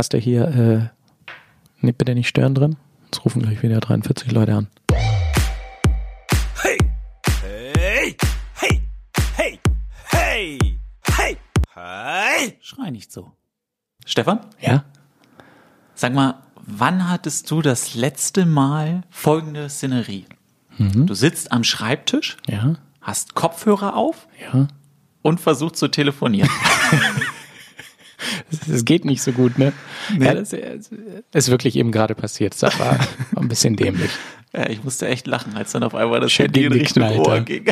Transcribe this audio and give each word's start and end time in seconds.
Hast 0.00 0.14
du 0.14 0.16
hier 0.16 0.48
äh, 0.48 0.88
nee, 1.82 1.92
bitte 1.92 2.14
nicht 2.14 2.26
stören 2.28 2.54
drin? 2.54 2.76
Jetzt 3.04 3.22
rufen 3.22 3.42
gleich 3.42 3.62
wieder 3.62 3.80
43 3.80 4.32
Leute 4.32 4.54
an. 4.54 4.68
Hey! 6.62 6.78
Hey! 7.42 8.16
Hey! 8.54 8.80
Hey! 9.36 9.58
Hey! 10.06 10.58
Hey! 11.02 11.36
Hey! 11.74 12.56
Schrei 12.62 12.88
nicht 12.90 13.12
so. 13.12 13.32
Stefan, 14.06 14.40
Ja? 14.58 14.84
sag 15.94 16.14
mal, 16.14 16.44
wann 16.64 17.10
hattest 17.10 17.50
du 17.50 17.60
das 17.60 17.94
letzte 17.94 18.46
Mal 18.46 19.02
folgende 19.10 19.68
Szenerie? 19.68 20.24
Du 20.78 21.12
sitzt 21.12 21.52
am 21.52 21.62
Schreibtisch, 21.62 22.38
Ja? 22.48 22.76
hast 23.02 23.34
Kopfhörer 23.34 23.96
auf 23.96 24.28
Ja? 24.50 24.66
und 25.20 25.42
versuchst 25.42 25.76
zu 25.76 25.88
telefonieren. 25.88 26.48
Es 28.72 28.84
geht 28.84 29.04
nicht 29.04 29.22
so 29.22 29.32
gut, 29.32 29.58
ne? 29.58 29.72
Ja, 30.18 30.34
das 30.34 30.52
ist, 30.52 31.50
wirklich 31.50 31.76
eben 31.76 31.92
gerade 31.92 32.14
passiert. 32.14 32.60
Das 32.60 32.78
war, 32.78 32.98
ein 33.36 33.48
bisschen 33.48 33.76
dämlich. 33.76 34.10
ja, 34.52 34.68
ich 34.68 34.82
musste 34.84 35.08
echt 35.08 35.26
lachen, 35.26 35.56
als 35.56 35.72
dann 35.72 35.82
auf 35.82 35.94
einmal 35.94 36.20
das 36.20 36.32
Schön 36.32 36.46
Handy 36.46 36.64
in 36.64 36.72
Richtung 36.72 37.02
geknallt, 37.02 37.26
Ohr 37.26 37.40
ging. 37.40 37.64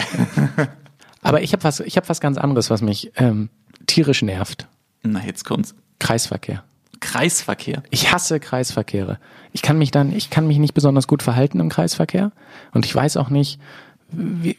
Aber 1.23 1.43
ich 1.43 1.53
habe 1.53 1.65
was, 1.65 1.81
ich 1.81 1.97
habe 1.97 2.09
was 2.09 2.21
ganz 2.21 2.39
anderes, 2.39 2.71
was 2.71 2.81
mich 2.81 3.13
ähm, 3.17 3.51
tierisch 3.87 4.23
nervt. 4.23 4.67
Na, 5.03 5.25
jetzt 5.25 5.45
kommt's. 5.45 5.75
Kreisverkehr. 5.99 6.65
Kreisverkehr. 7.01 7.83
Ich 7.91 8.13
hasse 8.13 8.41
Kreisverkehre. 8.41 9.19
Ich 9.53 9.63
kann 9.63 9.79
mich 9.79 9.91
dann, 9.91 10.13
ich 10.15 10.31
kann 10.31 10.47
mich 10.47 10.59
nicht 10.59 10.75
besonders 10.75 11.07
gut 11.07 11.23
verhalten 11.23 11.61
im 11.61 11.69
Kreisverkehr 11.69 12.33
und 12.73 12.87
ich 12.87 12.95
weiß 12.95 13.17
auch 13.17 13.31
nicht, 13.31 13.61
wie, 14.11 14.57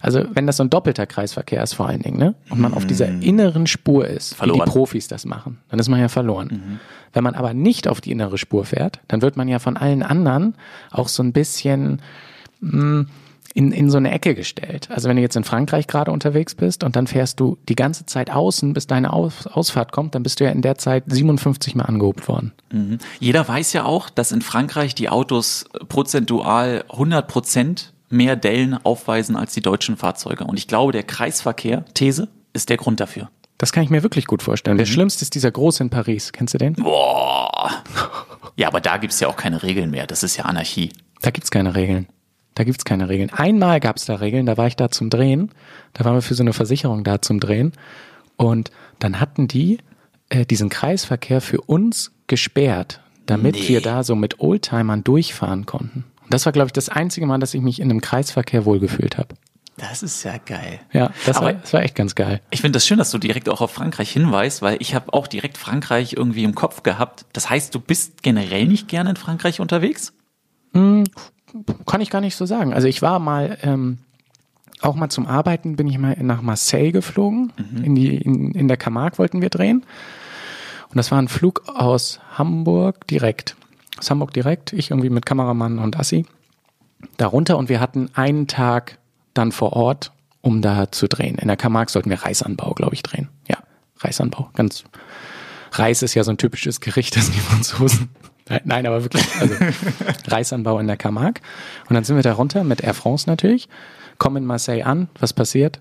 also 0.00 0.24
wenn 0.32 0.46
das 0.46 0.58
so 0.58 0.64
ein 0.64 0.70
doppelter 0.70 1.06
Kreisverkehr 1.06 1.62
ist 1.62 1.74
vor 1.74 1.88
allen 1.88 2.02
Dingen, 2.02 2.18
ne, 2.18 2.34
und 2.50 2.60
man 2.60 2.74
auf 2.74 2.86
dieser 2.86 3.08
inneren 3.08 3.66
Spur 3.66 4.06
ist, 4.06 4.32
wie 4.32 4.36
Verloren. 4.36 4.64
die 4.64 4.70
Profis 4.70 5.08
das 5.08 5.24
machen, 5.24 5.58
dann 5.68 5.78
ist 5.78 5.88
man 5.88 6.00
ja 6.00 6.08
verloren. 6.08 6.80
Wenn 7.12 7.24
man 7.24 7.34
aber 7.34 7.54
nicht 7.54 7.88
auf 7.88 8.00
die 8.00 8.10
innere 8.10 8.38
Spur 8.38 8.64
fährt, 8.64 9.00
dann 9.08 9.22
wird 9.22 9.36
man 9.36 9.48
ja 9.48 9.58
von 9.58 9.76
allen 9.76 10.02
anderen 10.02 10.56
auch 10.90 11.08
so 11.08 11.22
ein 11.22 11.32
bisschen 11.32 12.02
mh, 12.60 13.06
in, 13.54 13.70
in 13.70 13.88
so 13.88 13.96
eine 13.96 14.10
Ecke 14.10 14.34
gestellt. 14.34 14.88
Also 14.90 15.08
wenn 15.08 15.16
du 15.16 15.22
jetzt 15.22 15.36
in 15.36 15.44
Frankreich 15.44 15.86
gerade 15.86 16.10
unterwegs 16.10 16.56
bist 16.56 16.82
und 16.82 16.96
dann 16.96 17.06
fährst 17.06 17.38
du 17.38 17.56
die 17.68 17.76
ganze 17.76 18.04
Zeit 18.04 18.30
außen, 18.30 18.74
bis 18.74 18.88
deine 18.88 19.12
Aus 19.12 19.46
Ausfahrt 19.46 19.92
kommt, 19.92 20.16
dann 20.16 20.24
bist 20.24 20.40
du 20.40 20.44
ja 20.44 20.50
in 20.50 20.60
der 20.60 20.76
Zeit 20.76 21.04
57 21.06 21.76
Mal 21.76 21.84
angehobt 21.84 22.26
worden. 22.26 22.52
Jeder 23.20 23.46
weiß 23.46 23.72
ja 23.72 23.84
auch, 23.84 24.10
dass 24.10 24.32
in 24.32 24.42
Frankreich 24.42 24.96
die 24.96 25.08
Autos 25.08 25.66
prozentual 25.88 26.84
100 26.90 27.28
Prozent 27.28 27.93
mehr 28.14 28.36
Dellen 28.36 28.74
aufweisen 28.84 29.36
als 29.36 29.52
die 29.54 29.60
deutschen 29.62 29.96
Fahrzeuge. 29.96 30.44
Und 30.44 30.58
ich 30.58 30.68
glaube, 30.68 30.92
der 30.92 31.02
Kreisverkehr, 31.02 31.84
These, 31.94 32.28
ist 32.52 32.68
der 32.70 32.76
Grund 32.76 33.00
dafür. 33.00 33.30
Das 33.58 33.72
kann 33.72 33.82
ich 33.84 33.90
mir 33.90 34.02
wirklich 34.02 34.26
gut 34.26 34.42
vorstellen. 34.42 34.78
Der 34.78 34.86
schlimmste 34.86 35.22
ist 35.22 35.34
dieser 35.34 35.50
große 35.50 35.82
in 35.82 35.90
Paris. 35.90 36.32
Kennst 36.32 36.54
du 36.54 36.58
den? 36.58 36.74
Boah. 36.74 37.70
Ja, 38.56 38.68
aber 38.68 38.80
da 38.80 38.98
gibt's 38.98 39.18
ja 39.18 39.26
auch 39.26 39.34
keine 39.34 39.64
Regeln 39.64 39.90
mehr. 39.90 40.06
Das 40.06 40.22
ist 40.22 40.36
ja 40.36 40.44
Anarchie. 40.44 40.92
Da 41.22 41.32
gibt's 41.32 41.50
keine 41.50 41.74
Regeln. 41.74 42.06
Da 42.54 42.62
gibt's 42.62 42.84
keine 42.84 43.08
Regeln. 43.08 43.30
Einmal 43.32 43.80
gab's 43.80 44.04
da 44.04 44.14
Regeln, 44.14 44.46
da 44.46 44.56
war 44.56 44.68
ich 44.68 44.76
da 44.76 44.90
zum 44.92 45.10
Drehen. 45.10 45.50
Da 45.92 46.04
waren 46.04 46.14
wir 46.14 46.22
für 46.22 46.36
so 46.36 46.44
eine 46.44 46.52
Versicherung 46.52 47.02
da 47.02 47.20
zum 47.20 47.40
Drehen. 47.40 47.72
Und 48.36 48.70
dann 49.00 49.18
hatten 49.18 49.48
die 49.48 49.78
äh, 50.28 50.46
diesen 50.46 50.68
Kreisverkehr 50.68 51.40
für 51.40 51.62
uns 51.62 52.12
gesperrt, 52.28 53.00
damit 53.26 53.56
Nee. 53.56 53.68
wir 53.68 53.80
da 53.80 54.04
so 54.04 54.14
mit 54.14 54.38
Oldtimern 54.38 55.02
durchfahren 55.02 55.66
konnten. 55.66 56.04
Das 56.34 56.46
war, 56.46 56.52
glaube 56.52 56.66
ich, 56.66 56.72
das 56.72 56.88
einzige 56.88 57.26
Mal, 57.26 57.38
dass 57.38 57.54
ich 57.54 57.62
mich 57.62 57.78
in 57.80 57.88
einem 57.88 58.00
Kreisverkehr 58.00 58.64
wohlgefühlt 58.64 59.18
habe. 59.18 59.36
Das 59.76 60.02
ist 60.02 60.24
ja 60.24 60.36
geil. 60.44 60.80
Ja, 60.92 61.12
das 61.26 61.36
Aber- 61.36 61.46
war, 61.46 61.52
das 61.52 61.72
war 61.72 61.82
echt 61.84 61.94
ganz 61.94 62.16
geil. 62.16 62.40
Ich 62.50 62.60
finde 62.60 62.72
das 62.76 62.84
schön, 62.84 62.98
dass 62.98 63.12
du 63.12 63.18
direkt 63.18 63.48
auch 63.48 63.60
auf 63.60 63.70
Frankreich 63.70 64.10
hinweist, 64.10 64.60
weil 64.60 64.76
ich 64.80 64.96
habe 64.96 65.12
auch 65.12 65.28
direkt 65.28 65.56
Frankreich 65.58 66.14
irgendwie 66.14 66.42
im 66.42 66.56
Kopf 66.56 66.82
gehabt. 66.82 67.24
Das 67.32 67.50
heißt, 67.50 67.72
du 67.72 67.78
bist 67.78 68.24
generell 68.24 68.66
nicht 68.66 68.88
gerne 68.88 69.10
in 69.10 69.16
Frankreich 69.16 69.60
unterwegs? 69.60 70.12
Kann 70.72 72.00
ich 72.00 72.10
gar 72.10 72.20
nicht 72.20 72.34
so 72.34 72.46
sagen. 72.46 72.74
Also 72.74 72.88
ich 72.88 73.00
war 73.00 73.20
mal, 73.20 73.58
ähm, 73.62 73.98
auch 74.80 74.96
mal 74.96 75.08
zum 75.10 75.26
Arbeiten 75.26 75.76
bin 75.76 75.86
ich 75.86 75.98
mal 75.98 76.16
nach 76.20 76.42
Marseille 76.42 76.90
geflogen. 76.90 77.52
In, 77.80 77.94
die, 77.94 78.16
in, 78.16 78.50
in 78.50 78.66
der 78.66 78.76
Camargue 78.76 79.18
wollten 79.18 79.40
wir 79.40 79.50
drehen. 79.50 79.84
Und 80.88 80.96
das 80.96 81.12
war 81.12 81.18
ein 81.22 81.28
Flug 81.28 81.62
aus 81.68 82.18
Hamburg 82.36 83.06
direkt. 83.06 83.54
Aus 83.98 84.10
Hamburg 84.10 84.32
direkt. 84.32 84.72
Ich 84.72 84.90
irgendwie 84.90 85.10
mit 85.10 85.26
Kameramann 85.26 85.78
und 85.78 85.98
Assi. 85.98 86.26
Darunter 87.16 87.58
und 87.58 87.68
wir 87.68 87.80
hatten 87.80 88.10
einen 88.14 88.46
Tag 88.46 88.98
dann 89.34 89.52
vor 89.52 89.74
Ort, 89.74 90.12
um 90.40 90.62
da 90.62 90.90
zu 90.90 91.06
drehen. 91.08 91.36
In 91.36 91.48
der 91.48 91.56
Camargue 91.56 91.90
sollten 91.90 92.10
wir 92.10 92.22
Reisanbau, 92.22 92.72
glaube 92.72 92.94
ich, 92.94 93.02
drehen. 93.02 93.28
Ja, 93.48 93.58
Reisanbau. 93.98 94.50
Ganz. 94.54 94.84
Reis 95.72 96.02
ist 96.02 96.14
ja 96.14 96.24
so 96.24 96.30
ein 96.30 96.38
typisches 96.38 96.80
Gericht, 96.80 97.16
das 97.16 97.30
die 97.30 97.40
Franzosen. 97.40 98.10
Nein, 98.64 98.86
aber 98.86 99.02
wirklich. 99.02 99.24
Also 99.40 99.54
Reisanbau 100.26 100.78
in 100.78 100.86
der 100.86 100.96
Camargue. 100.96 101.42
Und 101.88 101.94
dann 101.94 102.04
sind 102.04 102.16
wir 102.16 102.22
da 102.22 102.34
runter 102.34 102.64
mit 102.64 102.82
Air 102.82 102.94
France 102.94 103.28
natürlich, 103.28 103.68
kommen 104.18 104.38
in 104.38 104.44
Marseille 104.44 104.82
an. 104.82 105.08
Was 105.18 105.32
passiert? 105.32 105.80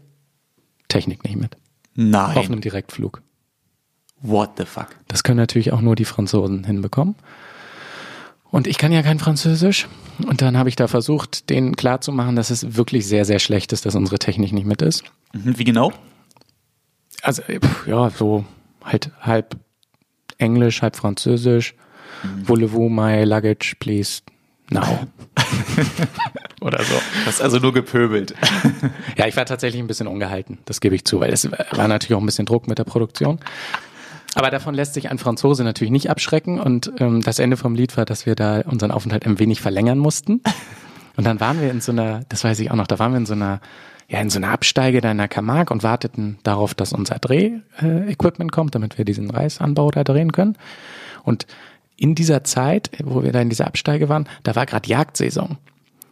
Technik 0.87 1.23
nicht 1.23 1.35
mit. 1.35 1.55
Auf 1.55 1.59
Nein. 1.95 2.37
einem 2.37 2.61
Direktflug. 2.61 3.21
What 4.21 4.51
the 4.57 4.65
fuck? 4.65 4.87
Das 5.09 5.23
können 5.23 5.37
natürlich 5.37 5.73
auch 5.73 5.81
nur 5.81 5.95
die 5.95 6.05
Franzosen 6.05 6.63
hinbekommen. 6.63 7.15
Und 8.53 8.67
ich 8.67 8.77
kann 8.77 8.91
ja 8.91 9.01
kein 9.01 9.17
Französisch. 9.17 9.87
Und 10.27 10.43
dann 10.43 10.59
habe 10.59 10.69
ich 10.69 10.75
da 10.75 10.87
versucht, 10.87 11.49
denen 11.49 11.75
klarzumachen, 11.75 12.35
dass 12.35 12.51
es 12.51 12.75
wirklich 12.75 13.07
sehr, 13.07 13.25
sehr 13.25 13.39
schlecht 13.39 13.73
ist, 13.73 13.83
dass 13.87 13.95
unsere 13.95 14.19
Technik 14.19 14.53
nicht 14.53 14.67
mit 14.67 14.83
ist. 14.83 15.03
Mhm, 15.33 15.57
Wie 15.57 15.63
genau? 15.63 15.91
Also, 17.23 17.41
pf, 17.41 17.87
ja, 17.87 18.11
so 18.11 18.45
halt 18.83 19.09
halb 19.19 19.57
Englisch, 20.37 20.83
halb 20.83 20.95
Französisch. 20.95 21.73
Voulez-vous 22.45 22.91
my 22.91 23.23
luggage, 23.23 23.73
please? 23.79 24.21
Now. 24.69 25.07
Oder 26.61 26.83
so. 26.83 26.93
Du 26.93 27.25
hast 27.25 27.41
also 27.41 27.57
nur 27.57 27.73
gepöbelt. 27.73 28.35
Ja, 29.17 29.25
ich 29.25 29.35
war 29.35 29.45
tatsächlich 29.45 29.81
ein 29.81 29.87
bisschen 29.87 30.07
ungehalten, 30.07 30.59
das 30.65 30.79
gebe 30.79 30.93
ich 30.93 31.05
zu, 31.05 31.19
weil 31.19 31.33
es 31.33 31.49
war 31.51 31.87
natürlich 31.87 32.13
auch 32.15 32.21
ein 32.21 32.25
bisschen 32.27 32.45
Druck 32.45 32.67
mit 32.67 32.77
der 32.77 32.83
Produktion. 32.83 33.39
Aber 34.35 34.49
davon 34.49 34.73
lässt 34.73 34.93
sich 34.93 35.09
ein 35.09 35.17
Franzose 35.19 35.63
natürlich 35.63 35.91
nicht 35.91 36.09
abschrecken 36.09 36.59
und 36.59 36.91
ähm, 36.99 37.21
das 37.21 37.39
Ende 37.39 37.57
vom 37.57 37.75
Lied 37.75 37.95
war, 37.97 38.05
dass 38.05 38.25
wir 38.25 38.35
da 38.35 38.61
unseren 38.61 38.91
Aufenthalt 38.91 39.25
ein 39.25 39.39
wenig 39.39 39.61
verlängern 39.61 39.99
mussten. 39.99 40.41
Und 41.15 41.25
dann 41.25 41.39
waren 41.39 41.61
wir 41.61 41.69
in 41.69 41.79
so 41.79 41.91
einer, 41.91 42.21
das 42.29 42.43
weiß 42.43 42.59
ich 42.59 42.71
auch 42.71 42.75
noch, 42.75 42.87
da 42.87 42.97
waren 42.97 43.11
wir 43.11 43.19
in 43.19 43.27
so 43.27 43.33
einer, 43.33 43.61
ja, 44.07 44.19
in 44.19 44.31
so 44.31 44.39
einer 44.39 44.49
Absteige 44.49 44.99
da 44.99 45.11
in 45.11 45.19
der 45.19 45.27
Camargue 45.27 45.71
und 45.71 45.83
warteten 45.83 46.39
darauf, 46.41 46.73
dass 46.73 46.91
unser 46.91 47.19
Dreh-Equipment 47.19 48.51
kommt, 48.51 48.73
damit 48.73 48.97
wir 48.97 49.05
diesen 49.05 49.29
Reisanbau 49.29 49.91
da 49.91 50.03
drehen 50.03 50.31
können. 50.31 50.57
Und 51.23 51.45
in 51.97 52.15
dieser 52.15 52.43
Zeit, 52.43 52.89
wo 53.03 53.21
wir 53.21 53.31
da 53.31 53.41
in 53.41 53.49
dieser 53.49 53.67
Absteige 53.67 54.09
waren, 54.09 54.27
da 54.41 54.55
war 54.55 54.65
gerade 54.65 54.89
Jagdsaison. 54.89 55.57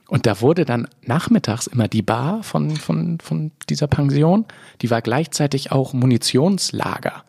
Und 0.07 0.25
da 0.25 0.41
wurde 0.41 0.65
dann 0.65 0.87
nachmittags 1.03 1.67
immer 1.67 1.87
die 1.87 2.01
Bar 2.01 2.43
von, 2.43 2.75
von, 2.75 3.17
von 3.19 3.51
dieser 3.69 3.87
Pension, 3.87 4.45
die 4.81 4.91
war 4.91 5.01
gleichzeitig 5.01 5.71
auch 5.71 5.93
Munitionslager. 5.93 7.23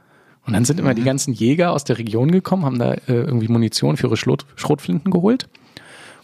Und 0.47 0.54
dann 0.54 0.64
sind 0.64 0.80
immer 0.80 0.94
die 0.94 1.04
ganzen 1.04 1.32
Jäger 1.32 1.72
aus 1.72 1.84
der 1.84 1.98
Region 1.98 2.30
gekommen, 2.30 2.64
haben 2.64 2.78
da 2.78 2.94
äh, 2.94 3.00
irgendwie 3.08 3.48
Munition 3.48 3.97
für 3.97 4.08
ihre 4.08 4.16
Schrot, 4.16 4.44
Schrotflinten 4.56 5.10
geholt. 5.12 5.48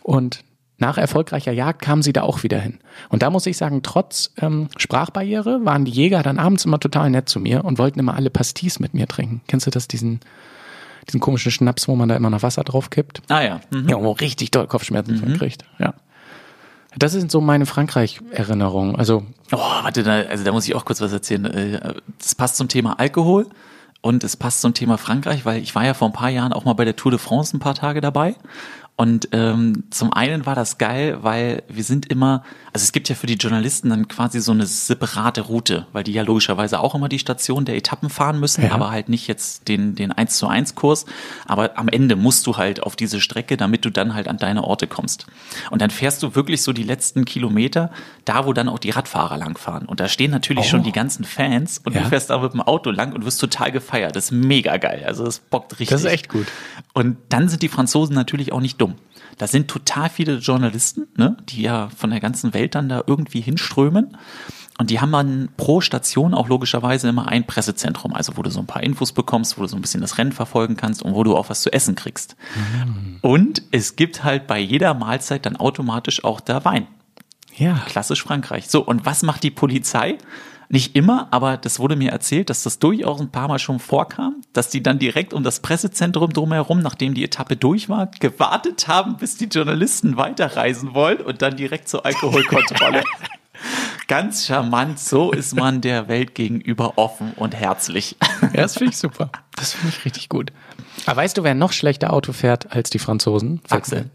Und 0.03 0.43
nach 0.79 0.99
erfolgreicher 0.99 1.53
Jagd 1.53 1.83
kamen 1.83 2.03
sie 2.03 2.13
da 2.13 2.23
auch 2.23 2.43
wieder 2.43 2.59
hin. 2.59 2.79
Und 3.09 3.23
da 3.23 3.31
muss 3.31 3.47
ich 3.47 3.57
sagen, 3.57 3.83
trotz 3.83 4.33
ähm, 4.41 4.69
Sprachbarriere 4.77 5.65
waren 5.65 5.85
die 5.85 5.91
Jäger 5.93 6.23
dann 6.23 6.39
abends 6.39 6.65
immer 6.65 6.79
total 6.81 7.11
nett 7.11 7.29
zu 7.29 7.41
mir 7.41 7.65
und 7.65 7.79
wollten 7.79 7.99
immer 8.01 8.15
alle 8.15 8.31
Pastis 8.31 8.79
mit 8.81 8.95
mir 8.95 9.07
trinken. 9.09 9.41
Kennst 9.49 9.67
du 9.67 9.71
das, 9.71 9.89
diesen, 9.89 10.21
diesen 11.09 11.21
komischen 11.21 11.51
Schnaps, 11.53 11.87
wo 11.89 11.95
man 11.97 12.09
da 12.09 12.17
immer 12.17 12.31
noch 12.31 12.43
Wasser 12.43 12.65
drauf 12.65 12.91
kippt? 12.91 13.23
Ah 13.29 13.43
ja. 13.43 13.61
Mhm. 13.71 13.89
Ja, 13.89 14.01
wo 14.03 14.13
richtig 14.13 14.51
doll 14.51 14.67
Kopfschmerzen 14.67 15.17
von 15.19 15.33
kriegt. 15.35 15.65
Ja. 15.79 15.95
Das 16.97 17.13
sind 17.13 17.31
so 17.31 17.41
meine 17.41 17.67
Frankreich-Erinnerungen. 17.67 18.97
Also, 18.97 19.25
Oh, 19.53 19.57
warte, 19.59 20.03
da, 20.03 20.23
also 20.23 20.43
da 20.45 20.53
muss 20.53 20.67
ich 20.67 20.75
auch 20.75 20.85
kurz 20.85 21.01
was 21.01 21.13
erzählen. 21.13 21.45
Äh, 21.45 21.95
Das 22.19 22.35
passt 22.35 22.57
zum 22.57 22.69
Thema 22.69 22.99
Alkohol 22.99 23.47
und 24.01 24.25
es 24.25 24.37
passt 24.37 24.61
zum 24.61 24.75
Thema 24.75 24.99
Frankreich, 24.99 25.45
weil 25.45 25.63
ich 25.63 25.75
war 25.75 25.85
ja 25.85 25.95
vor 25.95 26.09
ein 26.09 26.13
paar 26.13 26.31
Jahren 26.31 26.53
auch 26.53 26.65
mal 26.65 26.75
bei 26.75 26.85
der 26.85 26.97
Tour 26.97 27.11
de 27.11 27.19
France 27.19 27.57
ein 27.57 27.61
paar 27.61 27.75
Tage 27.75 28.01
dabei. 28.01 28.37
Und 29.01 29.29
ähm, 29.31 29.85
zum 29.91 30.13
einen 30.13 30.45
war 30.45 30.57
das 30.57 30.77
geil, 30.77 31.19
weil 31.23 31.63
wir 31.69 31.85
sind 31.85 32.07
immer, 32.07 32.43
also 32.73 32.83
es 32.83 32.91
gibt 32.91 33.09
ja 33.09 33.15
für 33.15 33.29
die 33.29 33.35
Journalisten 33.35 33.91
dann 33.91 34.09
quasi 34.09 34.41
so 34.41 34.51
eine 34.51 34.67
separate 34.67 35.43
Route, 35.43 35.87
weil 35.93 36.03
die 36.03 36.11
ja 36.13 36.23
logischerweise 36.23 36.81
auch 36.81 36.97
immer 36.97 37.09
die 37.09 37.21
Station 37.21 37.65
der 37.65 37.77
Etappen 37.77 38.11
fahren 38.11 38.41
müssen, 38.41 38.65
Ja. 38.65 38.73
aber 38.73 38.91
halt 38.91 39.09
nicht 39.09 39.29
jetzt 39.29 39.69
den, 39.69 39.95
den 39.95 40.11
1 40.11 40.37
zu 40.37 40.49
1 40.49 40.75
Kurs. 40.75 41.07
Aber 41.47 41.79
am 41.79 41.87
Ende 41.87 42.17
musst 42.17 42.45
du 42.49 42.57
halt 42.57 42.83
auf 42.83 42.97
diese 42.97 43.21
Strecke, 43.21 43.57
damit 43.57 43.85
du 43.85 43.91
dann 43.91 44.15
halt 44.15 44.27
an 44.27 44.37
deine 44.37 44.65
Orte 44.65 44.89
kommst. 44.89 45.27
Und 45.71 45.81
dann 45.81 45.91
fährst 45.91 46.21
du 46.25 46.35
wirklich 46.35 46.63
so 46.63 46.73
die 46.73 46.83
letzten 46.83 47.25
Kilometer, 47.25 47.93
da 48.25 48.47
wo 48.47 48.53
dann 48.53 48.69
auch 48.69 48.81
die 48.81 48.91
Radfahrer 48.91 49.37
langfahren. 49.37 49.87
Und 49.87 50.01
da 50.01 50.09
stehen 50.09 50.33
natürlich 50.33 50.65
Oh. 50.67 50.71
schon 50.71 50.83
die 50.83 50.91
ganzen 50.93 51.25
Fans 51.25 51.81
und 51.85 51.95
Ja. 51.95 52.03
du 52.03 52.09
fährst 52.09 52.31
da 52.31 52.39
mit 52.39 52.53
dem 52.53 52.63
Auto 52.63 52.91
lang 52.91 53.13
und 53.13 53.25
wirst 53.25 53.41
total 53.41 53.71
gefeiert. 53.71 54.17
Das 54.17 54.25
ist 54.25 54.31
mega 54.33 54.77
geil. 54.77 55.05
Also 55.07 55.25
das 55.25 55.39
bockt 55.39 55.75
richtig. 55.75 55.91
das 55.91 56.01
ist 56.01 56.11
echt 56.11 56.29
gut. 56.29 56.49
Und 56.95 57.17
dann 57.29 57.49
sind 57.49 57.63
die 57.63 57.69
Franzosen 57.69 58.17
natürlich 58.17 58.51
auch 58.53 58.61
nicht 58.61 58.81
dumm. 58.81 58.88
Da 59.39 59.47
sind 59.47 59.69
total 59.69 60.11
viele 60.11 60.39
Journalisten, 60.39 61.09
ne, 61.17 61.37
die 61.49 61.63
ja 61.63 61.89
von 61.97 62.11
der 62.11 62.21
ganzen 62.21 62.55
Welt 62.55 62.75
dann 62.75 62.89
da 62.89 63.03
irgendwie 63.07 63.41
hinströmen. 63.41 64.17
Und 64.81 64.91
die 64.91 65.01
haben 65.01 65.11
dann 65.11 65.49
pro 65.57 65.81
Station 65.81 66.35
auch 66.35 66.49
logischerweise 66.49 67.09
immer 67.09 67.27
ein 67.27 67.47
Pressezentrum, 67.47 68.15
also 68.15 68.37
wo 68.37 68.43
du 68.43 68.51
so 68.51 68.61
ein 68.61 68.67
paar 68.67 68.83
Infos 68.83 69.13
bekommst, 69.13 69.59
wo 69.59 69.63
du 69.63 69.69
so 69.69 69.77
ein 69.77 69.83
bisschen 69.83 70.01
das 70.01 70.19
Rennen 70.19 70.31
verfolgen 70.31 70.77
kannst 70.77 71.03
und 71.03 71.15
wo 71.15 71.25
du 71.25 71.37
auch 71.37 71.51
was 71.51 71.63
zu 71.63 71.73
essen 71.73 71.97
kriegst. 71.97 72.37
Und 73.21 73.63
es 73.73 73.97
gibt 73.97 74.23
halt 74.23 74.47
bei 74.47 74.61
jeder 74.61 74.95
Mahlzeit 74.95 75.47
dann 75.47 75.57
automatisch 75.57 76.23
auch 76.23 76.41
da 76.41 76.65
Wein. 76.65 76.87
Ja. 77.57 77.83
Klassisch 77.87 78.23
Frankreich. 78.23 78.69
So, 78.69 78.85
und 78.85 79.05
was 79.05 79.25
macht 79.25 79.43
die 79.43 79.51
Polizei? 79.51 80.19
Nicht 80.71 80.95
immer, 80.97 81.29
aber 81.31 81.57
das 81.57 81.79
wurde 81.79 81.97
mir 81.97 82.11
erzählt, 82.11 82.51
dass 82.51 82.63
das 82.63 82.79
durchaus 82.79 83.21
ein 83.21 83.31
paar 83.31 83.49
Mal 83.49 83.59
schon 83.59 83.79
vorkam, 83.79 84.43
dass 84.53 84.69
die 84.69 84.83
dann 84.83 84.99
direkt 84.99 85.33
um 85.33 85.43
das 85.43 85.61
Pressezentrum 85.61 86.33
drumherum, 86.33 86.81
nachdem 86.81 87.15
die 87.15 87.25
Etappe 87.25 87.57
durch 87.57 87.89
war, 87.89 88.11
gewartet 88.21 88.87
haben, 88.87 89.17
bis 89.17 89.39
die 89.39 89.47
Journalisten 89.47 90.19
weiterreisen 90.19 90.93
wollen 90.93 91.23
und 91.23 91.41
dann 91.41 91.57
direkt 91.57 91.89
zur 91.89 92.05
Alkoholkontrolle. 92.05 93.03
Ganz 94.09 94.47
charmant, 94.47 94.99
so 94.99 95.33
ist 95.33 95.55
man 95.55 95.81
der 95.81 96.09
Welt 96.09 96.35
gegenüber 96.35 96.97
offen 96.97 97.33
und 97.37 97.55
herzlich. 97.55 98.17
Ja, 98.41 98.63
das 98.63 98.75
finde 98.79 98.93
ich 98.93 98.99
super. 98.99 99.31
Das 99.57 99.73
finde 99.73 99.89
ich 99.97 100.05
richtig 100.05 100.29
gut. 100.29 100.53
Aber 101.07 101.17
weißt 101.17 101.37
du, 101.37 101.45
wer 101.45 101.55
noch 101.55 101.73
schlechter 101.73 102.13
Auto 102.13 102.33
fährt 102.33 102.73
als 102.73 102.91
die 102.91 102.99
Franzosen? 102.99 103.61
Axel. 103.69 104.11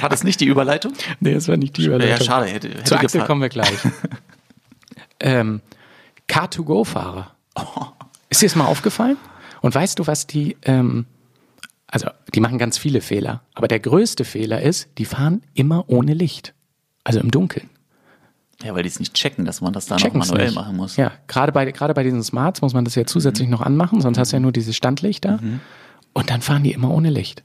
War 0.00 0.08
das 0.08 0.24
nicht 0.24 0.40
die 0.40 0.46
Überleitung? 0.46 0.92
Nee, 1.20 1.34
das 1.34 1.48
war 1.48 1.56
nicht 1.56 1.76
die 1.76 1.86
Überleitung. 1.86 2.18
Ja, 2.18 2.24
schade. 2.24 2.46
Hätte, 2.46 2.68
hätte 2.68 2.84
Zu 2.84 2.94
Axel 2.94 3.06
gefallen. 3.06 3.26
kommen 3.26 3.42
wir 3.42 3.48
gleich. 3.48 3.78
ähm, 5.20 5.60
Car2Go-Fahrer. 6.28 7.32
Ist 8.28 8.42
dir 8.42 8.46
das 8.46 8.56
mal 8.56 8.66
aufgefallen? 8.66 9.16
Und 9.60 9.74
weißt 9.74 9.98
du, 9.98 10.06
was 10.06 10.26
die, 10.26 10.56
ähm, 10.62 11.06
also 11.86 12.08
die 12.34 12.40
machen 12.40 12.58
ganz 12.58 12.78
viele 12.78 13.00
Fehler, 13.00 13.42
aber 13.54 13.68
der 13.68 13.80
größte 13.80 14.24
Fehler 14.24 14.62
ist, 14.62 14.88
die 14.98 15.04
fahren 15.04 15.42
immer 15.54 15.88
ohne 15.88 16.14
Licht. 16.14 16.54
Also 17.02 17.18
im 17.20 17.30
Dunkeln. 17.30 17.68
Ja, 18.62 18.74
weil 18.74 18.82
die 18.82 18.88
es 18.90 19.00
nicht 19.00 19.14
checken, 19.14 19.46
dass 19.46 19.62
man 19.62 19.72
das 19.72 19.86
da 19.86 19.96
noch 19.96 20.12
manuell 20.12 20.46
nicht. 20.46 20.54
machen 20.54 20.76
muss. 20.76 20.96
Ja, 20.96 21.12
gerade 21.26 21.50
bei, 21.50 21.70
gerade 21.72 21.94
bei 21.94 22.02
diesen 22.02 22.22
Smarts 22.22 22.60
muss 22.60 22.74
man 22.74 22.84
das 22.84 22.94
ja 22.94 23.06
zusätzlich 23.06 23.48
noch 23.48 23.62
anmachen, 23.62 24.02
sonst 24.02 24.18
hast 24.18 24.32
du 24.32 24.36
ja 24.36 24.40
nur 24.40 24.52
dieses 24.52 24.76
Standlichter. 24.76 25.40
Und 26.12 26.30
dann 26.30 26.42
fahren 26.42 26.62
die 26.62 26.72
immer 26.72 26.90
ohne 26.90 27.08
Licht. 27.08 27.42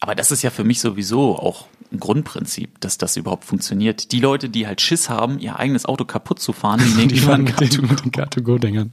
Aber 0.00 0.14
das 0.14 0.30
ist 0.30 0.42
ja 0.42 0.50
für 0.50 0.64
mich 0.64 0.80
sowieso 0.80 1.38
auch 1.38 1.68
ein 1.92 2.00
Grundprinzip, 2.00 2.80
dass 2.80 2.98
das 2.98 3.16
überhaupt 3.16 3.44
funktioniert. 3.44 4.12
Die 4.12 4.20
Leute, 4.20 4.48
die 4.48 4.66
halt 4.66 4.80
Schiss 4.80 5.08
haben, 5.08 5.38
ihr 5.38 5.56
eigenes 5.58 5.84
Auto 5.86 6.04
kaputt 6.04 6.40
zu 6.40 6.52
fahren, 6.52 6.80
die 6.84 6.94
nehmen 6.96 7.08
Die 7.08 7.18
fahren 7.18 7.44
mit 7.44 7.56
Car2Go. 7.56 7.76
den, 7.80 7.86
mit 7.88 8.04
den 8.04 8.12
Car2Go-Dingern. 8.12 8.92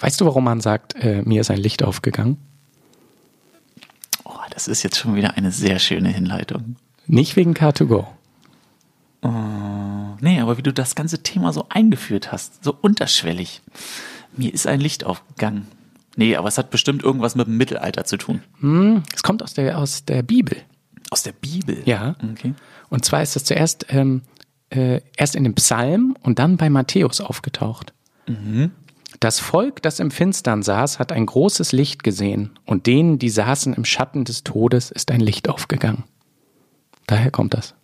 Weißt 0.00 0.20
du, 0.20 0.26
warum 0.26 0.44
man 0.44 0.60
sagt, 0.60 0.94
äh, 0.96 1.22
mir 1.22 1.40
ist 1.40 1.50
ein 1.50 1.58
Licht 1.58 1.82
aufgegangen? 1.82 2.38
Oh, 4.24 4.34
das 4.50 4.68
ist 4.68 4.82
jetzt 4.82 4.98
schon 4.98 5.14
wieder 5.14 5.36
eine 5.36 5.52
sehr 5.52 5.78
schöne 5.78 6.08
Hinleitung. 6.10 6.76
Nicht 7.06 7.36
wegen 7.36 7.54
Car2Go. 7.54 8.06
Nee, 10.20 10.40
aber 10.40 10.56
wie 10.56 10.62
du 10.62 10.72
das 10.72 10.94
ganze 10.94 11.22
Thema 11.22 11.52
so 11.52 11.66
eingeführt 11.68 12.32
hast, 12.32 12.62
so 12.62 12.76
unterschwellig. 12.80 13.62
Mir 14.36 14.52
ist 14.52 14.66
ein 14.66 14.80
Licht 14.80 15.04
aufgegangen. 15.04 15.66
Nee, 16.16 16.36
aber 16.36 16.48
es 16.48 16.58
hat 16.58 16.70
bestimmt 16.70 17.02
irgendwas 17.02 17.34
mit 17.34 17.46
dem 17.46 17.56
Mittelalter 17.56 18.04
zu 18.04 18.16
tun. 18.16 18.42
Es 19.14 19.22
kommt 19.22 19.42
aus 19.42 19.54
der, 19.54 19.78
aus 19.78 20.04
der 20.04 20.22
Bibel. 20.22 20.58
Aus 21.10 21.22
der 21.22 21.32
Bibel. 21.32 21.82
Ja. 21.84 22.16
Okay. 22.32 22.54
Und 22.88 23.04
zwar 23.04 23.22
ist 23.22 23.36
das 23.36 23.44
zuerst 23.44 23.86
ähm, 23.90 24.22
äh, 24.70 25.00
erst 25.16 25.36
in 25.36 25.44
dem 25.44 25.54
Psalm 25.54 26.16
und 26.22 26.38
dann 26.38 26.56
bei 26.56 26.70
Matthäus 26.70 27.20
aufgetaucht. 27.20 27.92
Das 29.20 29.38
Volk, 29.38 29.82
das 29.82 30.00
im 30.00 30.10
Finstern 30.10 30.62
saß, 30.62 30.98
hat 30.98 31.12
ein 31.12 31.26
großes 31.26 31.72
Licht 31.72 32.02
gesehen, 32.02 32.58
und 32.64 32.86
denen, 32.86 33.18
die 33.18 33.30
saßen 33.30 33.72
im 33.74 33.84
Schatten 33.84 34.24
des 34.24 34.44
Todes, 34.44 34.90
ist 34.90 35.10
ein 35.10 35.20
Licht 35.20 35.48
aufgegangen. 35.48 36.04
Daher 37.06 37.30
kommt 37.30 37.54
das. 37.54 37.74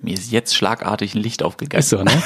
Mir 0.00 0.14
ist 0.14 0.30
jetzt 0.30 0.54
schlagartig 0.54 1.14
ein 1.14 1.22
Licht 1.22 1.42
aufgegangen. 1.42 1.80
Ist 1.80 1.90
so, 1.90 2.02
ne? 2.02 2.10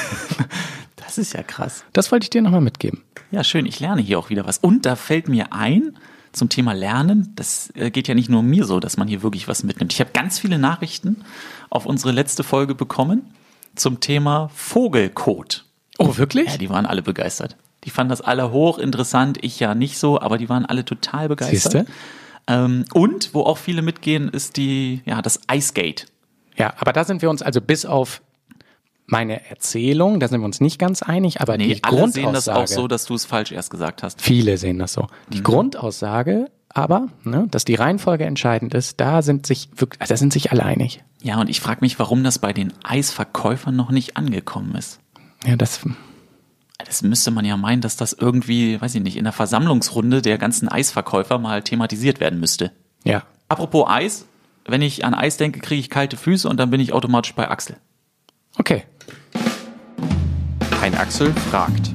Das 0.95 1.17
ist 1.17 1.33
ja 1.33 1.43
krass. 1.43 1.83
Das 1.91 2.11
wollte 2.11 2.23
ich 2.23 2.29
dir 2.29 2.41
nochmal 2.41 2.61
mitgeben. 2.61 3.03
Ja, 3.29 3.43
schön. 3.43 3.65
Ich 3.65 3.79
lerne 3.79 4.01
hier 4.01 4.17
auch 4.17 4.29
wieder 4.29 4.45
was. 4.45 4.57
Und 4.59 4.85
da 4.85 4.95
fällt 4.95 5.27
mir 5.27 5.51
ein, 5.51 5.97
zum 6.33 6.49
Thema 6.49 6.73
Lernen, 6.73 7.31
das 7.35 7.71
äh, 7.75 7.91
geht 7.91 8.07
ja 8.07 8.15
nicht 8.15 8.29
nur 8.29 8.43
mir 8.43 8.65
so, 8.65 8.79
dass 8.79 8.97
man 8.97 9.07
hier 9.07 9.23
wirklich 9.23 9.47
was 9.47 9.63
mitnimmt. 9.63 9.93
Ich 9.93 9.99
habe 9.99 10.11
ganz 10.13 10.39
viele 10.39 10.57
Nachrichten 10.59 11.23
auf 11.69 11.85
unsere 11.85 12.11
letzte 12.11 12.43
Folge 12.43 12.75
bekommen 12.75 13.33
zum 13.75 13.99
Thema 13.99 14.49
Vogelkot. 14.53 15.65
Oh, 15.99 16.17
wirklich? 16.17 16.47
Ja, 16.49 16.57
die 16.57 16.69
waren 16.69 16.85
alle 16.85 17.01
begeistert. 17.01 17.55
Die 17.83 17.89
fanden 17.89 18.09
das 18.09 18.21
alle 18.21 18.51
hochinteressant, 18.51 19.37
ich 19.41 19.59
ja 19.59 19.75
nicht 19.75 19.97
so, 19.97 20.19
aber 20.19 20.37
die 20.37 20.49
waren 20.49 20.65
alle 20.65 20.85
total 20.85 21.29
begeistert. 21.29 21.71
Siehste? 21.71 21.85
Ähm, 22.47 22.85
und 22.93 23.33
wo 23.33 23.41
auch 23.41 23.57
viele 23.57 23.81
mitgehen, 23.81 24.29
ist 24.29 24.57
die, 24.57 25.01
ja, 25.05 25.21
das 25.21 25.39
Ice 25.51 25.73
Gate. 25.73 26.07
Ja, 26.57 26.73
aber 26.77 26.93
da 26.93 27.03
sind 27.03 27.21
wir 27.21 27.29
uns 27.29 27.41
also 27.41 27.61
bis 27.61 27.85
auf 27.85 28.21
meine 29.05 29.49
Erzählung, 29.49 30.19
da 30.19 30.27
sind 30.27 30.39
wir 30.41 30.45
uns 30.45 30.61
nicht 30.61 30.79
ganz 30.79 31.01
einig, 31.03 31.41
aber 31.41 31.57
Nee, 31.57 31.75
die 31.75 31.83
alle 31.83 31.97
Grundaussage, 31.97 32.11
sehen 32.25 32.33
das 32.33 32.49
auch 32.49 32.67
so, 32.67 32.87
dass 32.87 33.05
du 33.05 33.15
es 33.15 33.25
falsch 33.25 33.51
erst 33.51 33.69
gesagt 33.69 34.01
hast. 34.03 34.21
viele 34.21 34.57
sehen 34.57 34.79
das 34.79 34.93
so. 34.93 35.07
Die 35.29 35.39
Mhm. 35.39 35.43
Grundaussage 35.43 36.47
aber, 36.75 37.09
ne, 37.23 37.47
dass 37.51 37.65
die 37.65 37.75
Reihenfolge 37.75 38.25
entscheidend 38.25 38.73
ist, 38.73 38.99
da 38.99 39.21
sind 39.21 39.45
sich 39.45 39.69
wirklich, 39.75 40.01
also 40.01 40.11
da 40.11 40.17
sind 40.17 40.33
sich 40.33 40.51
alle 40.51 40.63
einig. 40.63 41.03
Ja, 41.21 41.39
und 41.39 41.47
ich 41.49 41.59
frage 41.61 41.81
mich, 41.81 41.99
warum 41.99 42.23
das 42.23 42.39
bei 42.39 42.51
den 42.51 42.73
Eisverkäufern 42.83 43.75
noch 43.75 43.91
nicht 43.91 44.17
angekommen 44.17 44.73
ist. 44.75 44.99
Ja, 45.45 45.55
das, 45.55 45.81
Das 46.79 47.03
müsste 47.03 47.29
man 47.29 47.45
ja 47.45 47.57
meinen, 47.57 47.81
dass 47.81 47.95
das 47.95 48.13
irgendwie, 48.13 48.81
weiß 48.81 48.95
ich 48.95 49.03
nicht, 49.03 49.17
in 49.17 49.23
der 49.25 49.33
Versammlungsrunde 49.33 50.23
der 50.23 50.39
ganzen 50.39 50.67
Eisverkäufer 50.67 51.37
mal 51.37 51.61
thematisiert 51.61 52.19
werden 52.19 52.39
müsste. 52.39 52.71
ja. 53.03 53.23
Apropos 53.49 53.87
Eis, 53.87 54.25
wenn 54.65 54.81
ich 54.81 55.05
an 55.05 55.13
Eis 55.13 55.37
denke, 55.37 55.59
kriege 55.59 55.79
ich 55.79 55.91
kalte 55.91 56.17
Füße 56.17 56.49
und 56.49 56.57
dann 56.59 56.71
bin 56.71 56.79
ich 56.81 56.91
automatisch 56.91 57.35
bei 57.35 57.51
Axel. 57.51 57.75
Okay. 58.57 58.83
Ein 60.81 60.95
Axel 60.95 61.33
fragt. 61.49 61.93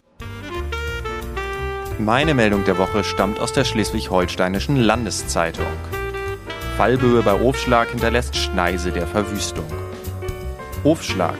Meine 1.98 2.32
Meldung 2.32 2.64
der 2.64 2.78
Woche 2.78 3.04
stammt 3.04 3.40
aus 3.40 3.52
der 3.52 3.64
Schleswig-Holsteinischen 3.64 4.76
Landeszeitung. 4.76 5.66
Fallböe 6.76 7.22
bei 7.22 7.34
Ofschlag 7.34 7.90
hinterlässt 7.90 8.36
Schneise 8.36 8.92
der 8.92 9.06
Verwüstung. 9.06 9.66
Ofschlag. 10.84 11.38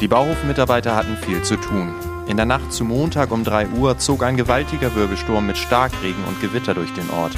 Die 0.00 0.08
Bauhofmitarbeiter 0.08 0.96
hatten 0.96 1.16
viel 1.16 1.42
zu 1.42 1.56
tun. 1.56 1.94
In 2.26 2.38
der 2.38 2.46
Nacht 2.46 2.72
zu 2.72 2.84
Montag 2.84 3.30
um 3.30 3.44
3 3.44 3.68
Uhr 3.68 3.98
zog 3.98 4.22
ein 4.22 4.36
gewaltiger 4.36 4.94
Wirbelsturm 4.94 5.46
mit 5.46 5.58
Starkregen 5.58 6.24
und 6.24 6.40
Gewitter 6.40 6.72
durch 6.72 6.92
den 6.94 7.10
Ort. 7.10 7.34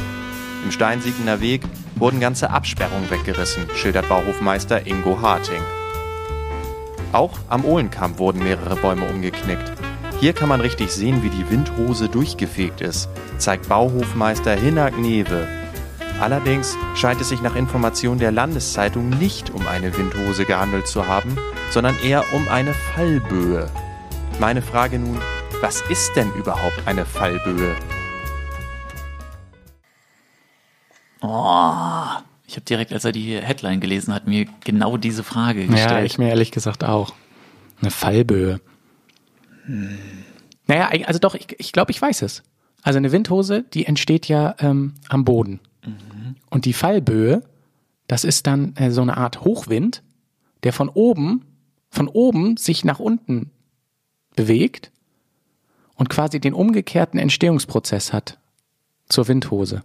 Im 0.64 0.70
Steinsiegener 0.70 1.41
Weg 1.41 1.62
wurden 1.97 2.20
ganze 2.20 2.50
Absperrungen 2.50 3.11
weggerissen, 3.11 3.64
schildert 3.75 4.09
Bauhofmeister 4.09 4.87
Ingo 4.87 5.20
Harting. 5.20 5.62
Auch 7.17 7.39
am 7.49 7.65
Ohlenkamp 7.65 8.19
wurden 8.19 8.43
mehrere 8.43 8.77
Bäume 8.77 9.09
umgeknickt. 9.09 9.73
Hier 10.21 10.35
kann 10.35 10.51
man 10.51 10.61
richtig 10.61 10.93
sehen, 10.93 11.23
wie 11.23 11.31
die 11.31 11.49
Windhose 11.51 12.11
durchgefegt 12.11 12.83
ist, 12.83 13.09
zeigt 13.39 13.71
Bauhofmeister 13.71 14.55
Hinak 14.55 14.99
Newe. 14.99 15.49
Allerdings 16.21 16.76
scheint 16.95 17.19
es 17.23 17.31
sich 17.31 17.40
nach 17.40 17.57
Information 17.57 18.19
der 18.19 18.33
Landeszeitung 18.33 19.09
nicht 19.09 19.49
um 19.49 19.67
eine 19.67 19.97
Windhose 19.97 20.45
gehandelt 20.45 20.88
zu 20.88 21.07
haben, 21.07 21.38
sondern 21.71 21.99
eher 22.05 22.23
um 22.35 22.49
eine 22.49 22.75
Fallböe. 22.75 23.71
Meine 24.38 24.61
Frage 24.61 24.99
nun, 24.99 25.19
was 25.62 25.81
ist 25.88 26.14
denn 26.17 26.31
überhaupt 26.35 26.83
eine 26.85 27.07
Fallböe? 27.07 27.75
Oh, 31.23 32.05
ich 32.47 32.55
habe 32.55 32.65
direkt, 32.65 32.93
als 32.93 33.05
er 33.05 33.12
die 33.12 33.37
Headline 33.41 33.81
gelesen 33.81 34.15
hat, 34.15 34.26
mir 34.26 34.47
genau 34.65 34.97
diese 34.97 35.25
Frage 35.25 35.62
Ja, 35.65 35.71
gestellt. 35.73 36.07
ich 36.07 36.19
mir 36.19 36.29
ehrlich 36.29 36.50
gesagt 36.53 36.85
auch. 36.85 37.15
Eine 37.81 37.91
Fallböe. 37.91 38.61
Naja, 40.67 40.91
eig- 40.91 41.05
also 41.05 41.19
doch, 41.19 41.35
ich, 41.35 41.47
ich 41.59 41.73
glaube, 41.73 41.91
ich 41.91 42.00
weiß 42.00 42.23
es. 42.23 42.43
Also 42.83 42.99
eine 42.99 43.12
Windhose, 43.12 43.65
die 43.75 43.87
entsteht 43.87 44.29
ja 44.29 44.55
ähm, 44.61 44.95
am 45.09 45.25
Boden. 45.25 45.61
Und 46.50 46.65
die 46.65 46.73
Fallböe, 46.73 47.43
das 48.09 48.25
ist 48.25 48.47
dann 48.47 48.75
äh, 48.76 48.91
so 48.91 49.03
eine 49.03 49.17
Art 49.17 49.43
Hochwind, 49.43 50.03
der 50.62 50.73
von 50.73 50.88
oben, 50.88 51.45
von 51.91 52.09
oben 52.09 52.57
sich 52.57 52.85
nach 52.85 52.99
unten 52.99 53.50
bewegt 54.35 54.91
und 55.95 56.09
quasi 56.09 56.41
den 56.41 56.55
umgekehrten 56.55 57.19
Entstehungsprozess 57.21 58.12
hat 58.12 58.38
zur 59.09 59.29
Windhose. 59.29 59.83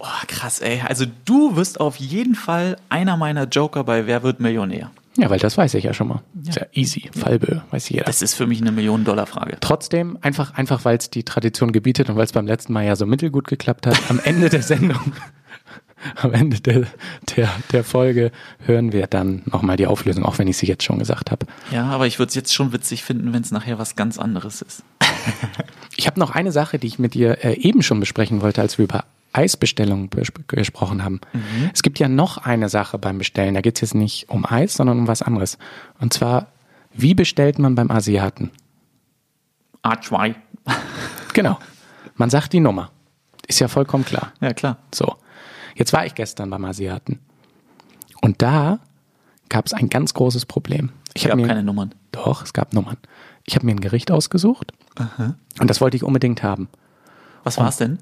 Oh, 0.00 0.26
krass, 0.26 0.60
ey. 0.60 0.82
Also 0.86 1.04
du 1.24 1.56
wirst 1.56 1.80
auf 1.80 1.96
jeden 1.96 2.34
Fall 2.34 2.76
einer 2.88 3.16
meiner 3.16 3.44
Joker 3.44 3.84
bei 3.84 4.06
Wer 4.06 4.22
wird 4.22 4.40
Millionär. 4.40 4.90
Ja, 5.16 5.28
weil 5.28 5.38
das 5.38 5.58
weiß 5.58 5.74
ich 5.74 5.84
ja 5.84 5.92
schon 5.92 6.08
mal. 6.08 6.22
Ist 6.46 6.56
ja 6.56 6.66
easy. 6.72 7.10
Fallböe, 7.12 7.62
weiß 7.70 7.88
jeder. 7.88 8.04
Das 8.04 8.22
ist 8.22 8.34
für 8.34 8.46
mich 8.46 8.60
eine 8.60 8.72
Millionen-Dollar-Frage. 8.72 9.58
Trotzdem, 9.60 10.16
einfach, 10.22 10.54
einfach 10.54 10.84
weil 10.84 10.96
es 10.96 11.10
die 11.10 11.24
Tradition 11.24 11.72
gebietet 11.72 12.08
und 12.08 12.16
weil 12.16 12.24
es 12.24 12.32
beim 12.32 12.46
letzten 12.46 12.72
Mal 12.72 12.86
ja 12.86 12.96
so 12.96 13.06
mittelgut 13.06 13.48
geklappt 13.48 13.86
hat, 13.86 13.98
am 14.08 14.20
Ende 14.22 14.48
der 14.48 14.62
Sendung, 14.62 15.12
am 16.16 16.32
Ende 16.32 16.60
der, 16.60 16.86
der, 17.36 17.50
der 17.72 17.84
Folge 17.84 18.30
hören 18.64 18.92
wir 18.92 19.08
dann 19.08 19.42
nochmal 19.46 19.76
die 19.76 19.88
Auflösung, 19.88 20.24
auch 20.24 20.38
wenn 20.38 20.46
ich 20.46 20.56
sie 20.56 20.66
jetzt 20.66 20.84
schon 20.84 21.00
gesagt 21.00 21.32
habe. 21.32 21.44
Ja, 21.72 21.86
aber 21.86 22.06
ich 22.06 22.18
würde 22.18 22.28
es 22.28 22.36
jetzt 22.36 22.54
schon 22.54 22.72
witzig 22.72 23.02
finden, 23.02 23.32
wenn 23.32 23.42
es 23.42 23.50
nachher 23.50 23.78
was 23.78 23.96
ganz 23.96 24.18
anderes 24.18 24.62
ist. 24.62 24.82
Ich 25.96 26.06
habe 26.06 26.18
noch 26.18 26.30
eine 26.30 26.50
Sache, 26.50 26.78
die 26.78 26.86
ich 26.86 26.98
mit 26.98 27.12
dir 27.12 27.44
äh, 27.44 27.60
eben 27.60 27.82
schon 27.82 28.00
besprechen 28.00 28.40
wollte, 28.40 28.62
als 28.62 28.78
wir 28.78 28.84
über 28.84 29.04
Eisbestellung 29.32 30.08
bes- 30.08 30.32
gesprochen 30.48 31.04
haben. 31.04 31.20
Es 31.72 31.82
gibt 31.82 31.98
ja 31.98 32.08
noch 32.08 32.38
eine 32.38 32.68
Sache 32.68 32.98
beim 32.98 33.18
Bestellen. 33.18 33.54
Da 33.54 33.60
geht 33.60 33.76
es 33.76 33.80
jetzt 33.80 33.94
nicht 33.94 34.28
um 34.28 34.44
Eis, 34.44 34.74
sondern 34.74 34.98
um 34.98 35.06
was 35.08 35.22
anderes. 35.22 35.56
Und 36.00 36.12
zwar, 36.12 36.48
wie 36.92 37.14
bestellt 37.14 37.58
man 37.58 37.74
beim 37.74 37.90
Asiaten? 37.90 38.50
A2. 39.84 40.34
Genau. 41.32 41.58
Man 42.16 42.28
sagt 42.28 42.52
die 42.52 42.58
Nummer. 42.60 42.90
Ist 43.46 43.60
ja 43.60 43.68
vollkommen 43.68 44.04
klar. 44.04 44.32
Ja, 44.40 44.52
klar. 44.52 44.78
So. 44.92 45.14
Jetzt 45.76 45.92
war 45.92 46.04
ich 46.04 46.16
gestern 46.16 46.50
beim 46.50 46.64
Asiaten. 46.64 47.20
Und 48.20 48.42
da 48.42 48.80
gab 49.48 49.66
es 49.66 49.72
ein 49.72 49.88
ganz 49.88 50.12
großes 50.12 50.44
Problem. 50.46 50.90
Ich 51.14 51.30
habe 51.30 51.40
keine 51.46 51.62
Nummern. 51.62 51.94
doch, 52.10 52.42
es 52.42 52.52
gab 52.52 52.72
Nummern. 52.74 52.96
Ich 53.46 53.54
habe 53.54 53.64
mir 53.64 53.72
ein 53.72 53.80
Gericht 53.80 54.10
ausgesucht 54.10 54.72
und 55.60 55.70
das 55.70 55.80
wollte 55.80 55.96
ich 55.96 56.02
unbedingt 56.04 56.42
haben. 56.42 56.68
Was 57.44 57.56
war's 57.58 57.76
denn? 57.78 57.98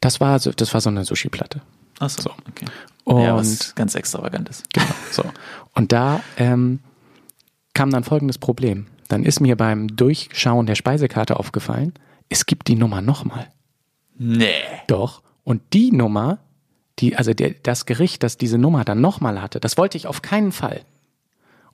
Das 0.00 0.20
war 0.20 0.38
so, 0.38 0.50
das 0.52 0.72
war 0.74 0.80
so 0.80 0.88
eine 0.90 1.04
Sushi-Platte. 1.04 1.60
Achso, 1.98 2.22
So. 2.22 2.30
okay. 2.48 2.66
Und 3.04 3.22
ja, 3.22 3.36
was 3.36 3.74
ganz 3.74 3.94
Extravagantes. 3.94 4.62
Genau, 4.72 4.86
so. 5.10 5.24
Und 5.74 5.92
da 5.92 6.20
ähm, 6.36 6.80
kam 7.74 7.90
dann 7.90 8.04
folgendes 8.04 8.38
Problem. 8.38 8.86
Dann 9.08 9.24
ist 9.24 9.40
mir 9.40 9.56
beim 9.56 9.88
Durchschauen 9.96 10.66
der 10.66 10.74
Speisekarte 10.76 11.38
aufgefallen, 11.38 11.92
es 12.28 12.46
gibt 12.46 12.68
die 12.68 12.76
Nummer 12.76 13.02
nochmal. 13.02 13.48
Nee. 14.16 14.52
Doch. 14.86 15.22
Und 15.44 15.62
die 15.72 15.90
Nummer, 15.90 16.38
die, 17.00 17.16
also 17.16 17.34
der, 17.34 17.50
das 17.62 17.86
Gericht, 17.86 18.22
das 18.22 18.36
diese 18.36 18.56
Nummer 18.58 18.84
dann 18.84 19.00
nochmal 19.00 19.42
hatte, 19.42 19.58
das 19.58 19.76
wollte 19.76 19.96
ich 19.96 20.06
auf 20.06 20.22
keinen 20.22 20.52
Fall. 20.52 20.82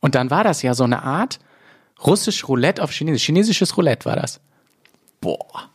Und 0.00 0.14
dann 0.14 0.30
war 0.30 0.44
das 0.44 0.62
ja 0.62 0.72
so 0.74 0.84
eine 0.84 1.02
Art 1.02 1.38
russisch 2.04 2.48
Roulette 2.48 2.82
auf 2.82 2.90
Chinesisch. 2.90 3.24
Chinesisches 3.24 3.76
Roulette 3.76 4.06
war 4.06 4.16
das. 4.16 4.40
Boah. 5.20 5.68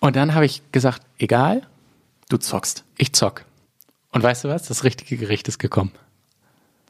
Und 0.00 0.16
dann 0.16 0.34
habe 0.34 0.44
ich 0.46 0.62
gesagt, 0.72 1.02
egal, 1.18 1.62
Du 2.30 2.38
zockst. 2.38 2.84
ich 2.96 3.12
zock. 3.12 3.44
Und 4.12 4.22
weißt 4.22 4.44
du 4.44 4.48
was? 4.48 4.62
Das 4.68 4.84
richtige 4.84 5.16
Gericht 5.16 5.48
ist 5.48 5.58
gekommen. 5.58 5.90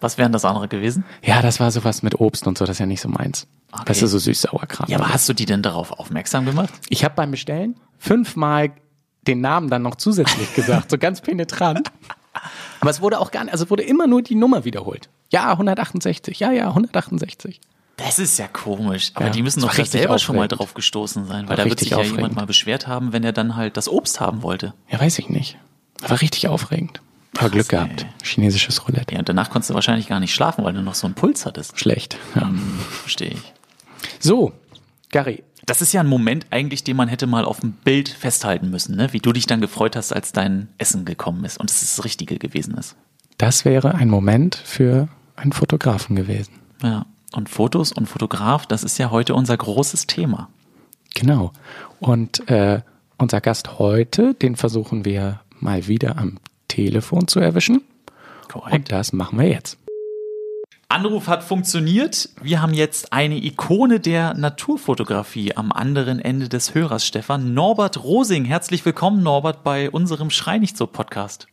Was 0.00 0.16
wären 0.16 0.32
das 0.32 0.44
andere 0.44 0.68
gewesen? 0.68 1.04
Ja, 1.22 1.42
das 1.42 1.60
war 1.60 1.70
sowas 1.70 2.02
mit 2.02 2.20
Obst 2.20 2.46
und 2.46 2.56
so, 2.56 2.64
das 2.64 2.76
ist 2.76 2.78
ja 2.80 2.86
nicht 2.86 3.00
so 3.00 3.08
meins. 3.08 3.46
Okay. 3.72 3.88
Weißt 3.88 4.02
du, 4.02 4.06
so 4.06 4.18
süß-sauer-Kram. 4.18 4.88
Ja, 4.88 4.98
aber 4.98 5.12
hast 5.12 5.28
du 5.28 5.32
die 5.32 5.46
denn 5.46 5.62
darauf 5.62 5.92
aufmerksam 5.92 6.44
gemacht? 6.44 6.72
Ich 6.88 7.04
habe 7.04 7.14
beim 7.14 7.30
Bestellen 7.30 7.76
fünfmal 7.98 8.72
den 9.26 9.40
Namen 9.40 9.68
dann 9.68 9.82
noch 9.82 9.96
zusätzlich 9.96 10.54
gesagt, 10.54 10.90
so 10.90 10.98
ganz 10.98 11.20
penetrant. 11.20 11.90
Aber 12.80 12.90
es 12.90 13.00
wurde 13.00 13.18
auch 13.18 13.30
gar 13.30 13.44
nicht, 13.44 13.52
also 13.52 13.64
es 13.64 13.70
wurde 13.70 13.82
immer 13.82 14.06
nur 14.06 14.22
die 14.22 14.34
Nummer 14.34 14.64
wiederholt. 14.64 15.08
Ja, 15.30 15.52
168, 15.52 16.38
ja, 16.40 16.52
ja, 16.52 16.68
168. 16.68 17.60
Das 18.04 18.18
ist 18.18 18.38
ja 18.38 18.48
komisch. 18.48 19.10
Aber 19.14 19.26
Ja, 19.26 19.30
die 19.32 19.42
müssen 19.42 19.60
doch 19.60 19.76
war 19.76 19.84
selber 19.84 20.18
schon 20.18 20.36
mal 20.36 20.42
aufregend. 20.44 20.60
drauf 20.60 20.74
gestoßen 20.74 21.26
sein, 21.26 21.42
War 21.48 21.50
weil 21.50 21.56
da 21.64 21.64
wird 21.70 21.80
sich 21.80 21.90
ja 21.90 21.96
aufregend. 21.98 22.16
jemand 22.18 22.36
mal 22.36 22.46
beschwert 22.46 22.86
haben, 22.86 23.12
wenn 23.12 23.24
er 23.24 23.32
dann 23.32 23.56
halt 23.56 23.76
das 23.76 23.88
Obst 23.88 24.20
haben 24.20 24.42
wollte. 24.42 24.74
Ja, 24.90 25.00
weiß 25.00 25.18
ich 25.18 25.28
nicht. 25.28 25.58
War 26.00 26.20
richtig 26.20 26.48
aufregend. 26.48 27.00
Aber 27.38 27.50
Glück 27.50 27.68
gehabt. 27.68 28.02
ey. 28.02 28.08
Chinesisches 28.24 28.86
Roulette. 28.88 29.14
Ja, 29.14 29.20
und 29.20 29.28
danach 29.28 29.50
konntest 29.50 29.70
du 29.70 29.74
wahrscheinlich 29.74 30.08
gar 30.08 30.18
nicht 30.20 30.34
schlafen, 30.34 30.64
weil 30.64 30.72
du 30.72 30.82
noch 30.82 30.94
so 30.94 31.06
einen 31.06 31.14
Puls 31.14 31.46
hattest. 31.46 31.78
Schlecht. 31.78 32.16
Ja. 32.34 32.42
Hm, 32.48 32.78
verstehe 33.02 33.30
ich. 33.30 33.52
So, 34.18 34.52
Gary, 35.10 35.44
Das 35.66 35.82
ist 35.82 35.92
ja 35.92 36.00
ein 36.00 36.06
Moment 36.08 36.46
eigentlich, 36.50 36.82
den 36.84 36.96
man 36.96 37.08
hätte 37.08 37.26
mal 37.26 37.44
auf 37.44 37.60
dem 37.60 37.72
Bild 37.72 38.08
festhalten 38.08 38.70
müssen, 38.70 38.96
ne? 38.96 39.12
wie 39.12 39.20
du 39.20 39.32
dich 39.32 39.46
dann 39.46 39.60
gefreut 39.60 39.94
hast, 39.94 40.12
als 40.12 40.32
dein 40.32 40.68
Essen 40.78 41.04
gekommen 41.04 41.44
ist 41.44 41.58
und 41.58 41.70
es 41.70 41.80
das 41.80 42.02
Richtige 42.04 42.38
gewesen 42.38 42.74
ist. 42.76 42.96
das 43.38 43.64
wäre 43.64 43.94
ein 43.94 44.08
Moment 44.08 44.56
für 44.64 45.08
einen 45.36 45.52
Fotografen 45.52 46.16
gewesen. 46.16 46.54
Ja. 46.82 47.06
Und 47.34 47.48
Fotos 47.48 47.92
und 47.92 48.06
Fotograf, 48.06 48.66
das 48.66 48.82
ist 48.82 48.98
ja 48.98 49.10
heute 49.10 49.34
unser 49.34 49.56
großes 49.56 50.06
Thema. 50.06 50.48
Genau. 51.14 51.52
Und 52.00 52.48
äh, 52.50 52.80
unser 53.18 53.40
Gast 53.40 53.78
heute, 53.78 54.34
den 54.34 54.56
versuchen 54.56 55.04
wir 55.04 55.40
mal 55.58 55.86
wieder 55.86 56.18
am 56.18 56.38
Telefon 56.68 57.28
zu 57.28 57.40
erwischen. 57.40 57.82
Und 58.54 58.90
das 58.90 59.12
machen 59.12 59.38
wir 59.38 59.48
jetzt. 59.48 59.78
Anruf 60.88 61.28
hat 61.28 61.44
funktioniert. 61.44 62.30
Wir 62.42 62.60
haben 62.60 62.74
jetzt 62.74 63.12
eine 63.12 63.36
Ikone 63.36 64.00
der 64.00 64.34
Naturfotografie 64.34 65.56
am 65.56 65.70
anderen 65.70 66.18
Ende 66.18 66.48
des 66.48 66.74
Hörers, 66.74 67.06
Stefan. 67.06 67.54
Norbert 67.54 68.02
Rosing. 68.02 68.44
Herzlich 68.44 68.84
willkommen, 68.84 69.22
Norbert, 69.22 69.62
bei 69.62 69.88
unserem 69.88 70.30
Schrei 70.30 70.58
nicht 70.58 70.76
so 70.76 70.88
Podcast. 70.88 71.46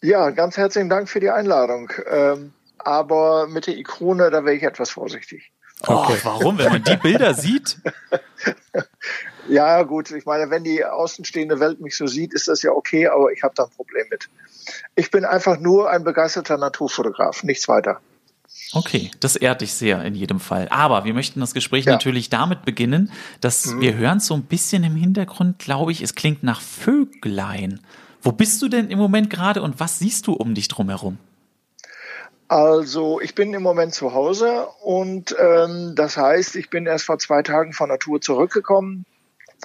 Ja, 0.00 0.30
ganz 0.30 0.56
herzlichen 0.56 0.88
Dank 0.88 1.10
für 1.10 1.20
die 1.20 1.28
Einladung. 1.28 1.90
Ähm, 2.10 2.54
aber 2.84 3.46
mit 3.46 3.66
der 3.66 3.76
Ikone, 3.76 4.30
da 4.30 4.44
wäre 4.44 4.56
ich 4.56 4.62
etwas 4.62 4.90
vorsichtig. 4.90 5.52
Oh, 5.86 6.06
warum? 6.24 6.58
Wenn 6.58 6.72
man 6.72 6.84
die 6.84 6.96
Bilder 6.96 7.34
sieht? 7.34 7.78
Ja, 9.48 9.82
gut, 9.82 10.10
ich 10.12 10.26
meine, 10.26 10.50
wenn 10.50 10.62
die 10.62 10.84
außenstehende 10.84 11.58
Welt 11.58 11.80
mich 11.80 11.96
so 11.96 12.06
sieht, 12.06 12.34
ist 12.34 12.46
das 12.46 12.62
ja 12.62 12.70
okay, 12.70 13.08
aber 13.08 13.32
ich 13.32 13.42
habe 13.42 13.54
da 13.56 13.64
ein 13.64 13.70
Problem 13.70 14.06
mit. 14.10 14.28
Ich 14.94 15.10
bin 15.10 15.24
einfach 15.24 15.58
nur 15.58 15.90
ein 15.90 16.04
begeisterter 16.04 16.56
Naturfotograf, 16.56 17.42
nichts 17.42 17.66
weiter. 17.66 18.00
Okay, 18.72 19.10
das 19.18 19.34
ehrt 19.34 19.62
dich 19.62 19.72
sehr 19.72 20.04
in 20.04 20.14
jedem 20.14 20.38
Fall. 20.38 20.68
Aber 20.70 21.04
wir 21.04 21.14
möchten 21.14 21.40
das 21.40 21.54
Gespräch 21.54 21.86
Ja. 21.86 21.92
natürlich 21.92 22.30
damit 22.30 22.64
beginnen, 22.64 23.10
dass 23.40 23.80
wir 23.80 23.94
hören 23.96 24.20
so 24.20 24.34
ein 24.34 24.42
bisschen 24.42 24.84
im 24.84 24.94
Hintergrund, 24.94 25.58
glaube 25.58 25.90
ich, 25.90 26.02
es 26.02 26.14
klingt 26.14 26.44
nach 26.44 26.60
Vöglein. 26.60 27.80
Wo 28.22 28.32
bist 28.32 28.60
du 28.62 28.68
denn 28.68 28.90
im 28.90 28.98
Moment 28.98 29.30
gerade 29.30 29.62
und 29.62 29.80
was 29.80 29.98
siehst 29.98 30.26
du 30.26 30.34
um 30.34 30.54
dich 30.54 30.68
drumherum? 30.68 31.18
Also 32.50 33.20
ich 33.20 33.36
bin 33.36 33.54
im 33.54 33.62
Moment 33.62 33.94
zu 33.94 34.12
Hause 34.12 34.66
und 34.82 35.36
ähm, 35.38 35.92
das 35.94 36.16
heißt, 36.16 36.56
ich 36.56 36.68
bin 36.68 36.84
erst 36.84 37.04
vor 37.04 37.16
zwei 37.20 37.44
Tagen 37.44 37.72
von 37.72 37.90
der 37.90 38.00
Tour 38.00 38.20
zurückgekommen. 38.20 39.06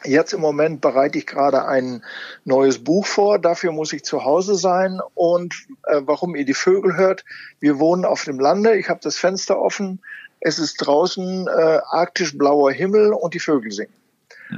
Jetzt 0.04 0.34
im 0.34 0.42
Moment 0.42 0.82
bereite 0.82 1.18
ich 1.18 1.25
gerade 1.25 1.65
ein 1.65 2.04
neues 2.44 2.84
Buch 2.84 3.08
vor. 3.08 3.39
Dafür 3.39 3.72
muss 3.72 3.92
ich 3.92 4.04
zu 4.04 4.24
Hause 4.24 4.54
sein. 4.54 5.00
Und 5.15 5.65
äh, 5.88 6.01
warum 6.06 6.36
ihr 6.36 6.46
die 6.46 6.54
Vögel 6.54 6.96
hört, 6.96 7.25
wir 7.60 7.80
wohnen 7.80 8.06
auf 8.06 8.24
dem 8.24 8.39
Lande. 8.39 8.77
Ich 8.77 8.88
habe 8.88 9.00
das 9.01 9.18
Fenster 9.18 9.60
offen. 9.60 10.00
Es 10.39 10.60
ist 10.60 10.75
draußen 10.77 11.48
äh, 11.48 11.80
arktisch 11.89 12.38
blauer 12.38 12.72
Himmel 12.72 13.13
und 13.13 13.34
die 13.34 13.39
Vögel 13.39 13.72
singen. 13.72 13.96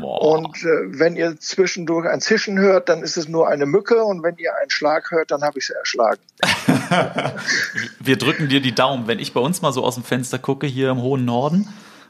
Boah. 0.02 0.34
Und 0.34 0.58
äh, 0.66 1.00
wenn 1.00 1.16
ihr 1.16 1.40
zwischendurch 1.40 2.06
ein 2.06 2.20
Zischen 2.20 2.60
hört, 2.60 2.90
dann 2.90 3.04
ist 3.04 3.16
es 3.16 3.30
nur 3.30 3.48
eine 3.48 3.66
Mücke. 3.66 4.04
Und 4.04 4.22
wenn 4.22 4.36
ihr 4.36 4.54
einen 4.58 4.70
Schlag 4.70 5.12
hört, 5.12 5.32
dann 5.32 5.44
habe 5.44 5.60
ich 5.60 5.68
sie 5.68 5.76
erschlagen. 5.76 6.20
Wir 8.00 8.18
drücken 8.18 8.50
dir 8.50 8.62
die 8.62 8.74
Daumen. 8.74 9.08
Wenn 9.08 9.20
ich 9.20 9.34
bei 9.34 9.40
uns 9.40 9.62
mal 9.62 9.72
so 9.74 9.84
aus 9.84 9.96
dem 9.96 10.04
Fenster 10.04 10.40
gucke, 10.40 10.68
hier 10.68 10.90
im 10.90 11.02
hohen 11.02 11.26
Norden, 11.26 11.68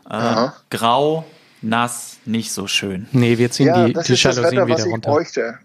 äh, 0.10 0.48
grau, 0.70 1.26
nass, 1.62 2.18
nicht 2.26 2.52
so 2.52 2.68
schön. 2.68 3.08
Nee, 3.12 3.38
wir 3.38 3.52
ziehen 3.52 3.68
Ja, 3.68 3.86
die, 3.86 3.94
das 3.94 4.08
die 4.08 4.14
ist 4.14 4.26
das 4.26 4.36
Jalousien 4.36 4.62
Wetter, 4.62 4.70
was 4.70 4.78
wieder 4.80 4.88
ich 4.88 4.94
runter. 4.94 5.12
bräuchte. 5.12 5.60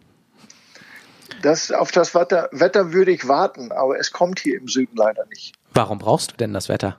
Das, 1.43 1.73
auf 1.73 1.91
das 1.91 2.15
Wetter, 2.15 2.49
Wetter 2.53 2.93
würde 2.93 3.11
ich 3.11 3.27
warten, 3.27 3.73
aber 3.73 3.99
es 3.99 4.13
kommt 4.13 4.39
hier 4.39 4.57
im 4.59 4.69
Süden 4.69 4.97
leider 4.97 5.27
nicht. 5.27 5.55
Warum 5.75 5.99
brauchst 5.99 6.33
du 6.33 6.37
denn 6.37 6.53
das 6.53 6.69
Wetter? 6.69 6.99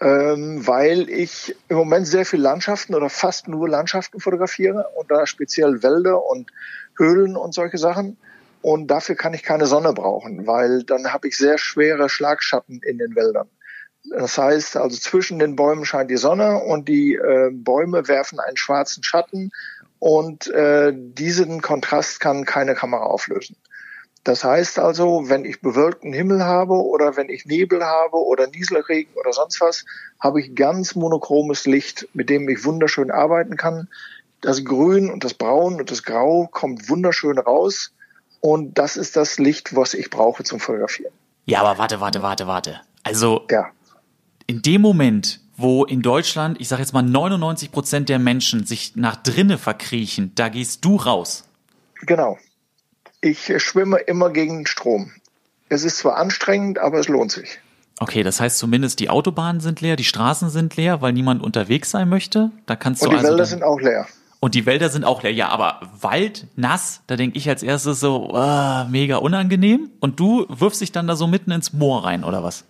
Ähm, 0.00 0.66
weil 0.66 1.08
ich 1.08 1.54
im 1.68 1.76
Moment 1.76 2.06
sehr 2.06 2.26
viel 2.26 2.40
Landschaften 2.40 2.94
oder 2.94 3.08
fast 3.08 3.48
nur 3.48 3.68
Landschaften 3.68 4.20
fotografiere 4.20 4.86
und 4.98 5.10
da 5.10 5.26
speziell 5.26 5.82
Wälder 5.82 6.24
und 6.24 6.50
Höhlen 6.96 7.36
und 7.36 7.54
solche 7.54 7.78
Sachen. 7.78 8.16
Und 8.62 8.86
dafür 8.86 9.16
kann 9.16 9.34
ich 9.34 9.42
keine 9.42 9.66
Sonne 9.66 9.92
brauchen, 9.92 10.46
weil 10.46 10.84
dann 10.84 11.12
habe 11.12 11.28
ich 11.28 11.36
sehr 11.36 11.58
schwere 11.58 12.08
Schlagschatten 12.08 12.80
in 12.82 12.98
den 12.98 13.16
Wäldern. 13.16 13.48
Das 14.10 14.38
heißt, 14.38 14.76
also 14.76 14.96
zwischen 14.96 15.38
den 15.38 15.56
Bäumen 15.56 15.84
scheint 15.84 16.10
die 16.10 16.16
Sonne 16.16 16.58
und 16.58 16.88
die 16.88 17.14
äh, 17.14 17.50
Bäume 17.52 18.08
werfen 18.08 18.40
einen 18.40 18.56
schwarzen 18.56 19.02
Schatten 19.02 19.50
und 19.98 20.48
äh, 20.48 20.92
diesen 20.94 21.60
Kontrast 21.60 22.20
kann 22.20 22.44
keine 22.44 22.74
Kamera 22.74 23.04
auflösen. 23.04 23.56
Das 24.24 24.44
heißt 24.44 24.78
also, 24.78 25.28
wenn 25.28 25.44
ich 25.44 25.60
bewölkten 25.60 26.12
Himmel 26.12 26.44
habe 26.44 26.74
oder 26.74 27.16
wenn 27.16 27.28
ich 27.28 27.44
Nebel 27.44 27.84
habe 27.84 28.16
oder 28.16 28.46
Nieselregen 28.46 29.12
oder 29.14 29.32
sonst 29.32 29.60
was, 29.60 29.84
habe 30.20 30.40
ich 30.40 30.54
ganz 30.54 30.94
monochromes 30.94 31.66
Licht, 31.66 32.08
mit 32.14 32.30
dem 32.30 32.48
ich 32.48 32.64
wunderschön 32.64 33.10
arbeiten 33.10 33.56
kann. 33.56 33.88
Das 34.40 34.64
Grün 34.64 35.10
und 35.10 35.24
das 35.24 35.34
Braun 35.34 35.80
und 35.80 35.90
das 35.90 36.04
Grau 36.04 36.48
kommt 36.50 36.88
wunderschön 36.88 37.38
raus 37.38 37.92
und 38.42 38.76
das 38.76 38.96
ist 38.96 39.16
das 39.16 39.38
Licht, 39.38 39.74
was 39.74 39.94
ich 39.94 40.10
brauche 40.10 40.42
zum 40.42 40.60
Fotografieren. 40.60 41.12
Ja, 41.46 41.62
aber 41.62 41.78
warte, 41.78 42.00
warte, 42.00 42.22
warte, 42.22 42.46
warte. 42.46 42.80
Also 43.04 43.46
Ja, 43.50 43.70
in 44.46 44.60
dem 44.60 44.82
Moment, 44.82 45.40
wo 45.56 45.84
in 45.84 46.02
Deutschland, 46.02 46.60
ich 46.60 46.68
sage 46.68 46.82
jetzt 46.82 46.92
mal 46.92 47.02
99 47.02 47.70
Prozent 47.72 48.08
der 48.08 48.18
Menschen 48.18 48.66
sich 48.66 48.96
nach 48.96 49.16
drinne 49.16 49.58
verkriechen, 49.58 50.32
da 50.34 50.48
gehst 50.48 50.84
du 50.84 50.96
raus. 50.96 51.44
genau. 52.02 52.38
Ich 53.24 53.48
äh, 53.48 53.60
schwimme 53.60 53.98
immer 53.98 54.30
gegen 54.30 54.58
den 54.58 54.66
Strom. 54.66 55.12
Es 55.68 55.84
ist 55.84 55.98
zwar 55.98 56.16
anstrengend, 56.16 56.80
aber 56.80 56.98
es 56.98 57.06
lohnt 57.06 57.30
sich. 57.30 57.60
Okay, 58.00 58.24
das 58.24 58.40
heißt 58.40 58.58
zumindest 58.58 58.98
die 58.98 59.08
Autobahnen 59.08 59.60
sind 59.60 59.80
leer, 59.80 59.94
die 59.94 60.02
Straßen 60.02 60.50
sind 60.50 60.76
leer, 60.76 61.00
weil 61.02 61.12
niemand 61.12 61.40
unterwegs 61.40 61.92
sein 61.92 62.08
möchte. 62.08 62.50
Da 62.66 62.74
kannst 62.74 63.02
Und 63.02 63.10
du 63.10 63.10
die 63.12 63.18
also 63.18 63.30
Wälder 63.30 63.44
sind 63.46 63.62
auch 63.62 63.80
leer. 63.80 64.08
Und 64.42 64.56
die 64.56 64.66
Wälder 64.66 64.88
sind 64.88 65.04
auch 65.04 65.22
leer. 65.22 65.32
Ja, 65.32 65.50
aber 65.50 65.78
Wald 66.00 66.48
nass, 66.56 67.02
da 67.06 67.14
denke 67.14 67.38
ich 67.38 67.48
als 67.48 67.62
erstes 67.62 68.00
so 68.00 68.34
ah, 68.34 68.88
mega 68.90 69.18
unangenehm. 69.18 69.92
Und 70.00 70.18
du 70.18 70.46
wirfst 70.48 70.80
dich 70.80 70.90
dann 70.90 71.06
da 71.06 71.14
so 71.14 71.28
mitten 71.28 71.52
ins 71.52 71.72
Moor 71.72 72.04
rein 72.04 72.24
oder 72.24 72.42
was? 72.42 72.64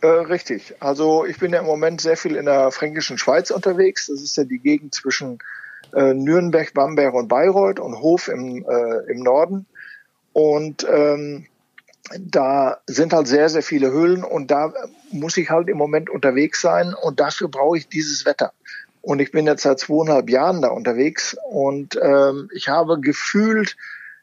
Äh, 0.00 0.06
richtig. 0.06 0.76
Also 0.78 1.26
ich 1.26 1.40
bin 1.40 1.52
ja 1.52 1.58
im 1.58 1.66
Moment 1.66 2.00
sehr 2.00 2.16
viel 2.16 2.36
in 2.36 2.44
der 2.44 2.70
fränkischen 2.70 3.18
Schweiz 3.18 3.50
unterwegs. 3.50 4.06
Das 4.06 4.22
ist 4.22 4.36
ja 4.36 4.44
die 4.44 4.60
Gegend 4.60 4.94
zwischen 4.94 5.40
äh, 5.92 6.14
Nürnberg, 6.14 6.72
Bamberg 6.72 7.14
und 7.14 7.26
Bayreuth 7.26 7.80
und 7.80 7.98
Hof 7.98 8.28
im, 8.28 8.64
äh, 8.64 9.10
im 9.10 9.24
Norden. 9.24 9.66
Und 10.32 10.86
ähm, 10.88 11.46
da 12.20 12.78
sind 12.86 13.12
halt 13.12 13.26
sehr, 13.26 13.48
sehr 13.48 13.64
viele 13.64 13.90
Höhlen 13.90 14.22
und 14.22 14.52
da 14.52 14.72
muss 15.10 15.36
ich 15.36 15.50
halt 15.50 15.68
im 15.68 15.78
Moment 15.78 16.10
unterwegs 16.10 16.60
sein 16.60 16.94
und 16.94 17.18
dafür 17.18 17.48
brauche 17.48 17.76
ich 17.76 17.88
dieses 17.88 18.24
Wetter. 18.24 18.52
Und 19.02 19.20
ich 19.20 19.32
bin 19.32 19.46
jetzt 19.46 19.62
seit 19.62 19.80
zweieinhalb 19.80 20.30
Jahren 20.30 20.62
da 20.62 20.68
unterwegs 20.68 21.36
und 21.50 21.98
ähm, 22.00 22.48
ich 22.54 22.68
habe 22.68 23.00
gefühlt 23.00 23.76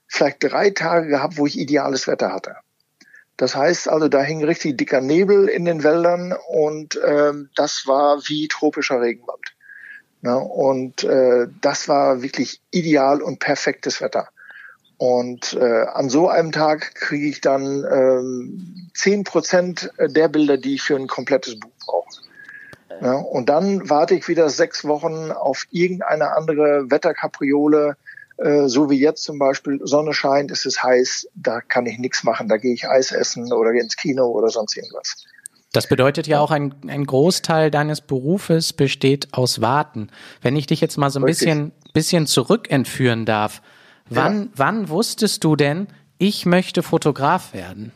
vielleicht 0.07 0.43
drei 0.43 0.71
Tage 0.71 1.07
gehabt, 1.07 1.37
wo 1.37 1.45
ich 1.45 1.59
ideales 1.59 2.07
Wetter 2.07 2.33
hatte. 2.33 2.55
Das 3.35 3.55
heißt 3.55 3.89
also, 3.89 4.07
da 4.07 4.21
hing 4.21 4.43
richtig 4.43 4.77
dicker 4.77 5.01
Nebel 5.01 5.47
in 5.47 5.65
den 5.65 5.83
Wäldern 5.83 6.33
und 6.47 6.99
ähm, 7.05 7.49
das 7.55 7.83
war 7.87 8.21
wie 8.27 8.47
tropischer 8.47 9.01
Regenwald. 9.01 9.53
Ja, 10.21 10.35
und 10.35 11.03
äh, 11.03 11.47
das 11.61 11.87
war 11.87 12.21
wirklich 12.21 12.61
ideal 12.71 13.21
und 13.21 13.39
perfektes 13.39 14.01
Wetter. 14.01 14.29
Und 14.97 15.53
äh, 15.53 15.85
an 15.85 16.09
so 16.09 16.27
einem 16.27 16.51
Tag 16.51 16.93
kriege 16.95 17.27
ich 17.27 17.39
dann 17.39 17.85
ähm, 17.89 18.89
zehn 18.93 19.23
Prozent 19.23 19.91
der 19.97 20.27
Bilder, 20.27 20.57
die 20.57 20.75
ich 20.75 20.81
für 20.81 20.97
ein 20.97 21.07
komplettes 21.07 21.57
Buch 21.57 21.71
brauche. 21.85 22.28
Ja, 23.01 23.13
und 23.13 23.49
dann 23.49 23.89
warte 23.89 24.15
ich 24.15 24.27
wieder 24.27 24.49
sechs 24.49 24.85
Wochen 24.85 25.31
auf 25.31 25.65
irgendeine 25.71 26.35
andere 26.35 26.89
Wetterkapriole, 26.89 27.95
äh, 28.37 28.67
so 28.67 28.89
wie 28.89 28.99
jetzt 28.99 29.23
zum 29.23 29.39
Beispiel, 29.39 29.79
Sonne 29.83 30.13
scheint, 30.13 30.51
es 30.51 30.65
ist 30.65 30.83
heiß, 30.83 31.29
da 31.35 31.61
kann 31.61 31.85
ich 31.85 31.97
nichts 31.97 32.23
machen, 32.23 32.47
da 32.49 32.57
gehe 32.57 32.73
ich 32.73 32.87
Eis 32.87 33.11
essen 33.11 33.53
oder 33.53 33.71
ins 33.71 33.95
Kino 33.95 34.25
oder 34.27 34.49
sonst 34.49 34.75
irgendwas. 34.75 35.25
Das 35.71 35.87
bedeutet 35.87 36.27
ja 36.27 36.39
auch, 36.39 36.51
ein, 36.51 36.73
ein 36.87 37.05
Großteil 37.05 37.69
deines 37.69 38.01
Berufes 38.01 38.73
besteht 38.73 39.29
aus 39.33 39.61
Warten. 39.61 40.09
Wenn 40.41 40.55
ich 40.55 40.65
dich 40.65 40.81
jetzt 40.81 40.97
mal 40.97 41.11
so 41.11 41.19
ein 41.19 41.25
bisschen, 41.25 41.71
bisschen 41.93 42.25
zurückentführen 42.25 43.25
darf, 43.25 43.61
Wann, 44.09 44.41
ja. 44.41 44.47
wann 44.55 44.89
wusstest 44.89 45.43
du 45.43 45.55
denn, 45.55 45.87
ich 46.17 46.45
möchte 46.45 46.83
Fotograf 46.83 47.53
werden? 47.53 47.91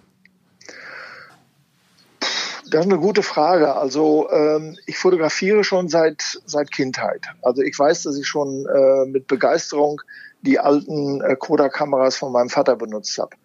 Das 2.74 2.88
ist 2.88 2.92
eine 2.92 3.00
gute 3.00 3.22
Frage. 3.22 3.75
Also 3.75 4.32
ähm, 4.32 4.80
ich 4.88 4.98
fotografiere 4.98 5.63
schon 5.63 5.89
seit 5.89 6.42
seit 6.48 6.72
Kindheit. 6.72 7.27
Also 7.44 7.62
ich 7.62 7.77
weiß, 7.77 8.01
dass 8.01 8.18
ich 8.18 8.25
schon 8.25 8.65
äh, 8.65 9.06
mit 9.06 9.27
Begeisterung 9.27 10.01
die 10.42 10.58
alten 10.58 11.22
äh, 11.22 11.36
Kodak-Kameras 11.36 12.15
von 12.15 12.32
meinem 12.32 12.50
Vater 12.50 12.75
benutzt 12.75 13.20
habe. 13.20 13.36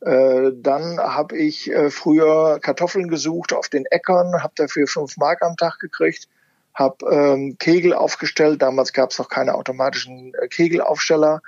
Äh, 0.00 0.52
dann 0.60 0.98
habe 0.98 1.34
ich 1.34 1.72
äh, 1.72 1.88
früher 1.88 2.58
Kartoffeln 2.60 3.08
gesucht 3.08 3.54
auf 3.54 3.70
den 3.70 3.86
Äckern, 3.86 4.42
habe 4.42 4.52
dafür 4.54 4.86
fünf 4.86 5.16
Mark 5.16 5.40
am 5.40 5.56
Tag 5.56 5.78
gekriegt, 5.78 6.28
habe 6.74 7.06
ähm, 7.10 7.56
Kegel 7.58 7.94
aufgestellt. 7.94 8.60
Damals 8.60 8.92
gab 8.92 9.12
es 9.12 9.18
noch 9.18 9.30
keine 9.30 9.54
automatischen 9.54 10.34
äh, 10.34 10.46
Kegelaufsteller. 10.48 11.40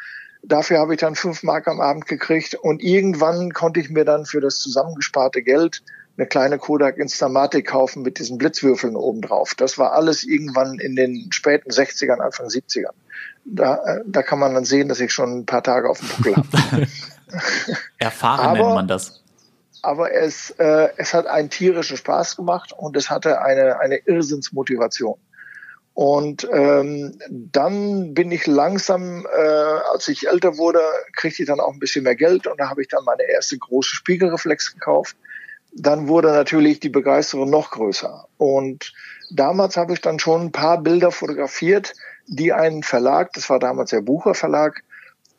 Dafür 0.43 0.79
habe 0.79 0.95
ich 0.95 1.01
dann 1.01 1.15
fünf 1.15 1.43
Mark 1.43 1.69
am 1.69 1.83
Abend 1.83 2.07
gekriegt 2.07 2.55
und 2.55 2.83
irgendwann 2.83 3.53
konnte 3.53 3.81
ich 3.81 3.91
mir 3.91 4.07
dann 4.07 4.25
für 4.25 4.41
das 4.41 4.57
zusammengesparte 4.57 5.43
Geld 5.43 5.83
eine 6.17 6.27
kleine 6.27 6.59
Kodak 6.59 6.97
Instamatic 6.97 7.67
kaufen 7.67 8.03
mit 8.03 8.19
diesen 8.19 8.39
Blitzwürfeln 8.39 8.97
obendrauf. 8.97 9.55
Das 9.55 9.79
war 9.79 9.93
alles 9.93 10.25
irgendwann 10.25 10.79
in 10.79 10.97
den 10.97 11.31
späten 11.31 11.71
60ern, 11.71 12.19
Anfang 12.19 12.47
70ern. 12.47 12.95
Da, 13.45 13.77
äh, 13.85 14.01
da 14.07 14.23
kann 14.23 14.39
man 14.39 14.55
dann 14.55 14.65
sehen, 14.65 14.89
dass 14.89 15.01
ich 15.01 15.13
schon 15.13 15.41
ein 15.41 15.47
paar 15.47 15.63
Tage 15.63 15.89
auf 15.89 16.01
dem 16.01 16.09
Buckel 16.09 16.37
habe. 16.37 16.87
Erfahren 17.99 18.47
aber, 18.47 18.59
nennt 18.59 18.75
man 18.75 18.89
das. 18.89 19.23
Aber 19.83 20.13
es, 20.13 20.51
äh, 20.59 20.89
es 20.97 21.13
hat 21.13 21.27
einen 21.27 21.51
tierischen 21.51 21.97
Spaß 21.97 22.37
gemacht 22.37 22.73
und 22.77 22.97
es 22.97 23.11
hatte 23.11 23.43
eine, 23.43 23.79
eine 23.79 23.97
Irrsinnsmotivation. 23.97 25.19
Und 25.97 26.47
ähm, 26.53 27.19
dann 27.31 28.13
bin 28.13 28.31
ich 28.31 28.47
langsam, 28.47 29.27
äh, 29.27 29.41
als 29.93 30.09
ich 30.09 30.29
älter 30.29 30.59
wurde, 30.59 30.81
kriegte 31.15 31.43
ich 31.43 31.49
dann 31.49 31.59
auch 31.59 31.73
ein 31.73 31.79
bisschen 31.79 32.05
mehr 32.05 32.17
Geld 32.17 32.47
und 32.47 32.61
da 32.61 32.69
habe 32.69 32.83
ich 32.83 32.89
dann 32.89 33.03
meine 33.05 33.23
erste 33.23 33.57
große 33.57 33.95
Spiegelreflex 33.97 34.75
gekauft. 34.75 35.17
Dann 35.79 36.09
wurde 36.09 36.29
natürlich 36.29 36.81
die 36.81 36.89
Begeisterung 36.89 37.51
noch 37.51 37.71
größer. 37.71 38.27
Und 38.39 38.95
damals 39.31 39.77
habe 39.77 39.93
ich 39.93 40.01
dann 40.01 40.19
schon 40.19 40.47
ein 40.47 40.53
paar 40.53 40.83
Bilder 40.83 41.13
fotografiert, 41.13 41.93
die 42.27 42.53
ein 42.53 42.83
Verlag, 42.83 43.33
das 43.35 43.51
war 43.51 43.59
damals 43.59 43.91
der 43.91 44.01
Bucher 44.01 44.35
Verlag, 44.35 44.83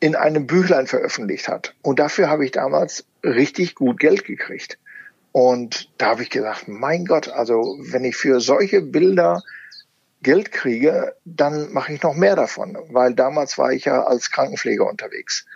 in 0.00 0.14
einem 0.14 0.46
Büchlein 0.46 0.86
veröffentlicht 0.86 1.48
hat. 1.48 1.74
Und 1.82 1.98
dafür 1.98 2.30
habe 2.30 2.44
ich 2.44 2.52
damals 2.52 3.04
richtig 3.24 3.74
gut 3.74 3.98
Geld 3.98 4.24
gekriegt. 4.24 4.78
Und 5.32 5.90
da 5.98 6.10
habe 6.10 6.22
ich 6.22 6.30
gedacht, 6.30 6.68
mein 6.68 7.04
Gott, 7.04 7.28
also 7.28 7.76
wenn 7.80 8.04
ich 8.04 8.16
für 8.16 8.40
solche 8.40 8.80
Bilder 8.80 9.42
Geld 10.22 10.52
kriege, 10.52 11.14
dann 11.24 11.72
mache 11.72 11.92
ich 11.92 12.02
noch 12.02 12.14
mehr 12.14 12.36
davon, 12.36 12.78
weil 12.90 13.14
damals 13.14 13.58
war 13.58 13.72
ich 13.72 13.84
ja 13.84 14.04
als 14.04 14.30
Krankenpfleger 14.30 14.86
unterwegs. 14.86 15.46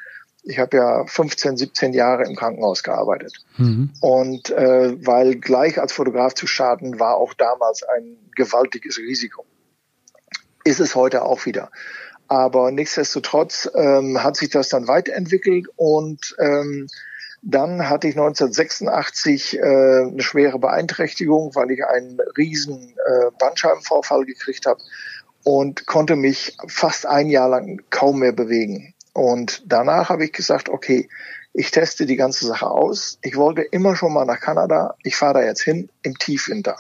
Ich 0.45 0.59
habe 0.59 0.77
ja 0.77 1.07
15, 1.07 1.57
17 1.57 1.93
Jahre 1.93 2.25
im 2.25 2.35
Krankenhaus 2.35 2.83
gearbeitet. 2.83 3.35
Mhm. 3.59 3.91
Und 4.01 4.51
äh, 4.51 5.07
weil 5.07 5.37
gleich 5.37 5.81
als 5.81 5.93
Fotograf 5.93 6.35
zu 6.35 6.47
starten, 6.47 6.99
war 6.99 7.17
auch 7.17 7.35
damals 7.35 7.83
ein 7.83 8.17
gewaltiges 8.35 8.99
Risiko. 8.99 9.45
Ist 10.65 10.81
es 10.81 10.95
heute 10.95 11.23
auch 11.23 11.47
wieder. 11.47 11.71
Aber 12.29 12.71
nichtsdestotrotz 12.71 13.71
ähm, 13.75 14.23
hat 14.23 14.37
sich 14.37 14.51
das 14.51 14.69
dann 14.69 14.89
weiterentwickelt 14.89 15.67
und 15.77 16.35
ähm, 16.39 16.89
dann 17.43 17.89
hatte 17.91 18.07
ich 18.07 18.15
1986 18.15 19.59
äh, 19.59 19.61
eine 19.61 20.23
schwere 20.23 20.59
Beeinträchtigung, 20.59 21.55
weil 21.55 21.73
ich 21.73 21.85
einen 21.85 22.19
riesen 22.39 22.95
äh, 23.05 23.31
Bandscheibenvorfall 23.39 24.25
gekriegt 24.25 24.65
habe 24.65 24.81
und 25.43 25.87
konnte 25.87 26.15
mich 26.15 26.57
fast 26.69 27.05
ein 27.05 27.29
Jahr 27.29 27.49
lang 27.49 27.83
kaum 27.91 28.21
mehr 28.21 28.33
bewegen. 28.33 28.95
Und 29.13 29.63
danach 29.67 30.09
habe 30.09 30.25
ich 30.25 30.33
gesagt, 30.33 30.69
okay, 30.69 31.09
ich 31.53 31.71
teste 31.71 32.07
die 32.07 32.17
ganze 32.17 32.47
Sache 32.47 32.71
aus. 32.71 33.19
Ich 33.23 33.37
wollte 33.37 33.63
immer 33.63 33.95
schon 33.95 34.13
mal 34.13 34.25
nach 34.25 34.41
Kanada. 34.41 34.95
Ich 35.03 35.17
fahre 35.17 35.35
da 35.35 35.43
jetzt 35.43 35.63
hin 35.63 35.91
im 36.03 36.19
Tiefwinter. 36.19 36.77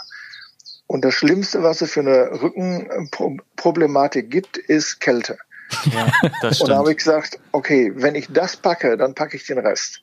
Und 0.87 1.05
das 1.05 1.14
Schlimmste, 1.14 1.62
was 1.62 1.81
es 1.81 1.92
für 1.92 2.01
eine 2.01 2.42
Rückenproblematik 2.42 4.31
gibt, 4.31 4.57
ist 4.57 5.01
Kälte. 5.01 5.38
Ja, 5.85 6.11
das 6.42 6.57
stimmt. 6.57 6.61
Und 6.61 6.68
da 6.71 6.77
habe 6.79 6.90
ich 6.90 6.99
gesagt, 6.99 7.38
okay, 7.53 7.92
wenn 7.95 8.14
ich 8.14 8.29
das 8.31 8.57
packe, 8.57 8.97
dann 8.97 9.14
packe 9.14 9.37
ich 9.37 9.47
den 9.47 9.59
Rest. 9.59 10.03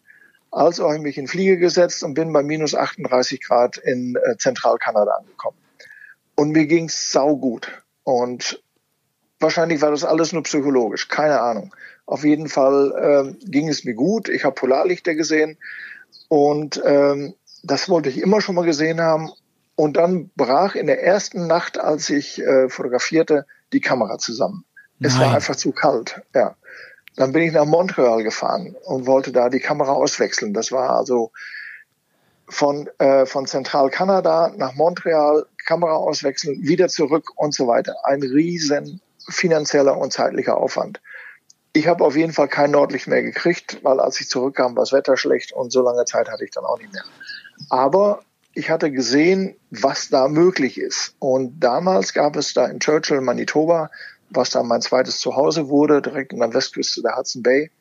Also 0.51 0.85
habe 0.85 0.95
ich 0.95 1.01
mich 1.01 1.17
in 1.17 1.27
Fliege 1.27 1.57
gesetzt 1.57 2.03
und 2.03 2.15
bin 2.15 2.33
bei 2.33 2.41
minus 2.41 2.73
38 2.73 3.43
Grad 3.43 3.77
in 3.77 4.15
äh, 4.15 4.37
Zentralkanada 4.37 5.11
angekommen. 5.11 5.57
Und 6.35 6.51
mir 6.51 6.65
ging's 6.65 7.11
saugut. 7.11 7.83
Und 8.03 8.63
wahrscheinlich 9.39 9.81
war 9.81 9.91
das 9.91 10.03
alles 10.03 10.33
nur 10.33 10.43
psychologisch, 10.43 11.07
keine 11.07 11.39
Ahnung. 11.39 11.75
Auf 12.09 12.23
jeden 12.23 12.49
Fall 12.49 12.91
ähm, 12.99 13.37
ging 13.51 13.69
es 13.69 13.83
mir 13.83 13.93
gut. 13.93 14.29
Ich 14.29 14.43
habe 14.43 14.55
Polarlichter 14.55 15.13
gesehen 15.13 15.59
und 16.27 16.81
ähm, 16.83 17.35
das 17.61 17.87
wollte 17.87 18.09
ich 18.09 18.19
immer 18.19 18.41
schon 18.41 18.55
mal 18.55 18.65
gesehen 18.65 18.99
haben. 18.99 19.29
Und 19.75 19.95
dann 19.95 20.31
brach 20.35 20.73
in 20.73 20.87
der 20.87 21.03
ersten 21.03 21.45
Nacht, 21.45 21.79
als 21.79 22.09
ich 22.09 22.41
äh, 22.41 22.67
fotografierte, 22.67 23.45
die 23.73 23.79
Kamera 23.79 24.17
zusammen. 24.17 24.65
Nein. 24.97 25.11
Es 25.11 25.19
war 25.19 25.35
einfach 25.35 25.55
zu 25.55 25.71
kalt. 25.71 26.23
Ja. 26.33 26.55
Dann 27.15 27.31
bin 27.31 27.43
ich 27.43 27.53
nach 27.53 27.65
Montreal 27.65 28.23
gefahren 28.23 28.75
und 28.85 29.05
wollte 29.05 29.31
da 29.31 29.49
die 29.49 29.59
Kamera 29.59 29.91
auswechseln. 29.91 30.51
Das 30.51 30.71
war 30.71 30.89
also 30.89 31.31
von, 32.47 32.89
äh, 32.97 33.27
von 33.27 33.45
Zentralkanada 33.45 34.51
nach 34.57 34.73
Montreal, 34.73 35.45
Kamera 35.63 35.93
auswechseln, 35.93 36.63
wieder 36.63 36.87
zurück 36.87 37.33
und 37.35 37.53
so 37.53 37.67
weiter. 37.67 37.97
Ein 38.03 38.23
riesen 38.23 38.99
finanzieller 39.29 39.95
und 39.95 40.11
zeitlicher 40.11 40.57
Aufwand. 40.57 40.99
Ich 41.73 41.87
habe 41.87 42.03
auf 42.03 42.15
jeden 42.15 42.33
Fall 42.33 42.47
kein 42.47 42.71
Nordlicht 42.71 43.07
mehr 43.07 43.21
gekriegt, 43.21 43.79
weil 43.83 43.99
als 43.99 44.19
ich 44.19 44.27
zurückkam, 44.27 44.75
war 44.75 44.83
das 44.83 44.91
Wetter 44.91 45.17
schlecht 45.17 45.51
und 45.51 45.71
so 45.71 45.81
lange 45.81 46.05
Zeit 46.05 46.29
hatte 46.29 46.43
ich 46.43 46.51
dann 46.51 46.65
auch 46.65 46.79
nicht 46.79 46.91
mehr. 46.91 47.03
Aber 47.69 48.21
ich 48.53 48.69
hatte 48.69 48.91
gesehen, 48.91 49.55
was 49.69 50.09
da 50.09 50.27
möglich 50.27 50.79
ist. 50.79 51.15
Und 51.19 51.59
damals 51.59 52.13
gab 52.13 52.35
es 52.35 52.53
da 52.53 52.65
in 52.65 52.79
Churchill, 52.79 53.21
Manitoba, 53.21 53.91
was 54.29 54.49
dann 54.49 54.67
mein 54.67 54.81
zweites 54.81 55.19
Zuhause 55.19 55.69
wurde, 55.69 56.01
direkt 56.01 56.33
an 56.33 56.39
der 56.39 56.53
Westküste 56.53 57.01
der 57.01 57.15
Hudson 57.15 57.43
Bay. 57.43 57.71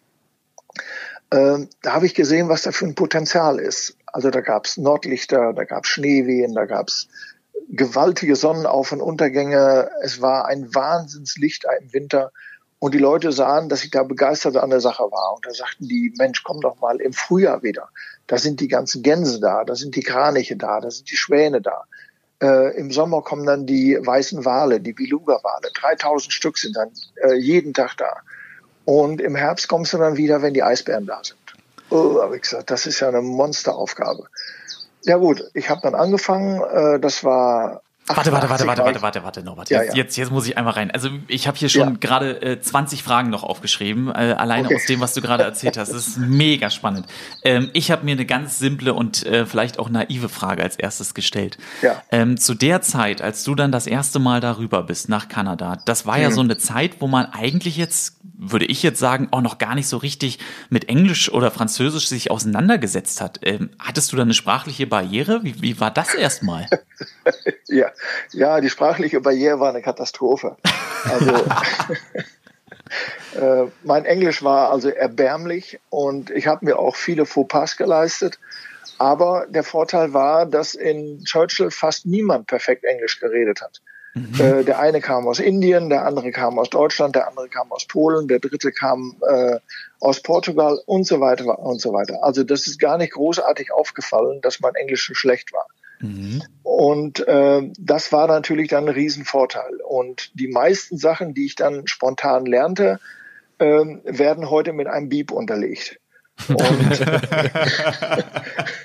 Ähm, 1.30 1.68
da 1.82 1.94
habe 1.94 2.06
ich 2.06 2.14
gesehen, 2.14 2.48
was 2.48 2.62
da 2.62 2.72
für 2.72 2.86
ein 2.86 2.94
Potenzial 2.94 3.58
ist. 3.58 3.96
Also 4.06 4.30
da 4.30 4.40
gab 4.40 4.66
es 4.66 4.76
Nordlichter, 4.76 5.52
da 5.52 5.64
gab 5.64 5.84
es 5.84 5.90
Schneewehen, 5.90 6.54
da 6.54 6.64
gab 6.64 6.88
es 6.88 7.08
gewaltige 7.68 8.34
Sonnenauf- 8.34 8.92
und 8.92 9.02
Untergänge. 9.02 9.90
Es 10.02 10.22
war 10.22 10.46
ein 10.46 10.74
Wahnsinnslicht 10.74 11.66
im 11.80 11.92
Winter. 11.92 12.32
Und 12.80 12.94
die 12.94 12.98
Leute 12.98 13.32
sahen, 13.32 13.68
dass 13.68 13.82
ich 13.82 13.90
da 13.90 14.04
begeistert 14.04 14.56
an 14.56 14.70
der 14.70 14.80
Sache 14.80 15.02
war. 15.02 15.34
Und 15.34 15.44
da 15.44 15.52
sagten 15.52 15.88
die, 15.88 16.12
Mensch, 16.16 16.44
komm 16.44 16.60
doch 16.60 16.78
mal 16.80 17.00
im 17.00 17.12
Frühjahr 17.12 17.62
wieder. 17.62 17.88
Da 18.28 18.38
sind 18.38 18.60
die 18.60 18.68
ganzen 18.68 19.02
Gänse 19.02 19.40
da, 19.40 19.64
da 19.64 19.74
sind 19.74 19.96
die 19.96 20.02
Kraniche 20.02 20.56
da, 20.56 20.80
da 20.80 20.90
sind 20.90 21.10
die 21.10 21.16
Schwäne 21.16 21.60
da. 21.60 21.84
Äh, 22.40 22.76
Im 22.78 22.92
Sommer 22.92 23.22
kommen 23.22 23.46
dann 23.46 23.66
die 23.66 23.98
weißen 24.00 24.44
Wale, 24.44 24.80
die 24.80 24.92
Beluga-Wale. 24.92 25.72
3000 25.74 26.32
Stück 26.32 26.56
sind 26.56 26.76
dann 26.76 26.90
äh, 27.16 27.34
jeden 27.34 27.74
Tag 27.74 27.96
da. 27.96 28.18
Und 28.84 29.20
im 29.20 29.34
Herbst 29.34 29.68
kommst 29.68 29.92
du 29.92 29.98
dann 29.98 30.16
wieder, 30.16 30.40
wenn 30.40 30.54
die 30.54 30.62
Eisbären 30.62 31.06
da 31.06 31.20
sind. 31.22 31.38
Oh, 31.90 32.20
habe 32.22 32.36
ich 32.36 32.42
gesagt, 32.42 32.70
das 32.70 32.86
ist 32.86 33.00
ja 33.00 33.08
eine 33.08 33.22
Monsteraufgabe. 33.22 34.24
Ja 35.02 35.16
gut, 35.16 35.50
ich 35.54 35.68
habe 35.68 35.80
dann 35.82 35.94
angefangen. 35.94 36.62
Äh, 36.62 37.00
das 37.00 37.24
war 37.24 37.82
Warte, 38.08 38.32
warte, 38.32 38.48
warte, 38.48 38.54
88 38.64 38.66
warte, 38.66 38.78
war 38.80 38.86
warte, 38.86 39.02
warte, 39.02 39.22
warte, 39.24 39.42
Norbert. 39.42 39.70
Ja, 39.70 39.82
Jetzt, 39.82 39.90
ja. 39.96 40.02
jetzt, 40.02 40.16
jetzt 40.16 40.30
muss 40.32 40.46
ich 40.46 40.56
einmal 40.58 40.74
rein. 40.74 40.90
Also 40.90 41.10
ich 41.28 41.46
habe 41.46 41.56
hier 41.58 41.68
schon 41.68 41.88
Ja. 41.92 41.96
gerade 42.00 42.40
äh, 42.42 42.60
20 42.60 43.02
Fragen 43.02 43.30
noch 43.30 43.42
aufgeschrieben, 43.42 44.08
äh, 44.08 44.34
alleine 44.36 44.66
Okay. 44.68 44.76
aus 44.76 44.86
dem, 44.86 45.00
was 45.00 45.14
du 45.14 45.20
gerade 45.20 45.42
erzählt 45.44 45.76
hast. 45.76 45.92
Das 45.92 46.06
ist 46.08 46.18
mega 46.18 46.70
spannend. 46.70 47.06
Ähm, 47.44 47.70
ich 47.72 47.90
habe 47.90 48.04
mir 48.04 48.12
eine 48.12 48.26
ganz 48.26 48.58
simple 48.58 48.94
und 48.94 49.24
äh, 49.26 49.46
vielleicht 49.46 49.78
auch 49.78 49.88
naive 49.90 50.28
Frage 50.28 50.62
als 50.62 50.76
erstes 50.76 51.14
gestellt. 51.14 51.58
Ja. 51.82 52.02
Ähm, 52.10 52.36
zu 52.38 52.54
der 52.54 52.80
Zeit, 52.82 53.22
als 53.22 53.44
du 53.44 53.54
dann 53.54 53.72
das 53.72 53.86
erste 53.86 54.18
Mal 54.18 54.40
darüber 54.40 54.82
bist 54.82 55.08
nach 55.08 55.28
Kanada, 55.28 55.78
das 55.84 56.06
war 56.06 56.16
Mhm. 56.16 56.22
ja 56.22 56.30
so 56.30 56.40
eine 56.40 56.58
Zeit, 56.58 57.00
wo 57.00 57.06
man 57.06 57.26
eigentlich 57.26 57.76
jetzt, 57.76 58.17
würde 58.38 58.66
ich 58.66 58.82
jetzt 58.82 59.00
sagen, 59.00 59.28
auch 59.32 59.40
noch 59.40 59.58
gar 59.58 59.74
nicht 59.74 59.88
so 59.88 59.96
richtig 59.96 60.38
mit 60.70 60.88
Englisch 60.88 61.30
oder 61.30 61.50
Französisch 61.50 62.08
sich 62.08 62.30
auseinandergesetzt 62.30 63.20
hat. 63.20 63.40
Ähm, 63.42 63.70
hattest 63.78 64.12
du 64.12 64.16
da 64.16 64.22
eine 64.22 64.34
sprachliche 64.34 64.86
Barriere? 64.86 65.40
Wie, 65.42 65.60
wie 65.60 65.80
war 65.80 65.90
das 65.90 66.14
erstmal? 66.14 66.66
Ja, 67.70 67.92
ja, 68.32 68.62
die 68.62 68.70
sprachliche 68.70 69.20
Barriere 69.20 69.60
war 69.60 69.68
eine 69.68 69.82
Katastrophe. 69.82 70.56
Also 71.04 71.32
äh, 73.34 73.66
mein 73.82 74.04
Englisch 74.04 74.42
war 74.42 74.70
also 74.70 74.88
erbärmlich 74.88 75.78
und 75.90 76.30
ich 76.30 76.46
habe 76.46 76.64
mir 76.64 76.78
auch 76.78 76.96
viele 76.96 77.26
Fauxpas 77.26 77.76
geleistet. 77.76 78.38
Aber 78.98 79.46
der 79.48 79.62
Vorteil 79.62 80.12
war, 80.12 80.46
dass 80.46 80.74
in 80.74 81.22
Churchill 81.24 81.70
fast 81.70 82.06
niemand 82.06 82.46
perfekt 82.46 82.84
Englisch 82.84 83.20
geredet 83.20 83.60
hat. 83.62 83.80
Äh, 84.38 84.64
der 84.64 84.78
eine 84.78 85.00
kam 85.00 85.26
aus 85.28 85.38
Indien, 85.38 85.90
der 85.90 86.06
andere 86.06 86.30
kam 86.30 86.58
aus 86.58 86.70
Deutschland, 86.70 87.14
der 87.14 87.28
andere 87.28 87.48
kam 87.48 87.70
aus 87.72 87.86
Polen, 87.86 88.28
der 88.28 88.38
dritte 88.38 88.72
kam 88.72 89.16
äh, 89.28 89.58
aus 90.00 90.20
Portugal 90.20 90.80
und 90.86 91.06
so 91.06 91.20
weiter 91.20 91.58
und 91.58 91.80
so 91.80 91.92
weiter. 91.92 92.22
Also 92.22 92.44
das 92.44 92.66
ist 92.66 92.78
gar 92.78 92.98
nicht 92.98 93.12
großartig 93.12 93.72
aufgefallen, 93.72 94.40
dass 94.40 94.60
mein 94.60 94.74
Englisch 94.74 95.06
so 95.06 95.14
schlecht 95.14 95.52
war. 95.52 95.66
Und 96.62 97.26
äh, 97.26 97.70
das 97.78 98.12
war 98.12 98.28
natürlich 98.28 98.68
dann 98.68 98.84
ein 98.84 98.94
Riesenvorteil. 98.94 99.80
Und 99.86 100.30
die 100.38 100.46
meisten 100.46 100.96
Sachen, 100.96 101.34
die 101.34 101.46
ich 101.46 101.56
dann 101.56 101.88
spontan 101.88 102.46
lernte, 102.46 103.00
ähm, 103.58 104.00
werden 104.04 104.48
heute 104.48 104.72
mit 104.72 104.86
einem 104.86 105.08
Beep 105.08 105.32
unterlegt. 105.32 105.98
Und 106.48 106.58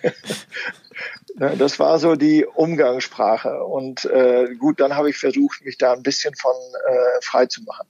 das 1.36 1.80
war 1.80 2.00
so 2.00 2.16
die 2.16 2.46
Umgangssprache. 2.46 3.64
Und 3.64 4.06
äh, 4.06 4.54
gut, 4.56 4.80
dann 4.80 4.96
habe 4.96 5.10
ich 5.10 5.18
versucht, 5.18 5.64
mich 5.66 5.78
da 5.78 5.94
ein 5.94 6.04
bisschen 6.04 6.36
von 6.36 6.56
äh, 6.88 7.22
frei 7.22 7.48
zu 7.48 7.64
machen. 7.64 7.88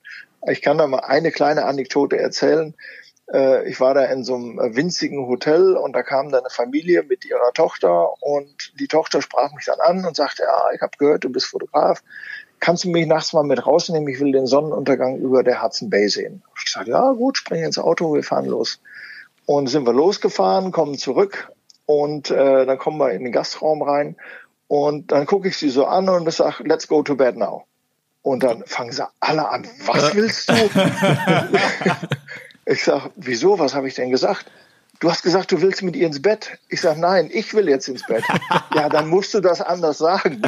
Ich 0.48 0.62
kann 0.62 0.78
da 0.78 0.88
mal 0.88 1.00
eine 1.00 1.32
kleine 1.32 1.66
Anekdote 1.66 2.18
erzählen. 2.18 2.74
Äh, 3.32 3.70
ich 3.70 3.80
war 3.80 3.94
da 3.94 4.06
in 4.06 4.24
so 4.24 4.36
einem 4.36 4.76
winzigen 4.76 5.28
Hotel 5.28 5.76
und 5.76 5.94
da 5.94 6.04
kam 6.04 6.32
dann 6.32 6.42
eine 6.42 6.50
Familie 6.50 7.04
mit 7.04 7.26
ihrer 7.26 7.52
Tochter 7.54 8.22
und 8.22 8.74
die 8.80 8.88
Tochter 8.88 9.22
sprach 9.22 9.54
mich 9.54 9.66
dann 9.66 9.80
an 9.80 10.06
und 10.06 10.16
sagte, 10.16 10.44
ja, 10.44 10.66
ich 10.74 10.82
habe 10.82 10.98
gehört, 10.98 11.24
du 11.24 11.30
bist 11.30 11.48
Fotograf. 11.48 12.02
Kannst 12.60 12.86
du 12.86 12.90
mich 12.90 13.08
nachts 13.08 13.34
mal 13.34 13.44
mit 13.44 13.66
rausnehmen? 13.66 14.08
Ich 14.08 14.22
will 14.22 14.32
den 14.32 14.48
Sonnenuntergang 14.48 15.18
über 15.18 15.44
der 15.44 15.62
Hudson 15.62 15.90
Bay 15.90 16.08
sehen. 16.08 16.44
Ich 16.64 16.72
sagte, 16.72 16.92
ja 16.92 17.12
gut, 17.12 17.38
spring 17.38 17.64
ins 17.64 17.78
Auto, 17.78 18.14
wir 18.14 18.24
fahren 18.24 18.46
los. 18.46 18.80
Und 19.46 19.68
sind 19.68 19.86
wir 19.86 19.92
losgefahren, 19.92 20.72
kommen 20.72 20.98
zurück 20.98 21.52
und 21.86 22.32
äh, 22.32 22.66
dann 22.66 22.78
kommen 22.78 22.98
wir 22.98 23.12
in 23.12 23.24
den 23.24 23.34
Gastraum 23.34 23.82
rein 23.82 24.16
und 24.68 25.12
dann 25.12 25.26
gucke 25.26 25.48
ich 25.48 25.58
sie 25.58 25.70
so 25.70 25.86
an 25.86 26.10
und 26.10 26.28
ich 26.28 26.36
sage, 26.36 26.64
let's 26.64 26.88
go 26.88 27.04
to 27.04 27.16
bed 27.16 27.38
now. 27.38 27.66
Und 28.22 28.44
dann 28.44 28.64
fangen 28.66 28.92
sie 28.92 29.06
alle 29.20 29.50
an, 29.50 29.68
was 29.86 30.16
willst 30.16 30.50
du? 30.50 30.54
ich 32.66 32.84
sage, 32.84 33.12
wieso, 33.18 33.60
was 33.60 33.76
habe 33.76 33.88
ich 33.88 33.96
denn 33.96 34.12
gesagt? 34.12 34.46
Du 35.02 35.12
hast 35.12 35.24
gesagt, 35.24 35.52
du 35.52 35.62
willst 35.62 35.84
mit 35.84 35.98
ihr 35.98 36.08
ins 36.08 36.22
Bett. 36.22 36.58
Ich 36.70 36.80
sage, 36.80 36.98
nein, 37.00 37.30
ich 37.34 37.54
will 37.54 37.68
jetzt 37.68 37.90
ins 37.90 38.06
Bett. 38.08 38.24
ja, 38.74 38.88
dann 38.88 39.10
musst 39.10 39.34
du 39.34 39.42
das 39.42 39.60
anders 39.60 39.98
sagen. 39.98 40.42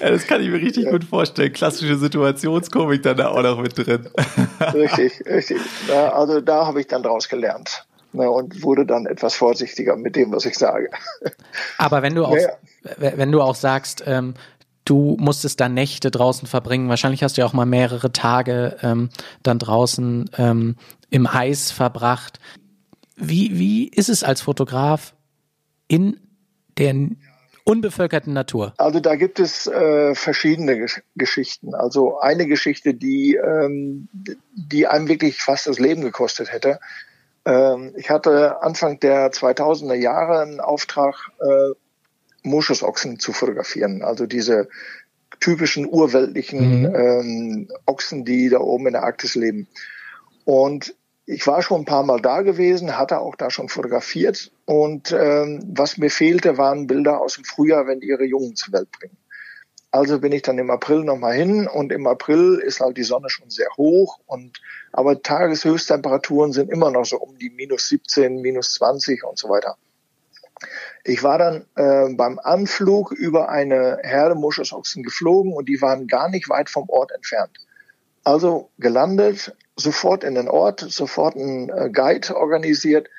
Ja, 0.00 0.10
das 0.10 0.26
kann 0.26 0.40
ich 0.40 0.48
mir 0.48 0.60
richtig 0.60 0.88
gut 0.88 1.04
vorstellen. 1.04 1.52
Klassische 1.52 1.96
Situationskomik 1.96 3.02
dann 3.02 3.16
da 3.16 3.28
auch 3.28 3.42
noch 3.42 3.60
mit 3.60 3.76
drin. 3.76 4.08
richtig, 4.72 5.24
richtig. 5.26 5.60
Ja, 5.88 6.12
also 6.12 6.40
da 6.40 6.66
habe 6.66 6.80
ich 6.80 6.86
dann 6.86 7.02
draus 7.02 7.28
gelernt. 7.28 7.84
Ne, 8.14 8.30
und 8.30 8.62
wurde 8.62 8.84
dann 8.84 9.06
etwas 9.06 9.34
vorsichtiger 9.34 9.96
mit 9.96 10.16
dem, 10.16 10.32
was 10.32 10.44
ich 10.44 10.56
sage. 10.56 10.90
Aber 11.78 12.02
wenn 12.02 12.14
du 12.14 12.26
auch, 12.26 12.36
Ja, 12.36 12.50
w- 12.98 13.12
wenn 13.16 13.32
du 13.32 13.40
auch 13.40 13.54
sagst, 13.54 14.04
ähm, 14.06 14.34
du 14.84 15.16
musstest 15.18 15.60
da 15.60 15.68
Nächte 15.70 16.10
draußen 16.10 16.46
verbringen, 16.46 16.90
wahrscheinlich 16.90 17.22
hast 17.22 17.36
du 17.36 17.40
ja 17.40 17.46
auch 17.46 17.54
mal 17.54 17.64
mehrere 17.64 18.12
Tage 18.12 18.76
ähm, 18.82 19.08
dann 19.42 19.58
draußen 19.58 20.30
ähm, 20.36 20.76
im 21.08 21.26
Eis 21.26 21.70
verbracht. 21.70 22.38
Wie, 23.16 23.58
wie 23.58 23.88
ist 23.88 24.10
es 24.10 24.24
als 24.24 24.42
Fotograf 24.42 25.14
in 25.88 26.18
der 26.76 26.94
unbevölkerten 27.64 28.32
Natur? 28.32 28.74
Also 28.76 29.00
da 29.00 29.14
gibt 29.14 29.38
es 29.40 29.66
äh, 29.68 30.14
verschiedene 30.14 30.76
Gesch 30.76 31.02
Geschichten. 31.14 31.74
Also 31.74 32.18
eine 32.18 32.46
Geschichte, 32.46 32.92
die, 32.92 33.36
ähm, 33.36 34.08
die 34.54 34.86
einem 34.86 35.08
wirklich 35.08 35.40
fast 35.40 35.66
das 35.66 35.78
Leben 35.78 36.02
gekostet 36.02 36.52
hätte. 36.52 36.78
Ähm, 37.44 37.92
ich 37.96 38.10
hatte 38.10 38.62
Anfang 38.62 39.00
der 39.00 39.32
2000er 39.32 39.94
Jahre 39.94 40.40
einen 40.40 40.60
Auftrag, 40.60 41.30
äh, 41.40 41.74
Moschusochsen 42.44 43.18
zu 43.18 43.32
fotografieren. 43.32 44.02
Also 44.02 44.26
diese 44.26 44.68
typischen 45.40 45.86
urweltlichen 45.86 46.84
ähm, 46.94 47.68
Ochsen, 47.86 48.24
die 48.24 48.48
da 48.48 48.60
oben 48.60 48.88
in 48.88 48.92
der 48.92 49.04
Arktis 49.04 49.34
leben. 49.34 49.68
Und 50.44 50.94
ich 51.24 51.46
war 51.46 51.62
schon 51.62 51.82
ein 51.82 51.86
paar 51.86 52.02
Mal 52.02 52.20
da 52.20 52.42
gewesen, 52.42 52.98
hatte 52.98 53.20
auch 53.20 53.36
da 53.36 53.50
schon 53.50 53.68
fotografiert. 53.68 54.50
Und 54.64 55.12
ähm, 55.12 55.62
was 55.74 55.96
mir 55.98 56.10
fehlte, 56.10 56.58
waren 56.58 56.86
Bilder 56.86 57.20
aus 57.20 57.34
dem 57.34 57.44
Frühjahr, 57.44 57.86
wenn 57.86 58.00
die 58.00 58.08
ihre 58.08 58.24
Jungen 58.24 58.56
zur 58.56 58.72
Welt 58.72 58.90
bringen. 58.90 59.16
Also 59.92 60.20
bin 60.20 60.32
ich 60.32 60.40
dann 60.40 60.58
im 60.58 60.70
April 60.70 61.04
nochmal 61.04 61.34
hin 61.34 61.68
und 61.68 61.92
im 61.92 62.06
April 62.06 62.62
ist 62.64 62.80
halt 62.80 62.96
die 62.96 63.02
Sonne 63.02 63.28
schon 63.28 63.50
sehr 63.50 63.68
hoch 63.76 64.18
und 64.24 64.58
aber 64.90 65.20
Tageshöchsttemperaturen 65.20 66.52
sind 66.52 66.70
immer 66.70 66.90
noch 66.90 67.04
so 67.04 67.18
um 67.18 67.36
die 67.36 67.50
minus 67.50 67.88
17, 67.88 68.40
minus 68.40 68.72
20 68.74 69.22
und 69.22 69.38
so 69.38 69.50
weiter. 69.50 69.76
Ich 71.04 71.22
war 71.22 71.36
dann 71.36 71.66
äh, 71.74 72.14
beim 72.14 72.38
Anflug 72.38 73.12
über 73.12 73.50
eine 73.50 73.98
Herde 74.02 74.34
Moschusochsen 74.34 75.02
geflogen 75.02 75.52
und 75.52 75.68
die 75.68 75.82
waren 75.82 76.06
gar 76.06 76.30
nicht 76.30 76.48
weit 76.48 76.70
vom 76.70 76.88
Ort 76.88 77.12
entfernt. 77.12 77.58
Also 78.24 78.70
gelandet, 78.78 79.54
sofort 79.76 80.24
in 80.24 80.36
den 80.36 80.48
Ort, 80.48 80.80
sofort 80.80 81.36
einen 81.36 81.68
äh, 81.68 81.90
Guide 81.92 82.34
organisiert 82.34 83.10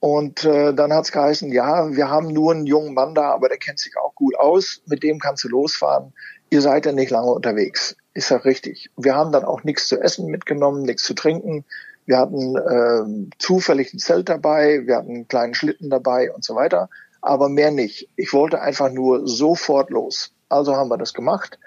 und 0.00 0.44
äh, 0.44 0.74
dann 0.74 0.92
hat's 0.92 1.12
geheißen, 1.12 1.50
ja, 1.52 1.90
wir 1.94 2.10
haben 2.10 2.28
nur 2.28 2.52
einen 2.52 2.66
jungen 2.66 2.94
Mann 2.94 3.14
da, 3.14 3.30
aber 3.32 3.48
der 3.48 3.58
kennt 3.58 3.78
sich 3.78 3.96
auch 3.96 4.14
gut 4.14 4.38
aus, 4.38 4.82
mit 4.86 5.02
dem 5.02 5.18
kannst 5.18 5.44
du 5.44 5.48
losfahren. 5.48 6.12
Ihr 6.50 6.60
seid 6.60 6.86
ja 6.86 6.92
nicht 6.92 7.10
lange 7.10 7.32
unterwegs. 7.32 7.96
Ist 8.14 8.30
ja 8.30 8.36
richtig. 8.38 8.90
Wir 8.96 9.14
haben 9.14 9.32
dann 9.32 9.44
auch 9.44 9.64
nichts 9.64 9.88
zu 9.88 10.00
essen 10.00 10.26
mitgenommen, 10.26 10.82
nichts 10.82 11.02
zu 11.02 11.14
trinken. 11.14 11.64
Wir 12.04 12.18
hatten 12.18 12.56
äh, 12.56 13.36
zufällig 13.38 13.92
ein 13.92 13.98
Zelt 13.98 14.28
dabei, 14.28 14.86
wir 14.86 14.96
hatten 14.96 15.14
einen 15.14 15.28
kleinen 15.28 15.54
Schlitten 15.54 15.90
dabei 15.90 16.32
und 16.32 16.44
so 16.44 16.54
weiter, 16.54 16.88
aber 17.20 17.48
mehr 17.48 17.72
nicht. 17.72 18.08
Ich 18.14 18.32
wollte 18.32 18.60
einfach 18.60 18.90
nur 18.90 19.26
sofort 19.26 19.90
los. 19.90 20.32
Also 20.48 20.76
haben 20.76 20.88
wir 20.88 20.98
das 20.98 21.14
gemacht, 21.14 21.58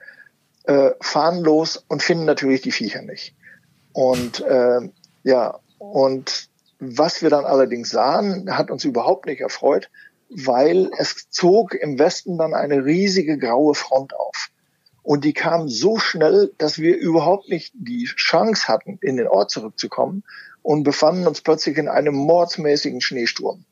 äh, 0.64 0.92
fahren 1.02 1.44
los 1.44 1.84
und 1.90 2.02
finden 2.02 2.24
natürlich 2.24 2.62
die 2.62 2.72
Viecher 2.72 3.02
nicht. 3.02 3.36
Und 3.92 4.40
äh, 4.40 4.80
ja, 5.24 5.60
und 5.78 6.50
was 6.80 7.22
wir 7.22 7.30
dann 7.30 7.46
allerdings 7.46 7.90
sahen, 7.90 8.58
hat 8.58 8.72
uns 8.72 8.86
überhaupt 8.86 9.26
nicht 9.26 9.42
erfreut, 9.42 9.90
weil 10.30 10.90
es 10.98 11.30
zog 11.30 11.74
im 11.74 12.00
Westen 12.00 12.38
dann 12.38 12.54
eine 12.54 12.86
riesige 12.86 13.38
graue 13.38 13.76
Front 13.76 14.16
auf. 14.16 14.50
Und 15.02 15.26
die 15.26 15.34
kam 15.34 15.68
so 15.68 15.98
schnell, 15.98 16.54
dass 16.58 16.78
wir 16.78 16.98
überhaupt 16.98 17.50
nicht 17.50 17.74
die 17.76 18.06
Chance 18.06 18.68
hatten, 18.68 19.00
in 19.02 19.18
den 19.18 19.28
Ort 19.28 19.50
zurückzukommen 19.50 20.24
und 20.62 20.84
befanden 20.84 21.28
uns 21.28 21.42
plötzlich 21.42 21.78
in 21.78 21.88
einem 21.88 22.16
mordsmäßigen 22.16 23.02
Schneesturm. 23.02 23.66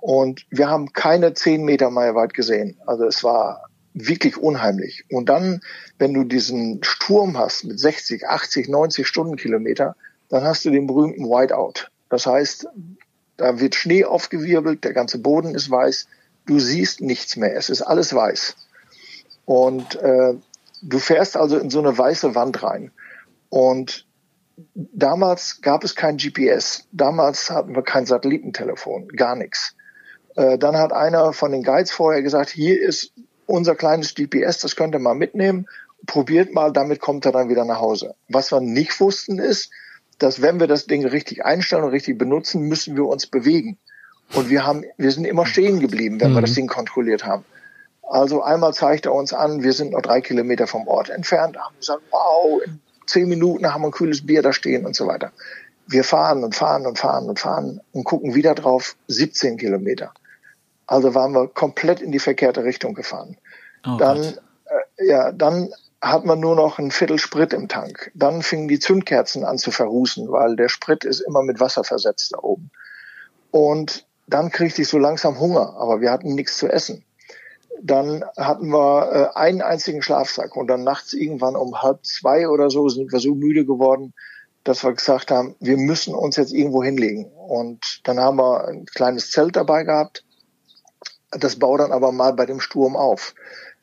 Und 0.00 0.46
wir 0.50 0.68
haben 0.68 0.92
keine 0.92 1.32
zehn 1.32 1.64
Meter 1.64 1.90
mal 1.90 2.14
weit 2.14 2.34
gesehen. 2.34 2.78
Also 2.86 3.04
es 3.06 3.22
war 3.22 3.68
wirklich 3.94 4.36
unheimlich. 4.36 5.04
Und 5.10 5.28
dann, 5.28 5.60
wenn 5.98 6.12
du 6.12 6.24
diesen 6.24 6.82
Sturm 6.82 7.38
hast 7.38 7.64
mit 7.64 7.78
60, 7.78 8.26
80, 8.26 8.68
90 8.68 9.06
Stundenkilometer, 9.06 9.96
dann 10.28 10.42
hast 10.42 10.64
du 10.64 10.70
den 10.70 10.86
berühmten 10.86 11.26
Whiteout. 11.26 11.88
Das 12.08 12.26
heißt, 12.26 12.68
da 13.36 13.60
wird 13.60 13.74
Schnee 13.74 14.04
aufgewirbelt, 14.04 14.84
der 14.84 14.92
ganze 14.92 15.18
Boden 15.18 15.54
ist 15.54 15.70
weiß, 15.70 16.06
du 16.46 16.58
siehst 16.58 17.00
nichts 17.00 17.36
mehr, 17.36 17.56
es 17.56 17.68
ist 17.68 17.82
alles 17.82 18.14
weiß. 18.14 18.56
Und 19.44 19.96
äh, 19.96 20.34
du 20.82 20.98
fährst 20.98 21.36
also 21.36 21.58
in 21.58 21.70
so 21.70 21.80
eine 21.80 21.96
weiße 21.96 22.34
Wand 22.34 22.62
rein. 22.62 22.92
Und 23.48 24.06
damals 24.74 25.60
gab 25.60 25.84
es 25.84 25.94
kein 25.94 26.16
GPS, 26.16 26.86
damals 26.92 27.50
hatten 27.50 27.74
wir 27.74 27.82
kein 27.82 28.06
Satellitentelefon, 28.06 29.08
gar 29.08 29.36
nichts. 29.36 29.74
Äh, 30.36 30.58
dann 30.58 30.76
hat 30.76 30.92
einer 30.92 31.32
von 31.32 31.52
den 31.52 31.62
Guides 31.62 31.90
vorher 31.90 32.22
gesagt, 32.22 32.50
hier 32.50 32.80
ist 32.80 33.12
unser 33.46 33.74
kleines 33.74 34.14
GPS, 34.14 34.58
das 34.58 34.76
könnt 34.76 34.94
ihr 34.94 35.00
mal 35.00 35.14
mitnehmen, 35.14 35.66
probiert 36.06 36.52
mal, 36.52 36.72
damit 36.72 37.00
kommt 37.00 37.26
er 37.26 37.32
dann 37.32 37.48
wieder 37.48 37.64
nach 37.64 37.80
Hause. 37.80 38.14
Was 38.28 38.52
wir 38.52 38.60
nicht 38.60 39.00
wussten 39.00 39.38
ist, 39.38 39.70
dass 40.18 40.42
wenn 40.42 40.60
wir 40.60 40.66
das 40.66 40.86
Ding 40.86 41.06
richtig 41.06 41.44
einstellen 41.44 41.84
und 41.84 41.90
richtig 41.90 42.18
benutzen, 42.18 42.62
müssen 42.62 42.96
wir 42.96 43.06
uns 43.06 43.26
bewegen. 43.26 43.78
Und 44.32 44.48
wir 44.50 44.66
haben, 44.66 44.84
wir 44.96 45.10
sind 45.10 45.26
immer 45.26 45.46
stehen 45.46 45.80
geblieben, 45.80 46.20
wenn 46.20 46.32
wir 46.32 46.40
das 46.40 46.54
Ding 46.54 46.66
kontrolliert 46.66 47.24
haben. 47.24 47.44
Also 48.02 48.42
einmal 48.42 48.74
zeigt 48.74 49.06
er 49.06 49.14
uns 49.14 49.32
an, 49.32 49.62
wir 49.62 49.72
sind 49.72 49.92
noch 49.92 50.02
drei 50.02 50.20
Kilometer 50.20 50.66
vom 50.66 50.88
Ort 50.88 51.10
entfernt. 51.10 51.56
Haben 51.56 51.76
gesagt, 51.78 52.02
wow, 52.10 52.60
in 52.64 52.80
zehn 53.06 53.28
Minuten 53.28 53.72
haben 53.72 53.82
wir 53.82 53.88
ein 53.88 53.92
kühles 53.92 54.26
Bier 54.26 54.42
da 54.42 54.52
stehen 54.52 54.86
und 54.86 54.96
so 54.96 55.06
weiter. 55.06 55.32
Wir 55.86 56.04
fahren 56.04 56.44
und 56.44 56.54
fahren 56.54 56.86
und 56.86 56.98
fahren 56.98 57.28
und 57.28 57.38
fahren 57.38 57.80
und 57.92 58.04
gucken 58.04 58.34
wieder 58.34 58.54
drauf, 58.54 58.96
17 59.08 59.58
Kilometer. 59.58 60.12
Also 60.86 61.14
waren 61.14 61.32
wir 61.32 61.48
komplett 61.48 62.00
in 62.00 62.12
die 62.12 62.18
verkehrte 62.18 62.64
Richtung 62.64 62.94
gefahren. 62.94 63.36
Oh 63.86 63.96
dann, 63.98 64.22
äh, 64.22 65.06
ja, 65.06 65.32
dann 65.32 65.70
hat 66.04 66.26
man 66.26 66.38
nur 66.38 66.54
noch 66.54 66.78
ein 66.78 66.90
Viertel 66.90 67.18
Sprit 67.18 67.54
im 67.54 67.66
Tank. 67.66 68.10
Dann 68.14 68.42
fingen 68.42 68.68
die 68.68 68.78
Zündkerzen 68.78 69.42
an 69.42 69.56
zu 69.56 69.70
verrußen, 69.70 70.30
weil 70.30 70.54
der 70.54 70.68
Sprit 70.68 71.04
ist 71.04 71.20
immer 71.20 71.42
mit 71.42 71.60
Wasser 71.60 71.82
versetzt 71.82 72.32
da 72.34 72.40
oben. 72.40 72.70
Und 73.50 74.06
dann 74.26 74.50
kriegte 74.50 74.82
ich 74.82 74.88
so 74.88 74.98
langsam 74.98 75.40
Hunger, 75.40 75.74
aber 75.78 76.02
wir 76.02 76.10
hatten 76.10 76.34
nichts 76.34 76.58
zu 76.58 76.68
essen. 76.68 77.04
Dann 77.82 78.22
hatten 78.36 78.68
wir 78.68 79.32
äh, 79.34 79.38
einen 79.38 79.62
einzigen 79.62 80.02
Schlafsack 80.02 80.56
und 80.56 80.66
dann 80.66 80.84
nachts 80.84 81.14
irgendwann 81.14 81.56
um 81.56 81.80
halb 81.82 82.04
zwei 82.04 82.48
oder 82.48 82.68
so 82.68 82.88
sind 82.90 83.10
wir 83.10 83.18
so 83.18 83.34
müde 83.34 83.64
geworden, 83.64 84.12
dass 84.62 84.84
wir 84.84 84.92
gesagt 84.92 85.30
haben, 85.30 85.56
wir 85.60 85.78
müssen 85.78 86.14
uns 86.14 86.36
jetzt 86.36 86.52
irgendwo 86.52 86.82
hinlegen. 86.82 87.32
Und 87.32 88.00
dann 88.04 88.20
haben 88.20 88.36
wir 88.36 88.68
ein 88.68 88.84
kleines 88.84 89.30
Zelt 89.30 89.56
dabei 89.56 89.84
gehabt. 89.84 90.24
Das 91.30 91.58
baut 91.58 91.80
dann 91.80 91.92
aber 91.92 92.12
mal 92.12 92.34
bei 92.34 92.44
dem 92.44 92.60
Sturm 92.60 92.94
auf. 92.94 93.34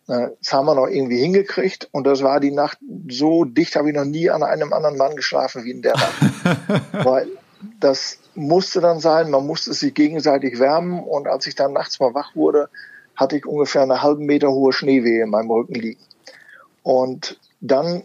Äh, 0.07 0.29
Das 0.39 0.53
haben 0.53 0.65
wir 0.65 0.75
noch 0.75 0.87
irgendwie 0.87 1.19
hingekriegt 1.19 1.89
und 1.91 2.05
das 2.05 2.23
war 2.23 2.39
die 2.39 2.51
Nacht 2.51 2.77
so 3.09 3.45
dicht, 3.45 3.75
habe 3.75 3.89
ich 3.89 3.95
noch 3.95 4.05
nie 4.05 4.29
an 4.29 4.43
einem 4.43 4.73
anderen 4.73 4.97
Mann 4.97 5.15
geschlafen 5.15 5.63
wie 5.63 5.71
in 5.71 5.81
der 5.81 5.93
Nacht. 5.93 6.21
Weil 7.05 7.27
das 7.79 8.17
musste 8.35 8.81
dann 8.81 8.99
sein, 8.99 9.29
man 9.29 9.45
musste 9.45 9.73
sich 9.73 9.93
gegenseitig 9.93 10.59
wärmen 10.59 11.03
und 11.03 11.27
als 11.27 11.47
ich 11.47 11.55
dann 11.55 11.73
nachts 11.73 11.99
mal 11.99 12.13
wach 12.13 12.35
wurde, 12.35 12.69
hatte 13.15 13.37
ich 13.37 13.45
ungefähr 13.45 13.83
eine 13.83 14.01
halben 14.01 14.25
Meter 14.25 14.51
hohe 14.51 14.73
Schneewehe 14.73 15.23
in 15.23 15.29
meinem 15.29 15.51
Rücken 15.51 15.75
liegen. 15.75 16.01
Und 16.83 17.39
dann 17.59 18.03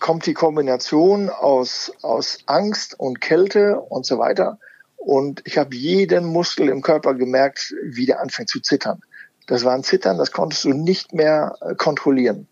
kommt 0.00 0.26
die 0.26 0.34
Kombination 0.34 1.28
aus, 1.28 1.92
aus 2.02 2.38
Angst 2.46 2.98
und 2.98 3.20
Kälte 3.20 3.80
und 3.80 4.06
so 4.06 4.18
weiter. 4.18 4.58
Und 4.96 5.42
ich 5.44 5.58
habe 5.58 5.76
jeden 5.76 6.24
Muskel 6.24 6.68
im 6.68 6.80
Körper 6.80 7.14
gemerkt, 7.14 7.74
wie 7.82 8.06
der 8.06 8.20
anfängt 8.20 8.48
zu 8.48 8.60
zittern. 8.60 9.02
Das 9.46 9.64
war 9.64 9.74
ein 9.74 9.84
Zittern, 9.84 10.18
das 10.18 10.32
konntest 10.32 10.64
du 10.64 10.70
nicht 10.70 11.12
mehr 11.12 11.56
äh, 11.60 11.74
kontrollieren. 11.74 12.48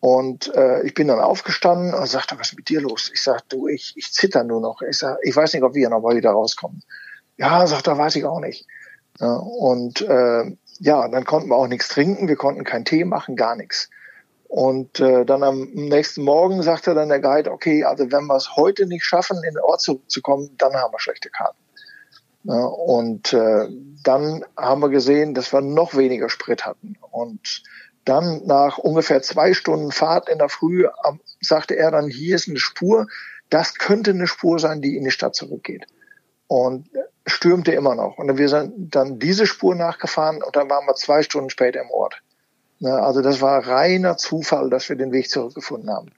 Und 0.00 0.54
äh, 0.54 0.82
ich 0.82 0.94
bin 0.94 1.08
dann 1.08 1.20
aufgestanden 1.20 1.94
und 1.94 2.06
sagte, 2.06 2.38
was 2.38 2.50
ist 2.50 2.56
mit 2.56 2.68
dir 2.68 2.80
los? 2.80 3.10
Ich 3.12 3.22
sag, 3.22 3.48
du, 3.48 3.66
ich, 3.66 3.94
ich 3.96 4.12
zitter 4.12 4.44
nur 4.44 4.60
noch. 4.60 4.82
Ich 4.82 4.98
sag, 4.98 5.18
ich 5.22 5.34
weiß 5.34 5.54
nicht, 5.54 5.62
ob 5.62 5.74
wir 5.74 5.88
noch 5.88 6.00
mal 6.00 6.16
wieder 6.16 6.30
rauskommen. 6.30 6.82
Ja, 7.36 7.66
sagt 7.66 7.86
er, 7.86 7.98
weiß 7.98 8.16
ich 8.16 8.24
auch 8.24 8.40
nicht. 8.40 8.66
Ja, 9.18 9.36
und 9.36 10.02
äh, 10.02 10.56
ja, 10.78 11.08
dann 11.08 11.24
konnten 11.24 11.48
wir 11.48 11.56
auch 11.56 11.68
nichts 11.68 11.88
trinken, 11.88 12.28
wir 12.28 12.36
konnten 12.36 12.64
keinen 12.64 12.84
Tee 12.84 13.04
machen, 13.04 13.36
gar 13.36 13.56
nichts. 13.56 13.88
Und 14.48 15.00
äh, 15.00 15.24
dann 15.24 15.42
am 15.42 15.70
nächsten 15.72 16.22
Morgen 16.22 16.62
sagte 16.62 16.94
dann 16.94 17.08
der 17.08 17.20
Guide, 17.20 17.50
okay, 17.50 17.84
also 17.84 18.10
wenn 18.12 18.26
wir 18.26 18.36
es 18.36 18.54
heute 18.56 18.86
nicht 18.86 19.04
schaffen, 19.04 19.38
in 19.38 19.54
den 19.54 19.62
Ort 19.62 19.80
zurückzukommen, 19.80 20.50
dann 20.58 20.74
haben 20.74 20.92
wir 20.92 21.00
schlechte 21.00 21.30
Karten. 21.30 21.58
Und 22.46 23.32
äh, 23.32 23.68
dann 24.02 24.44
haben 24.56 24.80
wir 24.80 24.88
gesehen, 24.88 25.34
dass 25.34 25.52
wir 25.52 25.60
noch 25.60 25.96
weniger 25.96 26.28
Sprit 26.28 26.64
hatten. 26.64 26.96
Und 27.10 27.62
dann 28.04 28.46
nach 28.46 28.78
ungefähr 28.78 29.20
zwei 29.22 29.52
Stunden 29.52 29.90
Fahrt 29.90 30.28
in 30.28 30.38
der 30.38 30.48
Früh 30.48 30.86
am, 31.02 31.20
sagte 31.40 31.76
er 31.76 31.90
dann, 31.90 32.08
hier 32.08 32.36
ist 32.36 32.48
eine 32.48 32.58
Spur. 32.58 33.08
Das 33.50 33.74
könnte 33.74 34.10
eine 34.10 34.26
Spur 34.26 34.58
sein, 34.58 34.80
die 34.80 34.96
in 34.96 35.04
die 35.04 35.10
Stadt 35.10 35.34
zurückgeht. 35.34 35.86
Und 36.46 36.88
stürmte 37.26 37.72
immer 37.72 37.96
noch. 37.96 38.18
Und 38.18 38.38
wir 38.38 38.48
sind 38.48 38.94
dann 38.94 39.18
diese 39.18 39.46
Spur 39.46 39.74
nachgefahren 39.74 40.42
und 40.42 40.54
dann 40.54 40.70
waren 40.70 40.86
wir 40.86 40.94
zwei 40.94 41.22
Stunden 41.22 41.50
später 41.50 41.80
im 41.80 41.90
Ort. 41.90 42.22
Ne, 42.78 42.92
Also 42.92 43.20
das 43.22 43.40
war 43.40 43.66
reiner 43.66 44.16
Zufall, 44.16 44.70
dass 44.70 44.88
wir 44.88 44.96
den 44.96 45.12
Weg 45.12 45.28
zurückgefunden 45.28 45.90
haben. 45.90 46.12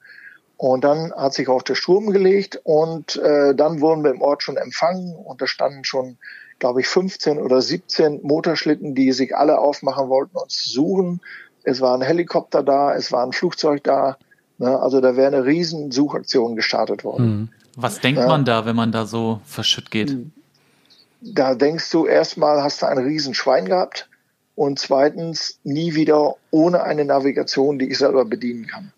Und 0.59 0.83
dann 0.83 1.13
hat 1.13 1.35
sich 1.35 1.49
auch 1.49 1.63
der 1.63 1.77
Sturm 1.77 2.11
gelegt 2.11 2.61
und 2.65 3.17
äh, 3.17 3.55
dann 3.55 3.81
wurden 3.81 4.03
wir 4.03 4.11
im 4.11 4.21
Ort 4.21 4.43
schon 4.43 4.57
empfangen 4.57 5.15
und 5.15 5.41
da 5.41 5.47
standen 5.47 5.85
schon, 5.85 6.19
glaube 6.59 6.81
ich, 6.81 6.89
15 6.89 7.39
oder 7.39 7.63
17 7.63 8.23
Motorschlitten, 8.25 8.97
die 8.97 9.13
sich 9.13 9.37
alle 9.37 9.61
aufmachen 9.61 10.09
wollten, 10.09 10.37
uns 10.37 10.65
zu 10.65 10.71
suchen. 10.71 11.21
Es 11.63 11.81
war 11.81 11.95
ein 11.95 12.03
Helikopter 12.03 12.65
da, 12.65 12.93
es 12.93 13.13
war 13.13 13.25
ein 13.25 13.33
Flugzeug 13.33 13.85
da. 13.85 14.19
Ne? 14.59 14.77
Also 14.81 15.01
da 15.01 15.17
wäre 15.17 15.29
eine 15.29 15.47
riesen 15.47 15.93
Suchaktion 15.93 16.57
gestartet 16.57 17.05
worden. 17.05 17.53
Was 17.77 18.01
denkt 18.01 18.21
Ja. 18.21 18.27
man 18.27 18.45
da, 18.45 18.67
wenn 18.67 18.75
man 18.75 18.91
da 18.91 19.07
so 19.07 19.41
verschütt 19.45 19.93
geht? 19.93 20.17
Da 21.21 21.55
denkst 21.55 21.89
du 21.93 22.07
erstmal, 22.07 22.65
hast 22.65 22.83
du 22.83 22.87
ein 22.87 22.99
riesen 22.99 23.33
Schwein 23.33 23.67
gehabt 23.67 24.09
und 24.57 24.81
zweitens 24.81 25.61
nie 25.63 25.95
wieder 25.95 26.35
ohne 26.51 26.83
eine 26.83 27.05
Navigation, 27.05 27.79
die 27.79 27.89
ich 27.91 27.99
selber 27.99 28.25
bedienen 28.25 28.67
kann. 28.67 28.93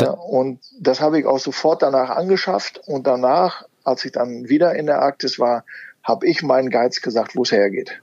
Ja, 0.00 0.10
und 0.10 0.60
das 0.80 1.00
habe 1.00 1.20
ich 1.20 1.26
auch 1.26 1.38
sofort 1.38 1.82
danach 1.82 2.10
angeschafft 2.10 2.80
und 2.86 3.06
danach, 3.06 3.64
als 3.84 4.04
ich 4.04 4.12
dann 4.12 4.48
wieder 4.48 4.74
in 4.74 4.86
der 4.86 5.00
Arktis 5.00 5.38
war, 5.38 5.64
habe 6.02 6.26
ich 6.26 6.42
meinen 6.42 6.70
Guides 6.70 7.00
gesagt, 7.00 7.36
wo 7.36 7.42
es 7.42 7.52
hergeht. 7.52 8.00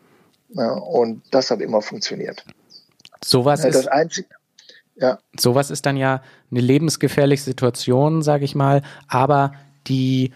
Ja, 0.49 0.71
und 0.71 1.21
das 1.31 1.51
hat 1.51 1.59
immer 1.61 1.81
funktioniert. 1.81 2.45
Sowas 3.23 3.65
ist, 3.65 3.87
einzige, 3.87 4.29
ja, 4.95 5.19
sowas 5.37 5.69
ist 5.69 5.85
dann 5.85 5.97
ja 5.97 6.21
eine 6.49 6.61
lebensgefährliche 6.61 7.43
Situation, 7.43 8.21
sage 8.21 8.45
ich 8.45 8.55
mal, 8.55 8.81
aber 9.07 9.53
die, 9.87 10.33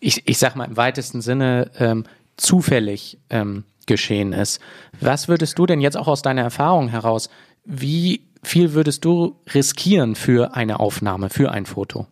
ich, 0.00 0.26
ich 0.26 0.38
sag 0.38 0.56
mal 0.56 0.64
im 0.64 0.76
weitesten 0.76 1.20
Sinne, 1.20 1.70
ähm, 1.78 2.04
zufällig 2.36 3.18
ähm, 3.30 3.64
geschehen 3.86 4.32
ist. 4.32 4.60
Was 5.00 5.28
würdest 5.28 5.58
du 5.58 5.66
denn 5.66 5.80
jetzt 5.80 5.96
auch 5.96 6.08
aus 6.08 6.22
deiner 6.22 6.42
Erfahrung 6.42 6.88
heraus, 6.88 7.28
wie 7.64 8.23
viel 8.44 8.74
würdest 8.74 9.04
du 9.04 9.36
riskieren 9.52 10.14
für 10.14 10.54
eine 10.54 10.80
Aufnahme, 10.80 11.30
für 11.30 11.50
ein 11.50 11.66
Foto? 11.66 12.06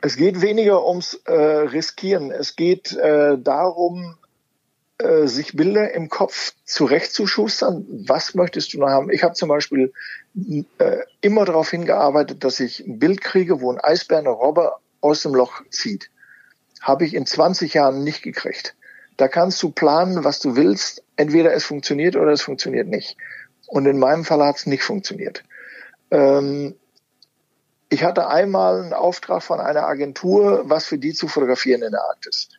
Es 0.00 0.16
geht 0.16 0.42
weniger 0.42 0.86
ums 0.86 1.14
äh, 1.26 1.32
Riskieren. 1.32 2.32
Es 2.32 2.56
geht 2.56 2.92
äh, 2.92 3.38
darum, 3.38 4.16
äh, 4.98 5.26
sich 5.26 5.56
Bilder 5.56 5.92
im 5.94 6.08
Kopf 6.08 6.54
zurechtzuschustern. 6.64 7.86
Was 8.06 8.34
möchtest 8.34 8.72
du 8.72 8.78
noch 8.78 8.88
haben? 8.88 9.10
Ich 9.10 9.22
habe 9.22 9.34
zum 9.34 9.48
Beispiel 9.48 9.92
äh, 10.78 10.98
immer 11.20 11.44
darauf 11.44 11.70
hingearbeitet, 11.70 12.44
dass 12.44 12.60
ich 12.60 12.80
ein 12.80 12.98
Bild 12.98 13.20
kriege, 13.20 13.60
wo 13.60 13.72
ein 13.72 13.80
Eisbär 13.80 14.18
eine 14.18 14.30
Robbe 14.30 14.72
aus 15.00 15.22
dem 15.22 15.34
Loch 15.34 15.62
zieht. 15.70 16.10
Habe 16.80 17.04
ich 17.04 17.14
in 17.14 17.26
20 17.26 17.74
Jahren 17.74 18.02
nicht 18.02 18.22
gekriegt. 18.22 18.74
Da 19.16 19.28
kannst 19.28 19.62
du 19.62 19.70
planen, 19.70 20.24
was 20.24 20.40
du 20.40 20.56
willst. 20.56 21.02
Entweder 21.16 21.52
es 21.52 21.64
funktioniert 21.64 22.16
oder 22.16 22.32
es 22.32 22.42
funktioniert 22.42 22.88
nicht. 22.88 23.16
Und 23.72 23.86
in 23.86 23.98
meinem 23.98 24.26
Fall 24.26 24.44
hat 24.44 24.56
es 24.56 24.66
nicht 24.66 24.82
funktioniert. 24.82 25.44
Ähm, 26.10 26.74
ich 27.88 28.04
hatte 28.04 28.28
einmal 28.28 28.82
einen 28.82 28.92
Auftrag 28.92 29.42
von 29.42 29.60
einer 29.60 29.84
Agentur, 29.84 30.64
was 30.66 30.84
für 30.84 30.98
die 30.98 31.14
zu 31.14 31.26
fotografieren 31.26 31.80
in 31.80 31.92
der 31.92 32.02
Arktis. 32.02 32.50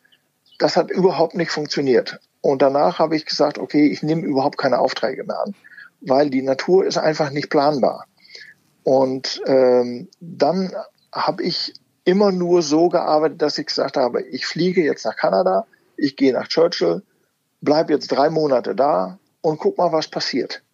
Das 0.58 0.76
hat 0.76 0.90
überhaupt 0.90 1.36
nicht 1.36 1.52
funktioniert. 1.52 2.18
Und 2.40 2.62
danach 2.62 2.98
habe 2.98 3.14
ich 3.14 3.26
gesagt, 3.26 3.58
okay, 3.58 3.86
ich 3.86 4.02
nehme 4.02 4.22
überhaupt 4.22 4.58
keine 4.58 4.80
Aufträge 4.80 5.22
mehr 5.22 5.38
an, 5.38 5.54
weil 6.00 6.30
die 6.30 6.42
Natur 6.42 6.84
ist 6.84 6.98
einfach 6.98 7.30
nicht 7.30 7.48
planbar. 7.48 8.06
Und 8.82 9.40
ähm, 9.46 10.08
dann 10.18 10.72
habe 11.12 11.44
ich 11.44 11.74
immer 12.02 12.32
nur 12.32 12.60
so 12.60 12.88
gearbeitet, 12.88 13.40
dass 13.40 13.56
ich 13.56 13.66
gesagt 13.66 13.96
habe, 13.96 14.20
ich 14.22 14.46
fliege 14.46 14.82
jetzt 14.82 15.04
nach 15.04 15.14
Kanada, 15.14 15.64
ich 15.96 16.16
gehe 16.16 16.32
nach 16.32 16.48
Churchill, 16.48 17.02
bleib 17.60 17.88
jetzt 17.88 18.08
drei 18.08 18.30
Monate 18.30 18.74
da 18.74 19.20
und 19.42 19.60
guck 19.60 19.78
mal, 19.78 19.92
was 19.92 20.08
passiert. 20.08 20.64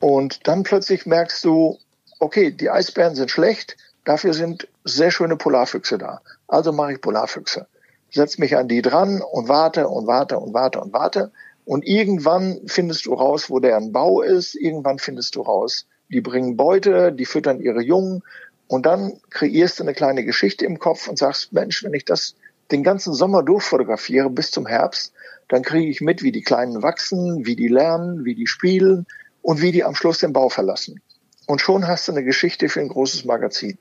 Und 0.00 0.46
dann 0.46 0.62
plötzlich 0.62 1.06
merkst 1.06 1.44
du, 1.44 1.78
okay, 2.18 2.50
die 2.50 2.70
Eisbären 2.70 3.14
sind 3.14 3.30
schlecht, 3.30 3.76
dafür 4.04 4.34
sind 4.34 4.68
sehr 4.84 5.10
schöne 5.10 5.36
Polarfüchse 5.36 5.98
da. 5.98 6.20
Also 6.48 6.72
mache 6.72 6.94
ich 6.94 7.00
Polarfüchse. 7.00 7.66
Setz 8.10 8.38
mich 8.38 8.56
an 8.56 8.68
die 8.68 8.82
dran 8.82 9.20
und 9.20 9.48
warte 9.48 9.88
und 9.88 10.06
warte 10.06 10.38
und 10.38 10.54
warte 10.54 10.80
und 10.80 10.92
warte. 10.92 11.32
Und 11.64 11.84
irgendwann 11.84 12.60
findest 12.66 13.06
du 13.06 13.14
raus, 13.14 13.50
wo 13.50 13.58
deren 13.58 13.92
Bau 13.92 14.22
ist. 14.22 14.54
Irgendwann 14.54 14.98
findest 14.98 15.34
du 15.34 15.42
raus, 15.42 15.86
die 16.08 16.20
bringen 16.20 16.56
Beute, 16.56 17.12
die 17.12 17.26
füttern 17.26 17.60
ihre 17.60 17.82
Jungen. 17.82 18.22
Und 18.68 18.86
dann 18.86 19.20
kreierst 19.30 19.78
du 19.78 19.82
eine 19.82 19.94
kleine 19.94 20.24
Geschichte 20.24 20.64
im 20.64 20.78
Kopf 20.78 21.08
und 21.08 21.18
sagst, 21.18 21.52
Mensch, 21.52 21.82
wenn 21.82 21.94
ich 21.94 22.04
das 22.04 22.34
den 22.70 22.82
ganzen 22.82 23.14
Sommer 23.14 23.42
durchfotografiere 23.42 24.30
bis 24.30 24.50
zum 24.50 24.66
Herbst, 24.66 25.12
dann 25.48 25.62
kriege 25.62 25.88
ich 25.88 26.00
mit, 26.00 26.22
wie 26.22 26.32
die 26.32 26.42
Kleinen 26.42 26.82
wachsen, 26.82 27.46
wie 27.46 27.54
die 27.54 27.68
lernen, 27.68 28.24
wie 28.24 28.34
die 28.34 28.48
spielen 28.48 29.06
und 29.46 29.60
wie 29.62 29.70
die 29.70 29.84
am 29.84 29.94
Schluss 29.94 30.18
den 30.18 30.32
Bau 30.32 30.48
verlassen. 30.48 31.00
Und 31.46 31.60
schon 31.60 31.86
hast 31.86 32.08
du 32.08 32.12
eine 32.12 32.24
Geschichte 32.24 32.68
für 32.68 32.80
ein 32.80 32.88
großes 32.88 33.24
Magazin. 33.24 33.78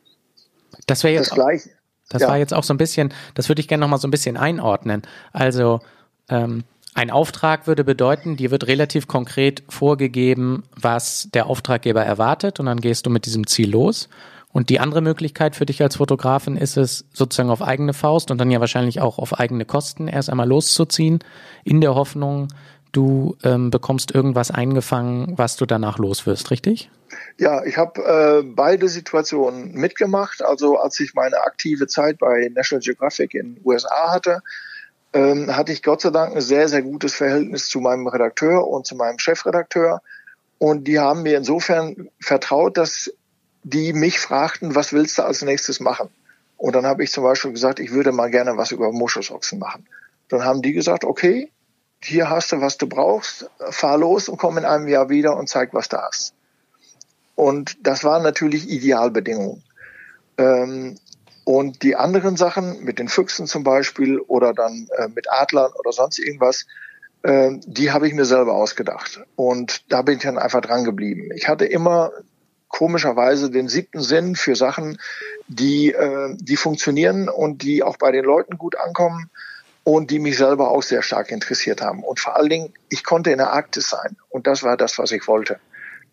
Das 0.85 1.03
wäre 1.03 1.15
jetzt 1.15 1.31
Das 1.31 1.35
gleiche. 1.35 1.69
Das 2.09 2.21
Ja. 2.21 2.27
war 2.27 2.37
jetzt 2.37 2.53
auch 2.53 2.63
so 2.63 2.71
ein 2.71 2.77
bisschen, 2.77 3.11
das 3.33 3.49
würde 3.49 3.61
ich 3.61 3.67
gerne 3.67 3.81
nochmal 3.81 3.97
so 3.97 4.07
ein 4.07 4.11
bisschen 4.11 4.37
einordnen. 4.37 5.01
Also 5.33 5.79
ähm, 6.29 6.65
ein 6.93 7.09
Auftrag 7.09 7.65
würde 7.65 7.83
bedeuten, 7.83 8.37
dir 8.37 8.51
wird 8.51 8.67
relativ 8.67 9.07
konkret 9.07 9.63
vorgegeben, 9.67 10.65
was 10.79 11.29
der 11.33 11.47
Auftraggeber 11.47 12.05
erwartet 12.05 12.59
und 12.59 12.67
dann 12.67 12.79
gehst 12.79 13.07
du 13.07 13.09
mit 13.09 13.25
diesem 13.25 13.47
Ziel 13.47 13.71
los. 13.71 14.07
Und 14.53 14.69
die 14.69 14.79
andere 14.79 15.01
Möglichkeit 15.01 15.55
für 15.55 15.65
dich 15.65 15.81
als 15.81 15.95
Fotografin 15.95 16.57
ist 16.57 16.77
es, 16.77 17.05
sozusagen 17.11 17.49
auf 17.49 17.63
eigene 17.63 17.93
Faust 17.93 18.29
und 18.29 18.37
dann 18.37 18.51
ja 18.51 18.59
wahrscheinlich 18.59 19.01
auch 19.01 19.17
auf 19.17 19.39
eigene 19.39 19.65
Kosten 19.65 20.07
erst 20.07 20.29
einmal 20.29 20.47
loszuziehen, 20.47 21.19
in 21.63 21.81
der 21.81 21.95
Hoffnung, 21.95 22.49
du 22.95 23.37
ähm, 23.43 23.69
bekommst 23.71 24.13
irgendwas 24.13 24.51
eingefangen, 24.51 25.37
was 25.37 25.55
du 25.55 25.65
danach 25.65 25.97
los 25.97 26.25
wirst, 26.25 26.51
richtig? 26.51 26.89
Ja, 27.37 27.63
ich 27.65 27.77
habe 27.77 28.01
äh, 28.01 28.43
beide 28.43 28.87
Situationen 28.87 29.73
mitgemacht. 29.73 30.41
Also 30.41 30.77
als 30.77 30.99
ich 30.99 31.13
meine 31.13 31.41
aktive 31.41 31.87
Zeit 31.87 32.17
bei 32.17 32.49
National 32.53 32.81
Geographic 32.81 33.33
in 33.33 33.59
USA 33.63 34.11
hatte, 34.11 34.41
ähm, 35.13 35.55
hatte 35.55 35.71
ich 35.71 35.83
Gott 35.83 36.01
sei 36.01 36.09
Dank 36.09 36.35
ein 36.35 36.41
sehr, 36.41 36.67
sehr 36.67 36.81
gutes 36.81 37.13
Verhältnis 37.13 37.67
zu 37.67 37.79
meinem 37.79 38.07
Redakteur 38.07 38.67
und 38.67 38.85
zu 38.85 38.95
meinem 38.95 39.19
Chefredakteur. 39.19 40.01
Und 40.57 40.87
die 40.87 40.99
haben 40.99 41.23
mir 41.23 41.37
insofern 41.37 42.09
vertraut, 42.19 42.77
dass 42.77 43.11
die 43.63 43.93
mich 43.93 44.19
fragten, 44.19 44.75
was 44.75 44.93
willst 44.93 45.17
du 45.17 45.23
als 45.23 45.41
nächstes 45.41 45.79
machen? 45.79 46.09
Und 46.57 46.75
dann 46.75 46.85
habe 46.85 47.03
ich 47.03 47.11
zum 47.11 47.23
Beispiel 47.23 47.51
gesagt, 47.51 47.79
ich 47.79 47.91
würde 47.91 48.11
mal 48.11 48.29
gerne 48.29 48.55
was 48.57 48.71
über 48.71 48.91
Moschusochsen 48.91 49.59
machen. 49.59 49.87
Dann 50.29 50.45
haben 50.45 50.61
die 50.61 50.73
gesagt, 50.73 51.03
okay, 51.03 51.51
hier 52.05 52.29
hast 52.29 52.51
du, 52.51 52.61
was 52.61 52.77
du 52.77 52.87
brauchst, 52.87 53.49
fahr 53.69 53.97
los 53.97 54.29
und 54.29 54.37
komm 54.37 54.57
in 54.57 54.65
einem 54.65 54.87
Jahr 54.87 55.09
wieder 55.09 55.35
und 55.35 55.49
zeig, 55.49 55.73
was 55.73 55.89
du 55.89 55.97
hast. 55.97 56.33
Und 57.35 57.77
das 57.85 58.03
waren 58.03 58.23
natürlich 58.23 58.69
Idealbedingungen. 58.69 59.63
Ähm, 60.37 60.97
und 61.43 61.83
die 61.83 61.95
anderen 61.95 62.37
Sachen 62.37 62.83
mit 62.83 62.97
den 62.97 63.07
Füchsen 63.07 63.45
zum 63.45 63.63
Beispiel 63.63 64.19
oder 64.19 64.53
dann 64.53 64.87
äh, 64.97 65.07
mit 65.07 65.31
Adlern 65.31 65.71
oder 65.77 65.91
sonst 65.91 66.17
irgendwas, 66.17 66.65
äh, 67.23 67.51
die 67.65 67.91
habe 67.91 68.07
ich 68.07 68.13
mir 68.13 68.25
selber 68.25 68.53
ausgedacht. 68.53 69.21
Und 69.35 69.83
da 69.91 70.01
bin 70.01 70.17
ich 70.17 70.23
dann 70.23 70.37
einfach 70.37 70.61
dran 70.61 70.85
geblieben. 70.85 71.29
Ich 71.35 71.47
hatte 71.47 71.65
immer 71.65 72.11
komischerweise 72.67 73.51
den 73.51 73.67
siebten 73.67 74.01
Sinn 74.01 74.35
für 74.35 74.55
Sachen, 74.55 74.99
die, 75.47 75.91
äh, 75.91 76.35
die 76.39 76.57
funktionieren 76.57 77.29
und 77.29 77.61
die 77.61 77.83
auch 77.83 77.97
bei 77.97 78.11
den 78.11 78.25
Leuten 78.25 78.57
gut 78.57 78.75
ankommen 78.77 79.29
und 79.85 80.09
die 80.09 80.19
mich 80.19 80.37
selber 80.37 80.71
auch 80.71 80.81
sehr 80.81 81.03
stark 81.03 81.31
interessiert 81.31 81.79
haben. 81.79 82.03
Und 82.03 82.19
vor 82.19 82.35
allen 82.35 82.49
Dingen, 82.49 82.73
ich 82.89 83.03
konnte 83.03 83.29
in 83.29 83.37
der 83.37 83.53
Arktis 83.53 83.87
sein. 83.87 84.17
Und 84.29 84.47
das 84.47 84.63
war 84.63 84.75
das, 84.75 84.97
was 84.97 85.11
ich 85.11 85.27
wollte. 85.27 85.59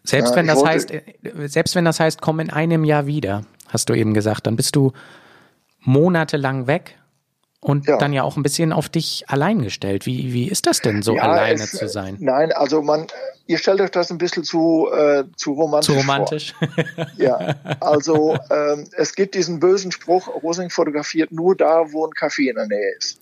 Selbst 0.05 0.37
wenn 0.37 0.47
das 0.47 0.59
wollte, 0.59 0.69
heißt, 0.69 0.91
äh, 0.91 1.49
selbst 1.49 1.75
wenn 1.75 1.87
das 1.87 1.99
heißt, 1.99 2.21
komm 2.21 2.39
in 2.41 2.51
einem 2.51 2.85
Jahr 2.85 3.07
wieder, 3.07 3.43
hast 3.69 3.89
du 3.89 3.95
eben 3.95 4.13
gesagt, 4.13 4.47
dann 4.47 4.57
bist 4.57 4.77
du 4.77 4.93
monatelang 5.81 6.67
weg 6.67 6.99
und 7.63 7.87
ja. 7.87 7.97
dann 7.97 8.13
ja 8.13 8.25
auch 8.25 8.37
ein 8.37 8.43
bisschen 8.43 8.73
auf 8.73 8.89
dich 8.89 9.23
allein 9.29 9.63
gestellt. 9.63 10.05
Wie, 10.05 10.33
wie 10.33 10.49
ist 10.49 10.67
das 10.67 10.81
denn, 10.81 11.03
so 11.03 11.15
ja, 11.15 11.23
alleine 11.23 11.63
es, 11.63 11.71
zu 11.71 11.89
sein? 11.89 12.17
Nein, 12.19 12.51
also 12.53 12.83
man, 12.83 13.07
ihr 13.47 13.57
stellt 13.57 13.81
euch 13.81 13.93
das 13.93 14.11
ein 14.11 14.19
bisschen 14.19 14.43
zu, 14.43 14.89
äh, 14.93 15.23
zu 15.37 15.53
romantisch 15.53 15.95
Zu 15.95 16.01
romantisch? 16.01 16.55
Vor. 16.59 16.69
ja, 17.19 17.55
also 17.81 18.37
ähm, 18.51 18.89
es 18.97 19.15
gibt 19.15 19.37
diesen 19.37 19.61
bösen 19.61 19.93
Spruch, 19.93 20.27
Rosing 20.43 20.71
fotografiert 20.71 21.31
nur 21.31 21.55
da, 21.55 21.85
wo 21.93 22.05
ein 22.05 22.11
Café 22.11 22.51
in 22.51 22.57
der 22.57 22.67
Nähe 22.67 22.97
ist. 22.99 23.21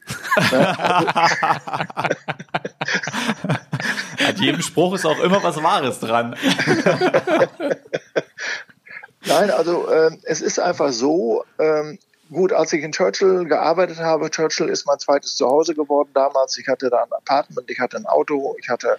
Ne? 0.51 0.79
An 4.27 4.37
jedem 4.37 4.63
Spruch 4.63 4.95
ist 4.95 5.05
auch 5.05 5.21
immer 5.21 5.43
was 5.43 5.63
Wahres 5.63 6.01
dran. 6.01 6.35
Nein, 9.27 9.51
also 9.51 9.87
äh, 9.89 10.17
es 10.23 10.41
ist 10.41 10.59
einfach 10.59 10.93
so, 10.93 11.45
ähm, 11.59 11.99
Gut, 12.33 12.53
als 12.53 12.73
ich 12.73 12.85
in 12.85 12.93
Churchill 12.93 13.45
gearbeitet 13.45 13.99
habe, 13.99 14.31
Churchill 14.31 14.69
ist 14.69 14.87
mein 14.87 14.99
zweites 15.01 15.35
Zuhause 15.35 15.75
geworden 15.75 16.11
damals. 16.15 16.57
Ich 16.59 16.69
hatte 16.69 16.89
da 16.89 17.03
ein 17.03 17.13
Apartment, 17.13 17.69
ich 17.71 17.81
hatte 17.81 17.97
ein 17.97 18.07
Auto, 18.07 18.55
ich 18.61 18.69
hatte, 18.69 18.99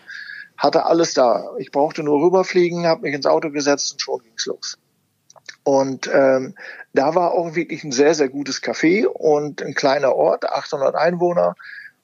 hatte 0.58 0.86
alles 0.86 1.14
da. 1.14 1.52
Ich 1.58 1.72
brauchte 1.72 2.04
nur 2.04 2.22
rüberfliegen, 2.22 2.86
habe 2.86 3.04
mich 3.04 3.14
ins 3.14 3.26
Auto 3.26 3.50
gesetzt 3.50 3.94
und 3.94 4.02
schon 4.02 4.22
ging's 4.24 4.46
los. 4.46 4.78
Und 5.64 6.10
ähm, 6.14 6.56
da 6.94 7.16
war 7.16 7.32
auch 7.32 7.56
wirklich 7.56 7.84
ein 7.84 7.94
sehr, 7.94 8.16
sehr 8.16 8.30
gutes 8.30 8.62
Café 8.62 9.06
und 9.06 9.62
ein 9.62 9.76
kleiner 9.76 10.14
Ort, 10.14 10.50
800 10.50 10.96
Einwohner. 10.96 11.56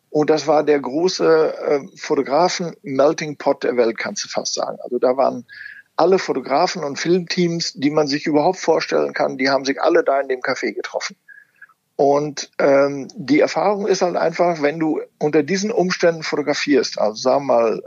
Und 0.10 0.30
das 0.30 0.48
war 0.48 0.64
der 0.64 0.80
große 0.80 1.58
äh, 1.58 1.98
Fotografen-Melting 1.98 3.38
Pot 3.38 3.64
der 3.64 3.76
Welt, 3.76 3.98
kannst 3.98 4.24
du 4.24 4.30
fast 4.30 4.54
sagen. 4.54 4.78
Also 4.82 5.00
da 5.00 5.18
waren 5.18 5.46
alle 5.98 6.20
Fotografen 6.20 6.84
und 6.84 6.98
Filmteams, 6.98 7.74
die 7.74 7.90
man 7.90 8.08
sich 8.08 8.26
überhaupt 8.28 8.60
vorstellen 8.60 9.14
kann, 9.14 9.38
die 9.38 9.50
haben 9.50 9.66
sich 9.66 9.82
alle 9.82 10.04
da 10.04 10.22
in 10.22 10.30
dem 10.30 10.42
Café 10.42 10.74
getroffen. 10.74 11.18
Und 11.96 12.52
ähm, 12.60 13.08
die 13.16 13.40
Erfahrung 13.40 13.88
ist 13.88 14.04
halt 14.04 14.16
einfach, 14.16 14.62
wenn 14.62 14.80
du 14.80 15.02
unter 15.18 15.42
diesen 15.42 15.72
Umständen 15.72 16.22
fotografierst, 16.22 17.00
also 17.00 17.16
sagen 17.16 17.48
wir 17.48 17.54
mal 17.56 17.82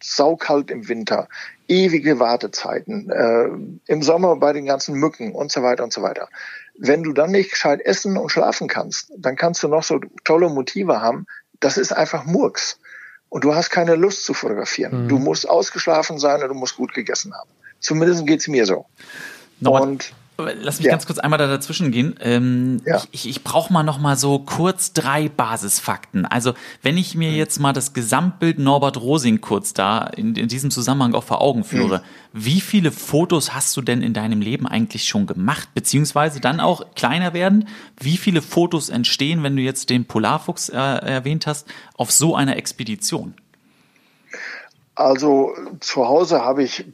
saukalt 0.00 0.70
im 0.70 0.88
Winter, 0.88 1.28
ewige 1.66 2.20
Wartezeiten, 2.20 3.10
äh, 3.10 3.48
im 3.92 4.02
Sommer 4.02 4.36
bei 4.36 4.52
den 4.52 4.66
ganzen 4.66 4.94
Mücken 4.94 5.32
und 5.32 5.50
so 5.50 5.62
weiter 5.62 5.82
und 5.82 5.92
so 5.92 6.00
weiter. 6.02 6.28
Wenn 6.78 7.02
du 7.02 7.12
dann 7.12 7.32
nicht 7.32 7.50
gescheit 7.50 7.80
essen 7.80 8.16
und 8.16 8.30
schlafen 8.30 8.68
kannst, 8.68 9.12
dann 9.18 9.36
kannst 9.36 9.62
du 9.64 9.68
noch 9.68 9.82
so 9.82 10.00
tolle 10.24 10.48
Motive 10.48 11.02
haben. 11.02 11.26
Das 11.58 11.76
ist 11.76 11.92
einfach 11.92 12.24
Murks 12.24 12.78
und 13.30 13.44
du 13.44 13.54
hast 13.54 13.70
keine 13.70 13.94
Lust 13.94 14.24
zu 14.24 14.34
fotografieren. 14.34 15.04
Mhm. 15.04 15.08
Du 15.08 15.18
musst 15.18 15.48
ausgeschlafen 15.48 16.18
sein 16.18 16.42
und 16.42 16.48
du 16.48 16.54
musst 16.54 16.76
gut 16.76 16.92
gegessen 16.92 17.32
haben. 17.32 17.48
Zumindest 17.78 18.26
geht's 18.26 18.46
mir 18.46 18.66
so. 18.66 18.84
Nochmal, 19.60 19.82
und 19.82 20.12
Lass 20.40 20.78
mich 20.78 20.86
ja. 20.86 20.92
ganz 20.92 21.06
kurz 21.06 21.18
einmal 21.18 21.38
da 21.38 21.46
dazwischen 21.46 21.90
gehen. 21.90 22.14
Ähm, 22.20 22.80
ja. 22.84 23.02
Ich, 23.12 23.28
ich 23.28 23.44
brauche 23.44 23.72
mal 23.72 23.82
noch 23.82 23.98
mal 23.98 24.16
so 24.16 24.38
kurz 24.38 24.92
drei 24.92 25.28
Basisfakten. 25.28 26.26
Also 26.26 26.54
wenn 26.82 26.96
ich 26.96 27.14
mir 27.14 27.30
mhm. 27.30 27.36
jetzt 27.36 27.60
mal 27.60 27.72
das 27.72 27.92
Gesamtbild 27.92 28.58
Norbert 28.58 28.96
Rosing 28.98 29.40
kurz 29.40 29.72
da 29.72 30.06
in, 30.06 30.34
in 30.34 30.48
diesem 30.48 30.70
Zusammenhang 30.70 31.14
auch 31.14 31.24
vor 31.24 31.40
Augen 31.40 31.64
führe, 31.64 31.98
mhm. 31.98 32.02
wie 32.32 32.60
viele 32.60 32.92
Fotos 32.92 33.54
hast 33.54 33.76
du 33.76 33.82
denn 33.82 34.02
in 34.02 34.14
deinem 34.14 34.40
Leben 34.40 34.66
eigentlich 34.66 35.04
schon 35.04 35.26
gemacht? 35.26 35.68
Beziehungsweise 35.74 36.40
dann 36.40 36.60
auch 36.60 36.94
kleiner 36.94 37.34
werden, 37.34 37.68
wie 38.00 38.16
viele 38.16 38.42
Fotos 38.42 38.88
entstehen, 38.88 39.42
wenn 39.42 39.56
du 39.56 39.62
jetzt 39.62 39.90
den 39.90 40.04
Polarfuchs 40.04 40.68
äh, 40.68 40.76
erwähnt 40.76 41.46
hast, 41.46 41.66
auf 41.96 42.10
so 42.10 42.34
einer 42.34 42.56
Expedition? 42.56 43.34
Also 44.94 45.54
zu 45.80 46.06
Hause 46.06 46.42
habe 46.42 46.62
ich 46.62 46.84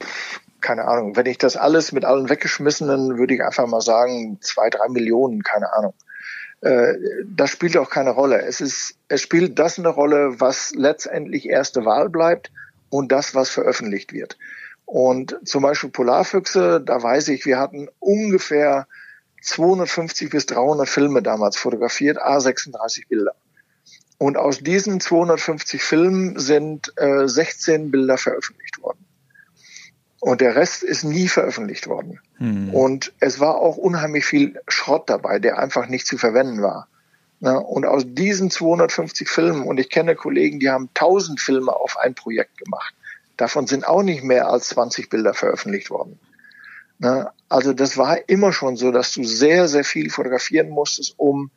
keine 0.67 0.89
Ahnung, 0.89 1.15
wenn 1.15 1.27
ich 1.27 1.39
das 1.39 1.57
alles 1.57 1.93
mit 1.93 2.05
allen 2.05 2.29
weggeschmissenen, 2.29 3.19
würde 3.19 3.35
ich 3.35 3.43
einfach 3.45 3.69
mal 3.69 3.81
sagen, 3.81 4.39
zwei, 4.41 4.69
drei 4.69 4.89
Millionen, 4.89 5.45
keine 5.45 5.73
Ahnung. 5.73 5.95
Äh, 6.61 6.95
das 7.25 7.51
spielt 7.51 7.77
auch 7.77 7.89
keine 7.89 8.11
Rolle. 8.11 8.43
Es 8.43 8.61
ist, 8.61 8.97
es 9.07 9.23
spielt 9.23 9.61
das 9.61 9.79
eine 9.79 9.91
Rolle, 9.91 10.41
was 10.41 10.75
letztendlich 10.75 11.49
erste 11.49 11.85
Wahl 11.85 12.09
bleibt 12.09 12.51
und 12.91 13.13
das, 13.13 13.33
was 13.33 13.49
veröffentlicht 13.49 14.13
wird. 14.13 14.39
Und 14.87 15.39
zum 15.45 15.63
Beispiel 15.63 15.91
Polarfüchse, 15.91 16.81
da 16.85 17.01
weiß 17.01 17.29
ich, 17.29 17.47
wir 17.47 17.61
hatten 17.61 17.89
ungefähr 18.01 18.89
250 19.43 20.31
bis 20.31 20.47
300 20.47 20.89
Filme 20.89 21.23
damals 21.23 21.57
fotografiert, 21.57 22.19
A36 22.21 23.07
Bilder. 23.09 23.37
Und 24.19 24.37
aus 24.37 24.59
diesen 24.59 24.99
250 24.99 25.81
Filmen 25.81 26.41
sind 26.41 26.93
äh, 26.97 27.29
16 27.29 27.93
Bilder 27.93 28.19
veröffentlicht 28.19 28.83
worden. 28.83 29.06
Und 30.27 30.41
der 30.41 30.57
Rest 30.57 30.83
ist 30.83 31.05
nie 31.05 31.29
veröffentlicht 31.29 31.87
worden. 31.87 32.19
Hm. 32.39 32.75
Und 32.75 33.13
es 33.21 33.39
war 33.39 33.59
auch 33.59 33.77
unheimlich 33.77 34.25
viel 34.25 34.61
Schrott 34.67 35.09
dabei, 35.09 35.39
der 35.39 35.57
einfach 35.61 35.87
nicht 35.87 36.05
zu 36.05 36.19
verwenden 36.19 36.63
war. 36.63 36.89
Und 37.39 37.87
aus 37.87 38.03
diesen 38.05 38.51
250 38.51 39.29
Filmen, 39.29 39.63
und 39.63 39.79
ich 39.79 39.89
kenne 39.89 40.17
Kollegen, 40.17 40.59
die 40.59 40.69
haben 40.69 40.89
1000 40.95 41.41
Filme 41.41 41.71
auf 41.71 41.97
ein 41.97 42.17
Projekt 42.17 42.59
gemacht. 42.59 42.93
Davon 43.37 43.69
sind 43.69 43.87
auch 43.87 44.03
nicht 44.03 44.25
mehr 44.25 44.49
als 44.49 44.71
20 44.71 45.11
Bilder 45.11 45.33
veröffentlicht 45.33 45.91
worden. 45.91 46.19
Also 47.49 47.73
das 47.73 47.97
war 47.97 48.29
immer 48.29 48.53
schon 48.53 48.77
so, 48.77 48.91
dass 48.91 49.13
du 49.13 49.23
sehr, 49.23 49.69
sehr 49.69 49.85
viel 49.85 50.11
fotografieren 50.11 50.71
musstest, 50.71 51.15
um 51.19 51.53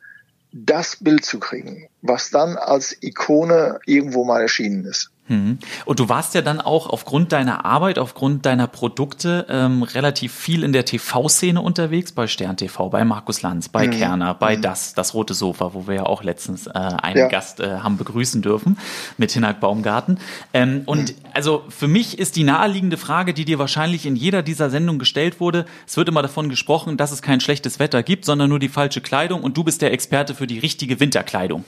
das 0.52 0.94
Bild 0.94 1.24
zu 1.24 1.40
kriegen, 1.40 1.88
was 2.02 2.30
dann 2.30 2.56
als 2.56 2.96
Ikone 3.02 3.80
irgendwo 3.84 4.24
mal 4.24 4.42
erschienen 4.42 4.84
ist. 4.84 5.10
Mhm. 5.30 5.58
Und 5.84 6.00
du 6.00 6.08
warst 6.08 6.34
ja 6.34 6.42
dann 6.42 6.60
auch 6.60 6.88
aufgrund 6.88 7.30
deiner 7.30 7.64
Arbeit, 7.64 8.00
aufgrund 8.00 8.44
deiner 8.46 8.66
Produkte 8.66 9.46
ähm, 9.48 9.84
relativ 9.84 10.34
viel 10.34 10.64
in 10.64 10.72
der 10.72 10.84
TV-Szene 10.84 11.60
unterwegs, 11.60 12.10
bei 12.10 12.26
Stern 12.26 12.56
TV, 12.56 12.88
bei 12.88 13.04
Markus 13.04 13.40
Lanz, 13.42 13.68
bei 13.68 13.86
mhm. 13.86 13.92
Kerner, 13.92 14.34
bei 14.34 14.56
mhm. 14.56 14.62
Das, 14.62 14.92
das 14.92 15.14
Rote 15.14 15.34
Sofa, 15.34 15.72
wo 15.72 15.86
wir 15.86 15.94
ja 15.94 16.02
auch 16.06 16.24
letztens 16.24 16.66
äh, 16.66 16.72
einen 16.72 17.18
ja. 17.18 17.28
Gast 17.28 17.60
äh, 17.60 17.78
haben 17.78 17.96
begrüßen 17.96 18.42
dürfen 18.42 18.76
mit 19.18 19.30
Hinak 19.30 19.60
Baumgarten. 19.60 20.18
Ähm, 20.52 20.82
und 20.86 21.10
mhm. 21.10 21.24
also 21.32 21.62
für 21.68 21.86
mich 21.86 22.18
ist 22.18 22.34
die 22.34 22.42
naheliegende 22.42 22.96
Frage, 22.96 23.32
die 23.32 23.44
dir 23.44 23.60
wahrscheinlich 23.60 24.06
in 24.06 24.16
jeder 24.16 24.42
dieser 24.42 24.68
Sendungen 24.68 24.98
gestellt 24.98 25.38
wurde, 25.38 25.64
es 25.86 25.96
wird 25.96 26.08
immer 26.08 26.22
davon 26.22 26.48
gesprochen, 26.48 26.96
dass 26.96 27.12
es 27.12 27.22
kein 27.22 27.40
schlechtes 27.40 27.78
Wetter 27.78 28.02
gibt, 28.02 28.24
sondern 28.24 28.50
nur 28.50 28.58
die 28.58 28.68
falsche 28.68 29.00
Kleidung 29.00 29.44
und 29.44 29.56
du 29.56 29.62
bist 29.62 29.80
der 29.80 29.92
Experte 29.92 30.34
für 30.34 30.48
die 30.48 30.58
richtige 30.58 30.98
Winterkleidung. 30.98 31.64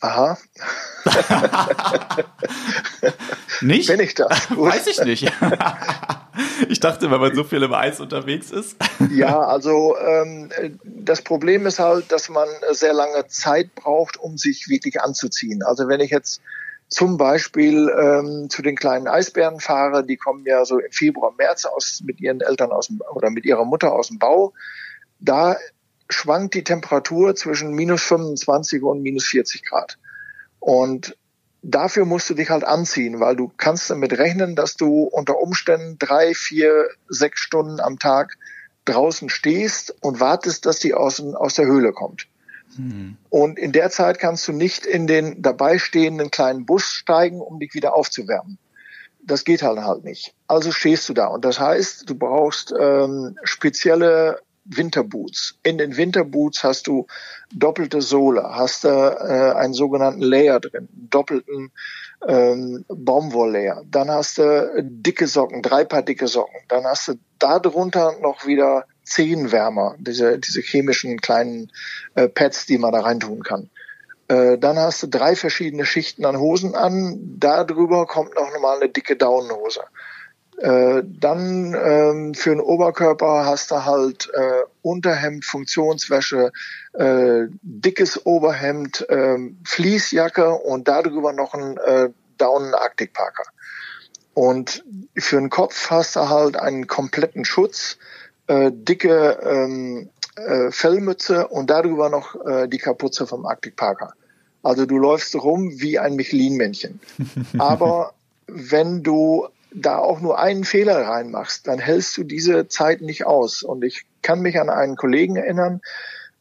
Aha. 0.00 0.38
nicht? 3.60 3.88
Bin 3.88 4.00
ich 4.00 4.14
das? 4.14 4.48
Gut. 4.48 4.58
Weiß 4.58 4.86
ich 4.86 5.02
nicht. 5.04 5.24
ich 6.68 6.80
dachte, 6.80 7.10
wenn 7.10 7.20
man 7.20 7.34
so 7.34 7.44
viel 7.44 7.62
im 7.62 7.74
Eis 7.74 8.00
unterwegs 8.00 8.50
ist. 8.50 8.76
ja, 9.10 9.40
also 9.40 9.96
ähm, 9.98 10.50
das 10.84 11.20
Problem 11.20 11.66
ist 11.66 11.78
halt, 11.78 12.10
dass 12.12 12.30
man 12.30 12.48
sehr 12.70 12.94
lange 12.94 13.26
Zeit 13.28 13.74
braucht, 13.74 14.16
um 14.16 14.38
sich 14.38 14.68
wirklich 14.68 15.00
anzuziehen. 15.00 15.62
Also 15.62 15.86
wenn 15.86 16.00
ich 16.00 16.10
jetzt 16.10 16.40
zum 16.88 17.18
Beispiel 17.18 17.88
ähm, 17.88 18.48
zu 18.50 18.62
den 18.62 18.76
kleinen 18.76 19.06
Eisbären 19.06 19.60
fahre, 19.60 20.04
die 20.04 20.16
kommen 20.16 20.44
ja 20.44 20.64
so 20.64 20.78
im 20.78 20.90
Februar, 20.90 21.32
März 21.38 21.66
aus 21.66 22.02
mit 22.04 22.20
ihren 22.20 22.40
Eltern 22.40 22.72
aus 22.72 22.88
dem, 22.88 23.00
oder 23.12 23.30
mit 23.30 23.44
ihrer 23.44 23.64
Mutter 23.64 23.92
aus 23.92 24.08
dem 24.08 24.18
Bau. 24.18 24.54
Da 25.20 25.56
schwankt 26.10 26.54
die 26.54 26.64
Temperatur 26.64 27.36
zwischen 27.36 27.72
minus 27.74 28.02
25 28.02 28.82
und 28.82 29.02
minus 29.02 29.26
40 29.26 29.64
Grad. 29.64 29.98
Und 30.60 31.16
dafür 31.62 32.04
musst 32.04 32.30
du 32.30 32.34
dich 32.34 32.50
halt 32.50 32.64
anziehen, 32.64 33.20
weil 33.20 33.36
du 33.36 33.50
kannst 33.56 33.90
damit 33.90 34.16
rechnen, 34.16 34.54
dass 34.54 34.76
du 34.76 35.04
unter 35.04 35.38
Umständen 35.38 35.98
drei, 35.98 36.34
vier, 36.34 36.88
sechs 37.08 37.40
Stunden 37.40 37.80
am 37.80 37.98
Tag 37.98 38.36
draußen 38.84 39.28
stehst 39.28 39.94
und 40.00 40.20
wartest, 40.20 40.66
dass 40.66 40.78
die 40.78 40.94
aus, 40.94 41.20
aus 41.20 41.54
der 41.54 41.66
Höhle 41.66 41.92
kommt. 41.92 42.26
Mhm. 42.76 43.16
Und 43.28 43.58
in 43.58 43.72
der 43.72 43.90
Zeit 43.90 44.18
kannst 44.18 44.46
du 44.48 44.52
nicht 44.52 44.86
in 44.86 45.06
den 45.06 45.42
dabei 45.42 45.78
stehenden 45.78 46.30
kleinen 46.30 46.66
Bus 46.66 46.84
steigen, 46.84 47.40
um 47.40 47.58
dich 47.58 47.74
wieder 47.74 47.94
aufzuwärmen. 47.94 48.58
Das 49.22 49.44
geht 49.44 49.62
halt 49.62 49.80
halt 49.80 50.04
nicht. 50.04 50.34
Also 50.46 50.72
stehst 50.72 51.08
du 51.08 51.14
da. 51.14 51.26
Und 51.26 51.44
das 51.44 51.60
heißt, 51.60 52.08
du 52.08 52.14
brauchst 52.14 52.72
ähm, 52.78 53.36
spezielle 53.44 54.40
Winterboots. 54.64 55.58
In 55.62 55.78
den 55.78 55.96
Winterboots 55.96 56.62
hast 56.64 56.86
du 56.86 57.06
doppelte 57.52 58.02
Sohle, 58.02 58.42
hast 58.50 58.84
du 58.84 58.88
äh, 58.88 59.54
einen 59.56 59.74
sogenannten 59.74 60.22
Layer 60.22 60.60
drin, 60.60 60.88
doppelten 60.92 61.72
ähm, 62.26 62.84
Baumwolllayer. 62.88 63.82
Dann 63.90 64.10
hast 64.10 64.38
du 64.38 64.82
dicke 64.82 65.26
Socken, 65.26 65.62
drei 65.62 65.84
Paar 65.84 66.02
dicke 66.02 66.28
Socken. 66.28 66.60
Dann 66.68 66.84
hast 66.84 67.08
du 67.08 67.14
darunter 67.38 68.16
noch 68.20 68.46
wieder 68.46 68.84
Zehenwärmer, 69.02 69.96
diese, 69.98 70.38
diese 70.38 70.60
chemischen 70.60 71.20
kleinen 71.20 71.72
äh, 72.14 72.28
Pads, 72.28 72.66
die 72.66 72.78
man 72.78 72.92
da 72.92 73.00
reintun 73.00 73.42
kann. 73.42 73.70
Äh, 74.28 74.58
dann 74.58 74.78
hast 74.78 75.02
du 75.02 75.08
drei 75.08 75.34
verschiedene 75.34 75.84
Schichten 75.84 76.24
an 76.24 76.38
Hosen 76.38 76.76
an. 76.76 77.18
Darüber 77.38 78.06
kommt 78.06 78.36
noch 78.36 78.48
mal 78.60 78.76
eine 78.76 78.88
dicke 78.88 79.16
Daunenhose. 79.16 79.80
Äh, 80.60 81.02
dann 81.06 81.74
ähm, 81.74 82.34
für 82.34 82.50
den 82.50 82.60
Oberkörper 82.60 83.46
hast 83.46 83.70
du 83.70 83.86
halt 83.86 84.28
äh, 84.34 84.62
Unterhemd, 84.82 85.46
Funktionswäsche, 85.46 86.52
äh, 86.92 87.46
dickes 87.62 88.26
Oberhemd, 88.26 89.08
äh, 89.08 89.38
Fließjacke 89.64 90.50
und 90.50 90.86
darüber 90.86 91.32
noch 91.32 91.54
ein 91.54 91.78
äh, 91.78 92.10
Daunen 92.36 92.74
Arctic 92.74 93.14
Parker. 93.14 93.44
Und 94.34 94.84
für 95.16 95.36
den 95.36 95.48
Kopf 95.48 95.88
hast 95.88 96.16
du 96.16 96.28
halt 96.28 96.56
einen 96.56 96.86
kompletten 96.86 97.46
Schutz, 97.46 97.96
äh, 98.46 98.70
dicke 98.70 99.38
ähm, 99.42 100.10
äh, 100.36 100.70
Fellmütze 100.70 101.48
und 101.48 101.70
darüber 101.70 102.10
noch 102.10 102.34
äh, 102.44 102.68
die 102.68 102.78
Kapuze 102.78 103.26
vom 103.26 103.46
Arctic 103.46 103.76
Parker. 103.76 104.12
Also 104.62 104.84
du 104.84 104.98
läufst 104.98 105.34
rum 105.36 105.80
wie 105.80 105.98
ein 105.98 106.16
Michelin-Männchen. 106.16 107.00
Aber 107.58 108.12
wenn 108.46 109.02
du 109.02 109.48
da 109.72 109.98
auch 109.98 110.20
nur 110.20 110.38
einen 110.38 110.64
Fehler 110.64 111.06
reinmachst, 111.06 111.66
dann 111.66 111.78
hältst 111.78 112.16
du 112.16 112.24
diese 112.24 112.68
Zeit 112.68 113.00
nicht 113.00 113.26
aus. 113.26 113.62
Und 113.62 113.84
ich 113.84 114.04
kann 114.22 114.40
mich 114.40 114.58
an 114.58 114.68
einen 114.68 114.96
Kollegen 114.96 115.36
erinnern, 115.36 115.80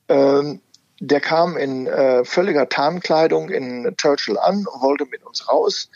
ähm, 0.07 0.61
der 0.99 1.21
kam 1.21 1.55
in 1.55 1.87
äh, 1.87 2.25
völliger 2.25 2.67
Tarnkleidung 2.67 3.49
in 3.49 3.95
Churchill 3.97 4.37
an 4.37 4.65
und 4.67 4.81
wollte 4.81 5.05
mit 5.05 5.25
uns 5.25 5.47
raus. 5.47 5.89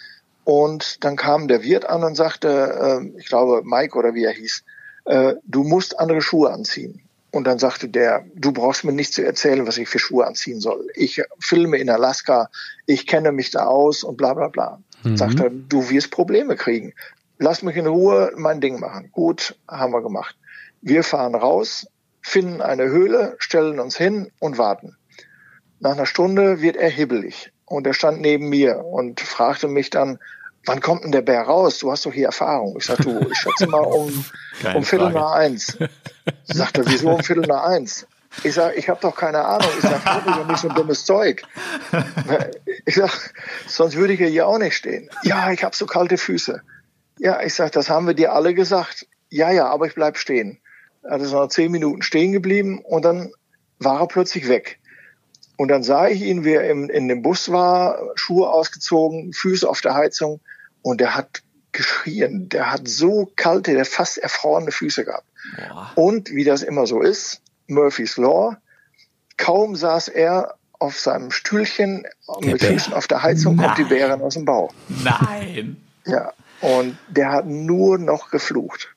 Und 0.46 1.04
dann 1.04 1.16
kam 1.16 1.48
der 1.48 1.64
Wirt 1.64 1.86
an 1.86 2.04
und 2.04 2.16
sagte, 2.16 3.02
äh, 3.04 3.20
ich 3.20 3.28
glaube 3.28 3.62
Mike 3.66 3.98
oder 3.98 4.14
wie 4.14 4.24
er 4.24 4.32
hieß, 4.32 4.64
äh, 5.06 5.36
du 5.46 5.64
musst 5.64 6.00
andere 6.00 6.22
Schuhe 6.22 6.52
anziehen. 6.52 7.02
Und 7.32 7.46
dann 7.46 7.58
sagte 7.58 7.90
der, 7.90 8.26
du 8.36 8.52
brauchst 8.52 8.84
mir 8.84 8.94
nicht 8.94 9.14
zu 9.14 9.26
erzählen, 9.26 9.66
was 9.66 9.78
ich 9.78 9.90
für 9.90 10.00
Schuhe 10.00 10.28
anziehen 10.28 10.62
soll. 10.62 10.88
Ich 10.94 11.22
filme 11.40 11.78
in 11.78 11.90
Alaska, 11.90 12.50
ich 12.86 13.08
kenne 13.08 13.32
mich 13.32 13.50
da 13.50 13.66
aus 13.66 14.04
und 14.04 14.18
bla 14.18 14.36
bla 14.36 14.50
bla. 14.50 14.80
Mhm. 15.04 15.18
Sagt 15.18 15.40
er, 15.40 15.50
du 15.50 15.90
wirst 15.90 16.12
Probleme 16.12 16.56
kriegen 16.56 16.94
lass 17.44 17.62
mich 17.62 17.76
in 17.76 17.88
Ruhe 17.88 18.32
mein 18.38 18.62
Ding 18.62 18.80
machen. 18.80 19.10
Gut, 19.12 19.56
haben 19.68 19.92
wir 19.92 20.02
gemacht. 20.02 20.36
Wir 20.82 21.04
fahren 21.04 21.36
raus, 21.36 21.88
finden 22.22 22.62
eine 22.62 22.86
Höhle, 22.86 23.36
stellen 23.38 23.80
uns 23.80 23.98
hin 23.98 24.32
und 24.40 24.58
warten. 24.58 24.96
Nach 25.80 25.92
einer 25.92 26.06
Stunde 26.06 26.62
wird 26.62 26.78
er 26.78 26.90
hibbelig 26.90 27.52
und 27.66 27.86
er 27.86 27.94
stand 27.94 28.22
neben 28.22 28.48
mir 28.48 28.86
und 28.86 29.20
fragte 29.20 29.68
mich 29.68 29.90
dann, 29.90 30.20
wann 30.66 30.80
kommt 30.80 31.04
denn 31.04 31.12
der 31.12 31.22
Bär 31.22 31.42
raus? 31.42 31.80
Du 31.80 31.92
hast 31.92 32.06
doch 32.06 32.14
hier 32.14 32.28
Erfahrung. 32.28 32.78
Ich 32.78 32.86
sagte, 32.86 33.04
du, 33.04 33.30
ich 33.30 33.38
schätze 33.38 33.68
mal 33.68 33.80
um, 33.80 34.24
um 34.74 34.84
Viertel 34.84 35.12
nach 35.12 35.34
eins. 35.34 35.78
Sagt 36.46 36.78
er, 36.78 36.86
wieso 36.88 37.10
um 37.10 37.24
Viertel 37.24 37.46
nach 37.46 37.64
eins? 37.66 38.08
Ich 38.44 38.54
sage, 38.54 38.76
ich 38.76 38.88
habe 38.88 39.02
doch 39.02 39.16
keine 39.16 39.44
Ahnung. 39.44 39.70
Ich 39.76 39.84
sage, 39.84 40.02
das 40.06 40.18
ist 40.18 40.26
doch 40.26 40.48
nicht 40.48 40.60
so 40.60 40.70
ein 40.70 40.76
dummes 40.76 41.06
Zeug. 41.06 41.44
Ich 42.86 42.96
sage, 42.96 43.12
sonst 43.68 43.96
würde 43.96 44.14
ich 44.14 44.22
ja 44.22 44.28
hier 44.28 44.48
auch 44.48 44.58
nicht 44.58 44.78
stehen. 44.78 45.10
Ja, 45.24 45.52
ich 45.52 45.64
habe 45.64 45.76
so 45.76 45.86
kalte 45.86 46.18
Füße. 46.18 46.62
Ja, 47.20 47.42
ich 47.42 47.54
sag, 47.54 47.72
das 47.72 47.90
haben 47.90 48.08
wir 48.08 48.14
dir 48.14 48.34
alle 48.34 48.54
gesagt. 48.54 49.08
Ja, 49.30 49.52
ja, 49.52 49.68
aber 49.68 49.88
ich 49.88 49.96
bleib 49.96 50.18
stehen. 50.18 50.60
Er 51.04 51.20
ist 51.20 51.32
noch 51.32 51.48
zehn 51.48 51.72
Minuten 51.72 52.02
stehen 52.02 52.32
geblieben 52.32 52.80
und 52.84 53.04
dann 53.04 53.32
war 53.80 54.00
er 54.00 54.08
plötzlich 54.08 54.48
weg. 54.48 54.80
Und 55.58 55.68
dann 55.68 55.84
sah 55.84 56.08
ich 56.08 56.22
ihn, 56.22 56.46
wie 56.46 56.54
er 56.54 56.70
im, 56.70 56.90
in 56.90 57.08
dem 57.08 57.22
Bus 57.22 57.52
war, 57.52 58.00
Schuhe 58.16 58.50
ausgezogen, 58.50 59.34
Füße 59.34 59.70
auf 59.70 59.82
der 59.82 59.94
Heizung 59.94 60.40
und 60.82 61.00
der 61.00 61.16
hat 61.16 61.44
geschrien. 61.72 62.50
Der 62.50 62.72
hat 62.72 62.88
so 62.88 63.32
kalte, 63.36 63.74
der 63.74 63.86
fast 63.86 64.18
erfrorene 64.18 64.72
Füße 64.72 65.06
gehabt. 65.06 65.28
Ja. 65.58 65.92
Und 65.96 66.32
wie 66.32 66.44
das 66.44 66.64
immer 66.64 66.88
so 66.88 67.02
ist, 67.02 67.42
Murphy's 67.68 68.18
Law, 68.18 68.58
kaum 69.38 69.76
saß 69.76 70.08
er 70.08 70.56
auf 70.80 71.00
seinem 71.00 71.32
Stühlchen 71.32 72.06
mit. 72.42 72.64
Füßen 72.64 72.94
auf 72.94 73.08
der 73.08 73.24
Heizung, 73.24 73.56
Nein. 73.56 73.68
kommt 73.68 73.78
die 73.78 73.84
Bären 73.84 74.22
aus 74.22 74.34
dem 74.34 74.46
Bau. 74.46 74.72
Nein. 75.04 75.78
Ja, 76.06 76.34
und 76.64 76.98
der 77.10 77.32
hat 77.32 77.46
nur 77.46 77.98
noch 77.98 78.32
geflucht 78.32 78.96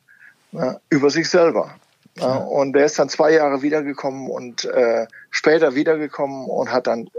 ne, 0.52 0.80
über 0.88 1.10
sich 1.10 1.28
selber. 1.28 1.74
Ne, 2.16 2.38
und 2.46 2.72
der 2.74 2.86
ist 2.86 2.98
dann 2.98 3.08
zwei 3.08 3.32
Jahre 3.32 3.60
wiedergekommen 3.62 4.30
und 4.30 4.64
äh, 4.64 5.06
später 5.30 5.74
wiedergekommen 5.74 6.46
und 6.46 6.70
hat 6.70 6.86
dann 6.86 7.10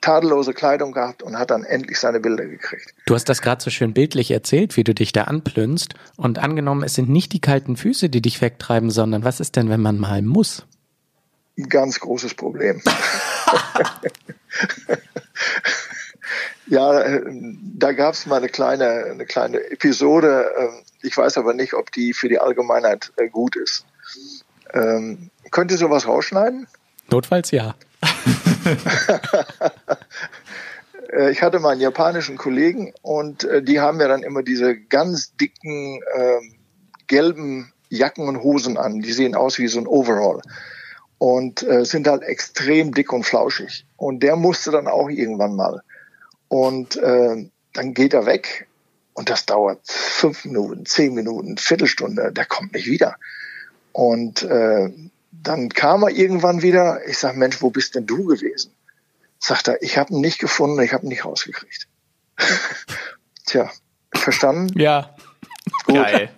tadellose 0.00 0.54
Kleidung 0.54 0.92
gehabt 0.92 1.22
und 1.22 1.38
hat 1.38 1.50
dann 1.50 1.64
endlich 1.64 2.00
seine 2.00 2.20
Bilder 2.20 2.46
gekriegt. 2.46 2.94
Du 3.04 3.14
hast 3.14 3.28
das 3.28 3.42
gerade 3.42 3.62
so 3.62 3.68
schön 3.68 3.92
bildlich 3.92 4.30
erzählt, 4.30 4.78
wie 4.78 4.84
du 4.84 4.94
dich 4.94 5.12
da 5.12 5.24
anplünst. 5.24 5.92
Und 6.16 6.38
angenommen, 6.38 6.82
es 6.82 6.94
sind 6.94 7.10
nicht 7.10 7.34
die 7.34 7.40
kalten 7.40 7.76
Füße, 7.76 8.08
die 8.08 8.22
dich 8.22 8.40
wegtreiben, 8.40 8.90
sondern 8.90 9.22
was 9.24 9.40
ist 9.40 9.56
denn, 9.56 9.68
wenn 9.68 9.82
man 9.82 9.98
mal 9.98 10.22
muss? 10.22 10.64
Ein 11.58 11.68
ganz 11.68 12.00
großes 12.00 12.32
Problem. 12.32 12.80
Ja, 16.66 17.00
äh, 17.00 17.22
da 17.78 17.92
gab 17.92 18.14
es 18.14 18.26
mal 18.26 18.36
eine 18.36 18.48
kleine, 18.48 19.04
eine 19.10 19.26
kleine 19.26 19.58
Episode. 19.70 20.50
Ähm, 20.56 20.82
ich 21.02 21.16
weiß 21.16 21.38
aber 21.38 21.54
nicht, 21.54 21.74
ob 21.74 21.90
die 21.92 22.12
für 22.12 22.28
die 22.28 22.38
Allgemeinheit 22.38 23.12
äh, 23.16 23.28
gut 23.28 23.56
ist. 23.56 23.84
Ähm, 24.72 25.30
könnt 25.50 25.70
ihr 25.70 25.78
sowas 25.78 26.06
rausschneiden? 26.06 26.66
Notfalls 27.10 27.50
ja. 27.50 27.74
Äh, 31.12 31.32
ich 31.32 31.42
hatte 31.42 31.58
mal 31.58 31.70
einen 31.70 31.80
japanischen 31.80 32.36
Kollegen 32.36 32.92
und 33.02 33.44
die 33.62 33.80
haben 33.80 33.98
ja 34.00 34.06
dann 34.06 34.22
immer 34.22 34.44
diese 34.44 34.76
ganz 34.76 35.34
dicken 35.34 36.00
ähm, 36.14 36.54
gelben 37.08 37.72
Jacken 37.88 38.28
und 38.28 38.42
Hosen 38.42 38.78
an. 38.78 39.00
Die 39.00 39.12
sehen 39.12 39.34
aus 39.34 39.58
wie 39.58 39.66
so 39.66 39.80
ein 39.80 39.88
Overall 39.88 40.40
und 41.18 41.62
äh, 41.64 41.84
sind 41.84 42.08
halt 42.08 42.22
extrem 42.22 42.94
dick 42.94 43.12
und 43.12 43.24
flauschig. 43.24 43.84
Und 43.98 44.22
der 44.22 44.36
musste 44.36 44.70
dann 44.70 44.86
auch 44.86 45.10
irgendwann 45.10 45.54
mal. 45.54 45.82
Und 46.50 46.96
äh, 46.96 47.48
dann 47.74 47.94
geht 47.94 48.12
er 48.12 48.26
weg 48.26 48.66
und 49.14 49.30
das 49.30 49.46
dauert 49.46 49.78
fünf 49.84 50.44
Minuten, 50.44 50.84
zehn 50.84 51.14
Minuten, 51.14 51.58
Viertelstunde, 51.58 52.32
der 52.32 52.44
kommt 52.44 52.72
nicht 52.72 52.86
wieder. 52.86 53.14
Und 53.92 54.42
äh, 54.42 54.90
dann 55.30 55.68
kam 55.68 56.02
er 56.02 56.10
irgendwann 56.10 56.62
wieder. 56.62 57.06
Ich 57.06 57.18
sag, 57.18 57.36
Mensch, 57.36 57.62
wo 57.62 57.70
bist 57.70 57.94
denn 57.94 58.06
du 58.06 58.24
gewesen? 58.24 58.72
Sagt 59.38 59.68
er, 59.68 59.80
ich 59.80 59.96
habe 59.96 60.12
ihn 60.12 60.20
nicht 60.20 60.40
gefunden, 60.40 60.82
ich 60.82 60.92
habe 60.92 61.06
ihn 61.06 61.10
nicht 61.10 61.24
rausgekriegt. 61.24 61.86
Tja, 63.46 63.70
verstanden? 64.12 64.76
Ja. 64.76 65.14
Gut. 65.84 65.94
Geil. 65.94 66.30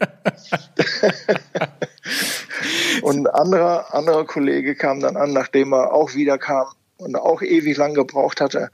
und 3.02 3.16
ein 3.16 3.26
anderer, 3.28 3.94
anderer 3.94 4.26
Kollege 4.26 4.74
kam 4.74 5.00
dann 5.00 5.16
an, 5.16 5.32
nachdem 5.32 5.72
er 5.72 5.94
auch 5.94 6.12
wieder 6.12 6.36
kam 6.36 6.66
und 6.98 7.16
auch 7.16 7.40
ewig 7.40 7.78
lang 7.78 7.94
gebraucht 7.94 8.42
hatte. 8.42 8.70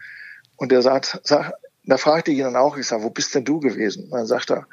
Und 0.59 0.73
er 0.73 0.83
sagt, 0.83 1.21
sagt, 1.25 1.55
da 1.85 1.97
fragte 1.97 2.31
ich 2.31 2.39
ihn 2.39 2.45
dann 2.45 2.57
auch, 2.57 2.77
ich 2.77 2.87
sage, 2.87 3.03
wo 3.03 3.11
bist 3.11 3.35
denn 3.35 3.47
du 3.47 3.61
gewesen? 3.61 4.05
Und 4.05 4.13
dann 4.13 4.27
sagt 4.27 4.51
er, 4.51 4.67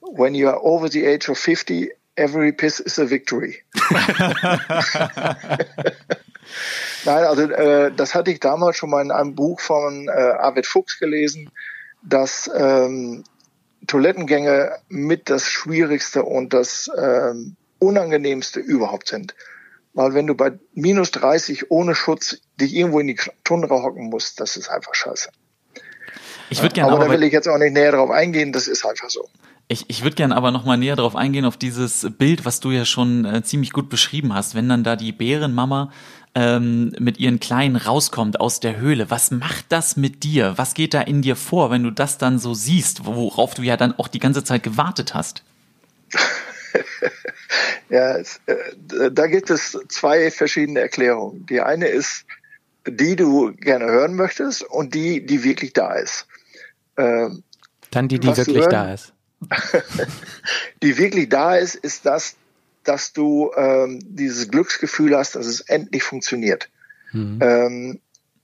when 0.00 0.34
you 0.34 0.48
are 0.48 0.64
over 0.64 0.90
the 0.90 1.06
age 1.06 1.28
of 1.28 1.38
50, 1.38 1.92
every 2.16 2.50
piss 2.52 2.80
is 2.80 2.98
a 2.98 3.08
victory. 3.08 3.62
Nein, 7.04 7.24
also 7.24 7.42
äh, 7.42 7.92
das 7.94 8.14
hatte 8.14 8.30
ich 8.30 8.40
damals 8.40 8.76
schon 8.76 8.90
mal 8.90 9.02
in 9.02 9.10
einem 9.10 9.34
Buch 9.34 9.60
von 9.60 10.08
äh, 10.08 10.10
Arvid 10.10 10.66
Fuchs 10.66 10.98
gelesen, 10.98 11.50
dass 12.02 12.50
ähm, 12.54 13.24
Toilettengänge 13.86 14.78
mit 14.88 15.30
das 15.30 15.48
Schwierigste 15.48 16.24
und 16.24 16.52
das 16.52 16.90
ähm, 16.96 17.56
Unangenehmste 17.78 18.60
überhaupt 18.60 19.08
sind. 19.08 19.34
Weil 19.94 20.14
wenn 20.14 20.26
du 20.26 20.34
bei 20.34 20.52
minus 20.74 21.10
30 21.12 21.70
ohne 21.70 21.94
Schutz 21.94 22.40
dich 22.60 22.74
irgendwo 22.74 23.00
in 23.00 23.08
die 23.08 23.18
Tundra 23.44 23.82
hocken 23.82 24.08
musst, 24.10 24.40
das 24.40 24.56
ist 24.56 24.68
einfach 24.68 24.94
scheiße. 24.94 25.30
Ich 26.50 26.62
würde 26.62 26.74
gerne 26.74 26.92
aber, 26.92 27.04
aber 27.04 27.14
da 27.14 27.20
will 27.20 27.26
ich 27.26 27.32
jetzt 27.32 27.48
auch 27.48 27.58
nicht 27.58 27.72
näher 27.72 27.92
drauf 27.92 28.10
eingehen, 28.10 28.52
das 28.52 28.68
ist 28.68 28.84
einfach 28.84 29.10
so. 29.10 29.28
Ich, 29.70 29.84
ich 29.88 30.02
würde 30.02 30.16
gerne 30.16 30.34
aber 30.34 30.50
noch 30.50 30.64
mal 30.64 30.78
näher 30.78 30.96
darauf 30.96 31.14
eingehen, 31.14 31.44
auf 31.44 31.58
dieses 31.58 32.06
Bild, 32.16 32.46
was 32.46 32.60
du 32.60 32.70
ja 32.70 32.86
schon 32.86 33.26
äh, 33.26 33.42
ziemlich 33.42 33.72
gut 33.72 33.90
beschrieben 33.90 34.34
hast, 34.34 34.54
wenn 34.54 34.66
dann 34.68 34.82
da 34.82 34.96
die 34.96 35.12
Bärenmama 35.12 35.92
ähm, 36.34 36.92
mit 36.98 37.18
ihren 37.18 37.38
Kleinen 37.38 37.76
rauskommt 37.76 38.40
aus 38.40 38.60
der 38.60 38.78
Höhle. 38.78 39.10
Was 39.10 39.30
macht 39.30 39.66
das 39.68 39.96
mit 39.98 40.22
dir? 40.22 40.54
Was 40.56 40.72
geht 40.72 40.94
da 40.94 41.02
in 41.02 41.20
dir 41.20 41.36
vor, 41.36 41.70
wenn 41.70 41.82
du 41.82 41.90
das 41.90 42.16
dann 42.16 42.38
so 42.38 42.54
siehst, 42.54 43.04
worauf 43.04 43.52
du 43.54 43.62
ja 43.62 43.76
dann 43.76 43.92
auch 43.98 44.08
die 44.08 44.20
ganze 44.20 44.42
Zeit 44.42 44.62
gewartet 44.62 45.14
hast? 45.14 45.42
ja, 47.90 48.16
es, 48.16 48.40
äh, 48.46 49.10
da 49.10 49.26
gibt 49.26 49.50
es 49.50 49.78
zwei 49.88 50.30
verschiedene 50.30 50.80
Erklärungen. 50.80 51.44
Die 51.46 51.60
eine 51.60 51.88
ist, 51.88 52.24
die 52.90 53.16
du 53.16 53.52
gerne 53.52 53.86
hören 53.86 54.14
möchtest 54.14 54.62
und 54.62 54.94
die, 54.94 55.24
die 55.24 55.44
wirklich 55.44 55.72
da 55.72 55.94
ist. 55.94 56.26
Ähm, 56.96 57.42
Dann 57.90 58.08
die, 58.08 58.18
die 58.18 58.36
wirklich 58.36 58.64
hören, 58.64 58.70
da 58.70 58.92
ist. 58.92 59.12
die 60.82 60.98
wirklich 60.98 61.28
da 61.28 61.56
ist, 61.56 61.74
ist 61.74 62.06
das, 62.06 62.36
dass 62.84 63.12
du 63.12 63.50
ähm, 63.56 64.00
dieses 64.02 64.50
Glücksgefühl 64.50 65.16
hast, 65.16 65.36
dass 65.36 65.46
es 65.46 65.60
endlich 65.60 66.02
funktioniert. 66.02 66.68
Mhm. 67.12 67.38
Ähm, 67.40 68.00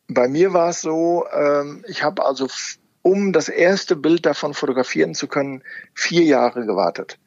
bei 0.09 0.29
mir 0.29 0.53
war 0.53 0.71
es 0.71 0.83
so, 0.83 1.27
ähm, 1.33 1.85
ich 1.89 2.03
habe 2.03 2.25
also, 2.25 2.49
um 3.03 3.33
das 3.33 3.49
erste 3.49 3.97
Bild 3.97 4.27
davon 4.27 4.55
fotografieren 4.55 5.15
zu 5.15 5.29
können, 5.29 5.63
vier 5.95 6.25
Jahre 6.25 6.67
gewartet. 6.67 7.19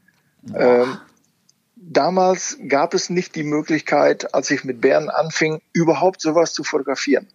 Ähm, 0.56 0.98
damals 1.82 2.58
gab 2.68 2.94
es 2.94 3.10
nicht 3.10 3.36
die 3.36 3.44
Möglichkeit, 3.44 4.34
als 4.34 4.52
ich 4.52 4.64
mit 4.64 4.82
Bären 4.82 5.10
anfing, 5.10 5.62
überhaupt 5.74 6.22
sowas 6.22 6.54
zu 6.54 6.64
fotografieren. 6.64 7.28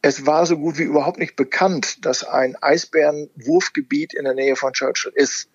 Es 0.00 0.26
war 0.26 0.46
so 0.46 0.56
gut 0.58 0.78
wie 0.78 0.84
überhaupt 0.84 1.18
nicht 1.18 1.36
bekannt, 1.36 2.04
dass 2.04 2.24
ein 2.24 2.56
Eisbärenwurfgebiet 2.60 4.14
in 4.14 4.24
der 4.24 4.34
Nähe 4.34 4.56
von 4.56 4.72
Churchill 4.72 5.12
ist. 5.14 5.48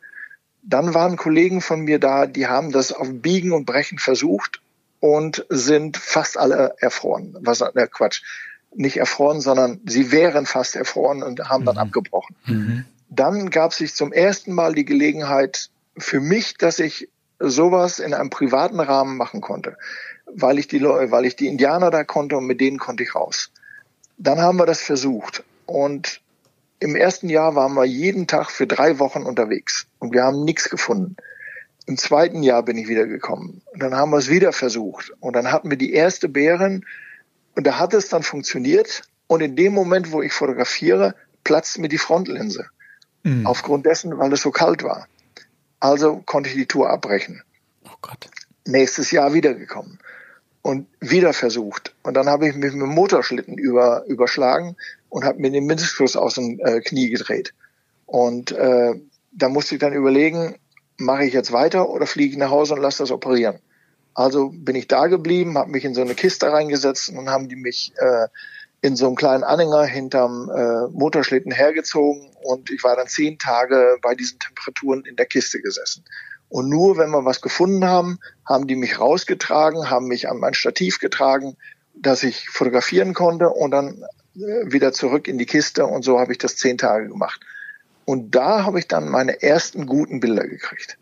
Dann 0.62 0.94
waren 0.94 1.18
Kollegen 1.18 1.62
von 1.62 1.82
mir 1.82 2.00
da, 2.00 2.26
die 2.26 2.48
haben 2.48 2.72
das 2.72 2.92
auf 2.92 3.08
Biegen 3.12 3.52
und 3.52 3.66
Brechen 3.66 4.00
versucht 4.00 4.62
und 5.00 5.46
sind 5.50 5.98
fast 5.98 6.38
alle 6.38 6.76
erfroren. 6.80 7.38
Was, 7.42 7.62
äh, 7.62 7.88
Quatsch. 7.92 8.24
Nicht 8.76 8.98
erfroren, 8.98 9.40
sondern 9.40 9.82
sie 9.86 10.12
wären 10.12 10.46
fast 10.46 10.76
erfroren 10.76 11.22
und 11.22 11.48
haben 11.48 11.64
dann 11.64 11.76
mhm. 11.76 11.82
abgebrochen. 11.82 12.36
Mhm. 12.46 12.86
Dann 13.10 13.50
gab 13.50 13.74
sich 13.74 13.94
zum 13.94 14.12
ersten 14.12 14.52
Mal 14.52 14.74
die 14.74 14.86
Gelegenheit 14.86 15.70
für 15.98 16.20
mich, 16.20 16.58
dass 16.58 16.80
ich 16.80 17.10
sowas 17.40 18.00
in 18.00 18.14
einem 18.14 18.30
privaten 18.30 18.80
Rahmen 18.80 19.18
machen 19.18 19.42
konnte, 19.42 19.78
weil 20.26 20.60
ich 20.60 20.68
die 20.68 20.80
Leute, 20.80 21.12
weil 21.12 21.26
ich 21.26 21.36
die 21.36 21.48
Indianer 21.48 21.92
da 21.92 22.04
konnte 22.04 22.38
und 22.38 22.46
mit 22.46 22.62
denen 22.62 22.80
konnte 22.80 23.04
ich 23.04 23.16
raus. 23.16 23.52
Dann 24.18 24.40
haben 24.42 24.58
wir 24.58 24.66
das 24.66 24.82
versucht 24.82 25.44
und 25.66 26.22
im 26.80 26.96
ersten 26.96 27.30
Jahr 27.30 27.56
waren 27.56 27.74
wir 27.74 27.86
jeden 27.86 28.28
Tag 28.28 28.52
für 28.52 28.68
drei 28.68 29.00
Wochen 29.00 29.24
unterwegs 29.24 29.88
und 30.00 30.14
wir 30.14 30.24
haben 30.24 30.44
nichts 30.44 30.70
gefunden. 30.70 31.16
Im 31.86 31.98
zweiten 31.98 32.44
Jahr 32.44 32.64
bin 32.64 32.78
ich 32.78 32.88
wieder 32.88 33.08
gekommen 33.08 33.62
und 33.74 33.82
dann 33.82 33.96
haben 33.96 34.12
wir 34.12 34.18
es 34.18 34.30
wieder 34.30 34.54
versucht 34.54 35.12
und 35.20 35.36
dann 35.36 35.52
hatten 35.52 35.70
wir 35.70 35.78
die 35.78 35.94
erste 35.94 36.30
Bären 36.30 36.86
und 37.56 37.68
da 37.68 37.80
hat 37.80 37.94
es 37.94 38.10
dann 38.10 38.24
funktioniert 38.24 39.04
und 39.28 39.42
in 39.42 39.56
dem 39.56 39.74
Moment, 39.74 40.12
wo 40.12 40.22
ich 40.22 40.34
fotografiere, 40.34 41.16
platzt 41.44 41.80
mir 41.80 41.90
die 41.90 41.98
Frontlinse. 41.98 42.68
Mhm. 43.24 43.48
Aufgrund 43.48 43.86
dessen, 43.86 44.18
weil 44.18 44.32
es 44.34 44.42
so 44.42 44.52
kalt 44.52 44.84
war. 44.84 45.08
Also 45.84 46.24
konnte 46.26 46.50
ich 46.50 46.56
die 46.56 46.66
Tour 46.66 46.90
abbrechen. 46.90 47.44
Oh 47.84 47.98
Gott. 48.02 48.30
Nächstes 48.66 49.12
Jahr 49.12 49.34
wiedergekommen 49.34 50.00
und 50.62 50.88
wieder 51.02 51.34
versucht. 51.34 51.94
Und 52.04 52.14
dann 52.14 52.30
habe 52.30 52.48
ich 52.48 52.56
mich 52.56 52.72
mit 52.72 52.82
dem 52.82 52.96
Motorschlitten 52.96 53.58
über, 53.58 54.06
überschlagen 54.06 54.78
und 55.10 55.26
habe 55.26 55.42
mir 55.42 55.52
den 55.52 55.66
Mindestschluss 55.66 56.16
aus 56.16 56.36
dem 56.36 56.58
äh, 56.64 56.80
Knie 56.80 57.10
gedreht. 57.10 57.54
Und 58.06 58.54
äh, 58.54 58.94
da 59.34 59.50
musste 59.50 59.76
ich 59.76 59.82
dann 59.82 59.92
überlegen, 59.92 60.56
mache 60.96 61.26
ich 61.26 61.34
jetzt 61.34 61.52
weiter 61.52 61.90
oder 61.90 62.06
fliege 62.06 62.32
ich 62.32 62.38
nach 62.38 62.50
Hause 62.50 62.76
und 62.76 62.82
lasse 62.82 63.04
das 63.04 63.12
operieren. 63.12 63.60
Also 64.14 64.54
bin 64.54 64.78
ich 64.78 64.88
da 64.88 65.08
geblieben, 65.08 65.58
habe 65.58 65.72
mich 65.72 65.84
in 65.84 65.96
so 65.96 66.02
eine 66.02 66.16
Kiste 66.16 66.50
reingesetzt 66.50 67.10
und 67.10 67.30
haben 67.30 67.50
die 67.50 67.58
mich 67.58 67.92
äh, 67.98 68.28
in 68.84 68.98
so 68.98 69.08
einem 69.08 69.16
kleinen 69.16 69.46
Anhänger 69.46 69.86
hinterm 69.86 70.52
äh, 70.54 70.90
Motorschlitten 70.92 71.54
hergezogen 71.54 72.30
und 72.44 72.70
ich 72.70 72.84
war 72.84 72.98
dann 72.98 73.08
zehn 73.08 73.40
Tage 73.40 73.98
bei 74.02 74.14
diesen 74.14 74.40
Temperaturen 74.40 75.06
in 75.06 75.16
der 75.16 75.26
Kiste 75.26 75.62
gesessen. 75.62 76.04
Und 76.50 76.68
nur 76.68 76.98
wenn 76.98 77.10
wir 77.10 77.24
was 77.24 77.42
gefunden 77.42 77.86
haben, 77.86 78.20
haben 78.46 78.68
die 78.68 78.76
mich 78.76 79.00
rausgetragen, 79.00 79.90
haben 79.90 80.08
mich 80.08 80.30
an 80.30 80.38
mein 80.38 80.54
Stativ 80.54 81.00
getragen, 81.00 81.56
dass 81.96 82.24
ich 82.24 82.50
fotografieren 82.50 83.14
konnte 83.14 83.52
und 83.52 83.72
dann 83.72 84.04
äh, 84.36 84.40
wieder 84.70 84.92
zurück 84.92 85.30
in 85.30 85.38
die 85.38 85.46
Kiste 85.46 85.86
und 85.86 86.04
so 86.04 86.20
habe 86.20 86.34
ich 86.34 86.38
das 86.38 86.58
zehn 86.58 86.78
Tage 86.78 87.08
gemacht. 87.08 87.40
Und 88.04 88.36
da 88.36 88.66
habe 88.66 88.80
ich 88.80 88.90
dann 88.90 89.08
meine 89.08 89.42
ersten 89.42 89.86
guten 89.86 90.20
Bilder 90.20 90.46
gekriegt. 90.46 90.98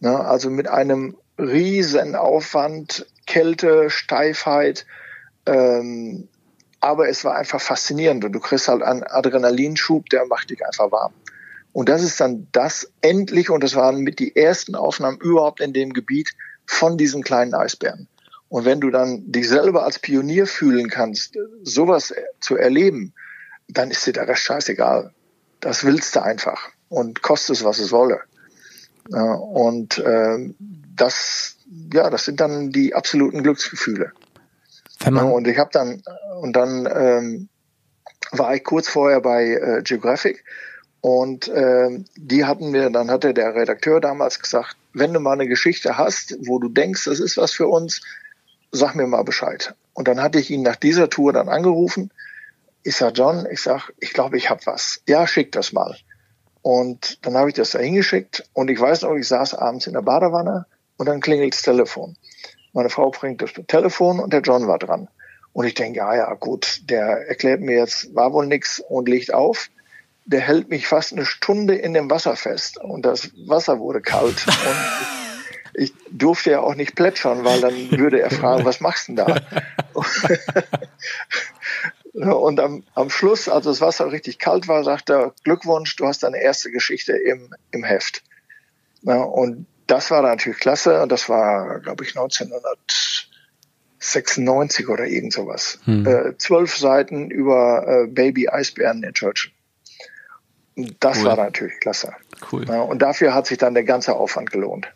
Na, 0.00 0.20
also 0.24 0.50
mit 0.50 0.68
einem 0.68 1.16
riesen 1.38 2.16
Aufwand, 2.16 3.06
Kälte, 3.26 3.88
Steifheit, 3.88 4.84
ähm, 5.46 6.28
aber 6.84 7.08
es 7.08 7.24
war 7.24 7.34
einfach 7.34 7.62
faszinierend 7.62 8.26
und 8.26 8.32
du 8.32 8.40
kriegst 8.40 8.68
halt 8.68 8.82
einen 8.82 9.04
Adrenalinschub, 9.04 10.10
der 10.10 10.26
macht 10.26 10.50
dich 10.50 10.66
einfach 10.66 10.92
warm. 10.92 11.14
Und 11.72 11.88
das 11.88 12.02
ist 12.02 12.20
dann 12.20 12.46
das 12.52 12.92
endlich, 13.00 13.48
und 13.48 13.64
das 13.64 13.74
waren 13.74 14.00
mit 14.00 14.18
die 14.18 14.36
ersten 14.36 14.74
Aufnahmen 14.74 15.18
überhaupt 15.18 15.60
in 15.60 15.72
dem 15.72 15.94
Gebiet 15.94 16.32
von 16.66 16.98
diesen 16.98 17.22
kleinen 17.22 17.54
Eisbären. 17.54 18.06
Und 18.50 18.66
wenn 18.66 18.82
du 18.82 18.90
dann 18.90 19.32
dich 19.32 19.48
selber 19.48 19.84
als 19.84 19.98
Pionier 19.98 20.46
fühlen 20.46 20.90
kannst, 20.90 21.38
sowas 21.62 22.12
zu 22.40 22.58
erleben, 22.58 23.14
dann 23.66 23.90
ist 23.90 24.06
dir 24.06 24.12
der 24.12 24.28
Rest 24.28 24.42
scheißegal. 24.42 25.14
Das 25.60 25.84
willst 25.84 26.14
du 26.14 26.22
einfach 26.22 26.68
und 26.90 27.22
kostet 27.22 27.56
es, 27.56 27.64
was 27.64 27.78
es 27.78 27.92
wolle. 27.92 28.20
und 29.08 29.96
äh, 30.00 30.52
das, 30.94 31.56
ja, 31.94 32.10
das 32.10 32.26
sind 32.26 32.40
dann 32.40 32.72
die 32.72 32.94
absoluten 32.94 33.42
Glücksgefühle. 33.42 34.12
Und 35.32 35.48
ich 35.48 35.58
habe 35.58 35.70
dann 35.72 36.02
und 36.40 36.54
dann 36.54 36.88
ähm, 36.92 37.48
war 38.32 38.54
ich 38.54 38.64
kurz 38.64 38.88
vorher 38.88 39.20
bei 39.20 39.44
äh, 39.44 39.82
Geographic 39.82 40.44
und 41.04 41.52
ähm, 41.54 42.06
die 42.16 42.46
hatten 42.46 42.70
mir, 42.70 42.88
dann 42.88 43.10
hatte 43.10 43.34
der 43.34 43.54
Redakteur 43.54 44.00
damals 44.00 44.40
gesagt, 44.40 44.76
wenn 44.94 45.12
du 45.12 45.20
mal 45.20 45.32
eine 45.32 45.46
Geschichte 45.46 45.98
hast, 45.98 46.34
wo 46.46 46.58
du 46.58 46.70
denkst, 46.70 47.04
das 47.04 47.20
ist 47.20 47.36
was 47.36 47.52
für 47.52 47.68
uns, 47.68 48.00
sag 48.72 48.94
mir 48.94 49.06
mal 49.06 49.22
Bescheid. 49.22 49.74
Und 49.92 50.08
dann 50.08 50.22
hatte 50.22 50.38
ich 50.38 50.50
ihn 50.50 50.62
nach 50.62 50.76
dieser 50.76 51.10
Tour 51.10 51.34
dann 51.34 51.50
angerufen. 51.50 52.10
Ich 52.84 52.96
sag, 52.96 53.18
John, 53.18 53.46
ich 53.50 53.60
sag, 53.60 53.90
ich 54.00 54.14
glaube, 54.14 54.38
ich 54.38 54.48
habe 54.48 54.64
was. 54.64 55.02
Ja, 55.06 55.26
schick 55.26 55.52
das 55.52 55.74
mal. 55.74 55.94
Und 56.62 57.24
dann 57.26 57.36
habe 57.36 57.50
ich 57.50 57.54
das 57.54 57.72
da 57.72 57.80
hingeschickt 57.80 58.48
und 58.54 58.70
ich 58.70 58.80
weiß 58.80 59.02
noch, 59.02 59.14
ich 59.14 59.28
saß 59.28 59.52
abends 59.54 59.86
in 59.86 59.92
der 59.92 60.00
Badewanne 60.00 60.64
und 60.96 61.06
dann 61.06 61.20
klingelt 61.20 61.52
das 61.52 61.60
Telefon. 61.60 62.16
Meine 62.74 62.90
Frau 62.90 63.10
bringt 63.10 63.40
das 63.40 63.52
Telefon 63.68 64.18
und 64.20 64.32
der 64.32 64.40
John 64.40 64.66
war 64.66 64.78
dran. 64.78 65.08
Und 65.52 65.64
ich 65.64 65.74
denke, 65.74 65.98
ja, 65.98 66.14
ja, 66.14 66.34
gut, 66.34 66.82
der 66.90 67.28
erklärt 67.28 67.60
mir 67.60 67.78
jetzt, 67.78 68.14
war 68.14 68.32
wohl 68.32 68.46
nix 68.46 68.80
und 68.80 69.08
legt 69.08 69.32
auf. 69.32 69.70
Der 70.26 70.40
hält 70.40 70.68
mich 70.68 70.88
fast 70.88 71.12
eine 71.12 71.24
Stunde 71.24 71.76
in 71.76 71.94
dem 71.94 72.10
Wasser 72.10 72.34
fest 72.34 72.78
und 72.78 73.06
das 73.06 73.30
Wasser 73.46 73.78
wurde 73.78 74.00
kalt. 74.00 74.44
Und 74.46 74.58
ich, 75.74 75.92
ich 75.92 75.92
durfte 76.10 76.50
ja 76.50 76.60
auch 76.60 76.74
nicht 76.74 76.96
plätschern, 76.96 77.44
weil 77.44 77.60
dann 77.60 77.90
würde 77.92 78.20
er 78.20 78.30
fragen, 78.30 78.64
was 78.64 78.80
machst 78.80 79.08
du 79.08 79.14
denn 79.14 79.24
da? 79.24 79.40
Und 82.32 82.60
am, 82.60 82.84
am 82.94 83.10
Schluss, 83.10 83.48
als 83.48 83.64
das 83.64 83.80
Wasser 83.80 84.12
richtig 84.12 84.38
kalt 84.38 84.68
war, 84.68 84.84
sagt 84.84 85.10
er, 85.10 85.34
Glückwunsch, 85.42 85.96
du 85.96 86.06
hast 86.06 86.22
deine 86.22 86.40
erste 86.40 86.70
Geschichte 86.70 87.12
im, 87.12 87.52
im 87.72 87.82
Heft. 87.82 88.22
Ja, 89.02 89.20
und 89.22 89.66
das 89.86 90.10
war 90.10 90.22
natürlich 90.22 90.58
klasse. 90.58 91.02
Und 91.02 91.12
das 91.12 91.28
war, 91.28 91.80
glaube 91.80 92.04
ich, 92.04 92.16
1900. 92.16 93.30
96 94.04 94.88
oder 94.88 95.06
irgend 95.06 95.32
sowas. 95.32 95.78
Hm. 95.84 96.06
Äh, 96.06 96.36
zwölf 96.36 96.76
Seiten 96.76 97.30
über 97.30 97.86
äh, 97.86 98.06
Baby 98.06 98.48
Eisbären 98.48 99.02
in 99.02 99.14
Churchill. 99.14 99.50
Das 101.00 101.18
cool. 101.18 101.24
war 101.24 101.36
natürlich 101.36 101.78
klasse. 101.80 102.12
Cool. 102.52 102.66
Ja, 102.68 102.82
und 102.82 103.00
dafür 103.00 103.32
hat 103.34 103.46
sich 103.46 103.58
dann 103.58 103.74
der 103.74 103.84
ganze 103.84 104.14
Aufwand 104.14 104.50
gelohnt. 104.50 104.88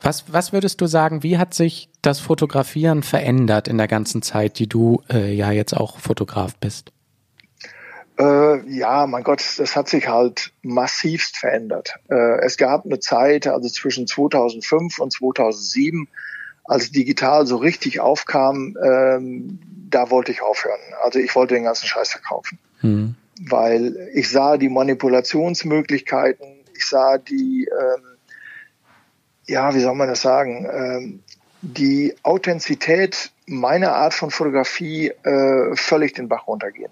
Was, 0.00 0.32
was 0.32 0.52
würdest 0.52 0.80
du 0.80 0.86
sagen, 0.86 1.24
wie 1.24 1.38
hat 1.38 1.54
sich 1.54 1.90
das 2.02 2.20
Fotografieren 2.20 3.02
verändert 3.02 3.66
in 3.66 3.78
der 3.78 3.88
ganzen 3.88 4.22
Zeit, 4.22 4.60
die 4.60 4.68
du 4.68 5.02
äh, 5.10 5.32
ja 5.32 5.50
jetzt 5.50 5.76
auch 5.76 5.98
Fotograf 5.98 6.54
bist? 6.56 6.92
Äh, 8.18 8.68
ja, 8.68 9.06
mein 9.06 9.22
Gott, 9.22 9.44
das 9.58 9.76
hat 9.76 9.88
sich 9.88 10.08
halt 10.08 10.52
massivst 10.62 11.36
verändert. 11.36 11.94
Äh, 12.10 12.40
es 12.44 12.56
gab 12.56 12.84
eine 12.84 12.98
Zeit, 12.98 13.46
also 13.46 13.68
zwischen 13.68 14.06
2005 14.08 14.98
und 14.98 15.12
2007, 15.12 16.08
als 16.64 16.90
digital 16.90 17.46
so 17.46 17.56
richtig 17.56 18.00
aufkam, 18.00 18.76
ähm, 18.82 19.60
da 19.88 20.10
wollte 20.10 20.32
ich 20.32 20.42
aufhören. 20.42 20.80
Also 21.02 21.18
ich 21.20 21.34
wollte 21.34 21.54
den 21.54 21.64
ganzen 21.64 21.86
Scheiß 21.86 22.10
verkaufen. 22.10 22.58
Mhm. 22.82 23.14
Weil 23.40 24.10
ich 24.12 24.30
sah 24.30 24.56
die 24.56 24.68
Manipulationsmöglichkeiten, 24.68 26.58
ich 26.76 26.86
sah 26.86 27.18
die, 27.18 27.68
ähm, 27.70 28.02
ja, 29.46 29.74
wie 29.74 29.80
soll 29.80 29.94
man 29.94 30.08
das 30.08 30.22
sagen, 30.22 30.68
ähm, 30.70 31.22
die 31.62 32.14
Authentizität 32.22 33.30
meiner 33.46 33.92
Art 33.94 34.12
von 34.12 34.30
Fotografie 34.30 35.08
äh, 35.22 35.74
völlig 35.76 36.14
den 36.14 36.28
Bach 36.28 36.46
runtergehen. 36.46 36.90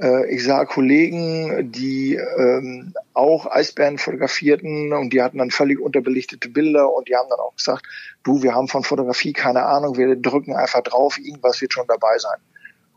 Äh, 0.00 0.34
ich 0.34 0.44
sah 0.44 0.64
Kollegen, 0.64 1.70
die 1.72 2.14
ähm, 2.14 2.94
auch 3.12 3.46
Eisbären 3.46 3.98
fotografierten 3.98 4.92
und 4.92 5.12
die 5.12 5.22
hatten 5.22 5.38
dann 5.38 5.50
völlig 5.50 5.80
unterbelichtete 5.80 6.48
Bilder 6.48 6.92
und 6.92 7.08
die 7.08 7.16
haben 7.16 7.28
dann 7.28 7.40
auch 7.40 7.54
gesagt, 7.56 7.86
du, 8.22 8.42
wir 8.42 8.54
haben 8.54 8.68
von 8.68 8.82
Fotografie 8.82 9.32
keine 9.32 9.64
Ahnung, 9.64 9.96
wir 9.96 10.16
drücken 10.16 10.54
einfach 10.54 10.82
drauf, 10.82 11.18
irgendwas 11.18 11.60
wird 11.60 11.72
schon 11.72 11.86
dabei 11.86 12.18
sein. 12.18 12.38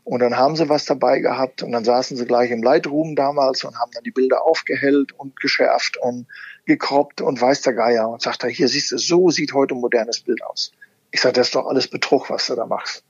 Und 0.04 0.20
dann 0.20 0.36
haben 0.36 0.54
sie 0.54 0.68
was 0.68 0.84
dabei 0.84 1.20
gehabt 1.20 1.62
und 1.62 1.72
dann 1.72 1.84
saßen 1.84 2.16
sie 2.16 2.26
gleich 2.26 2.50
im 2.50 2.62
Lightroom 2.62 3.16
damals 3.16 3.64
und 3.64 3.78
haben 3.78 3.90
dann 3.94 4.04
die 4.04 4.10
Bilder 4.10 4.42
aufgehellt 4.44 5.12
und 5.12 5.40
geschärft 5.40 5.96
und 5.96 6.26
gekroppt 6.66 7.22
und 7.22 7.40
weiß 7.40 7.62
der 7.62 7.72
Geier 7.72 8.08
und 8.10 8.20
sagt 8.20 8.44
er, 8.44 8.50
hier 8.50 8.68
siehst 8.68 8.92
du, 8.92 8.98
so 8.98 9.30
sieht 9.30 9.54
heute 9.54 9.74
ein 9.74 9.80
modernes 9.80 10.20
Bild 10.20 10.42
aus. 10.44 10.72
Ich 11.10 11.22
sage, 11.22 11.34
das 11.34 11.48
ist 11.48 11.54
doch 11.54 11.66
alles 11.66 11.88
Betrug, 11.88 12.28
was 12.28 12.46
du 12.46 12.54
da 12.54 12.66
machst. 12.66 13.04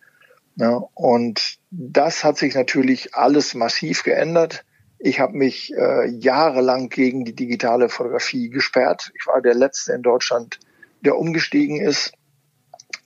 Ja, 0.57 0.83
und 0.95 1.59
das 1.71 2.23
hat 2.23 2.39
sich 2.39 2.55
natürlich 2.55 3.15
alles 3.15 3.55
massiv 3.55 4.05
geändert. 4.05 4.65
Ich 4.99 5.21
habe 5.21 5.37
mich 5.37 5.73
äh, 5.77 6.07
jahrelang 6.07 6.89
gegen 6.89 7.25
die 7.25 7.35
digitale 7.35 7.89
Fotografie 7.89 8.49
gesperrt. 8.49 9.13
Ich 9.19 9.27
war 9.27 9.43
der 9.43 9.55
Letzte 9.55 9.93
in 9.93 10.03
Deutschland, 10.03 10.61
der 11.01 11.19
umgestiegen 11.19 11.81
ist. 11.81 12.13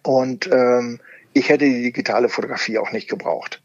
Und 0.02 0.48
ähm, 0.52 1.00
ich 1.32 1.48
hätte 1.48 1.64
die 1.64 1.82
digitale 1.82 2.28
Fotografie 2.28 2.78
auch 2.78 2.92
nicht 2.92 3.08
gebraucht. 3.08 3.62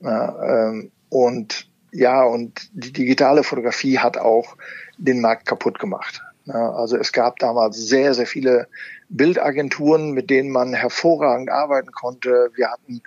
Ja, 0.00 0.68
ähm, 0.68 0.90
und 1.08 1.70
ja, 1.92 2.24
und 2.24 2.68
die 2.72 2.92
digitale 2.92 3.42
Fotografie 3.42 3.98
hat 3.98 4.18
auch 4.18 4.56
den 4.98 5.20
Markt 5.20 5.46
kaputt 5.46 5.78
gemacht. 5.78 6.22
Ja, 6.46 6.72
also 6.72 6.96
es 6.96 7.12
gab 7.12 7.38
damals 7.38 7.76
sehr, 7.76 8.14
sehr 8.14 8.26
viele 8.26 8.68
Bildagenturen, 9.08 10.12
mit 10.12 10.30
denen 10.30 10.50
man 10.50 10.74
hervorragend 10.74 11.50
arbeiten 11.50 11.92
konnte. 11.92 12.50
Wir 12.54 12.70
hatten 12.70 13.02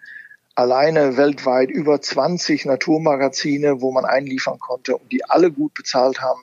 alleine 0.59 1.15
weltweit 1.15 1.71
über 1.71 2.01
20 2.01 2.65
Naturmagazine, 2.65 3.79
wo 3.79 3.93
man 3.93 4.03
einliefern 4.03 4.59
konnte 4.59 4.97
und 4.97 5.09
die 5.09 5.23
alle 5.23 5.51
gut 5.51 5.73
bezahlt 5.73 6.19
haben. 6.19 6.41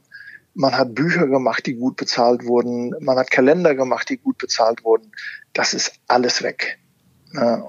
Man 0.55 0.77
hat 0.79 0.95
Bücher 0.95 1.27
gemacht, 1.27 1.67
die 1.67 1.75
gut 1.75 1.97
bezahlt 1.97 2.47
wurden. 2.47 2.95
Man 3.01 3.19
hat 3.19 3.31
Kalender 3.31 3.75
gemacht, 3.75 4.09
die 4.09 4.17
gut 4.17 4.39
bezahlt 4.39 4.85
wurden. 4.85 5.13
Das 5.53 5.75
ist 5.75 5.93
alles 6.09 6.43
weg. 6.43 6.79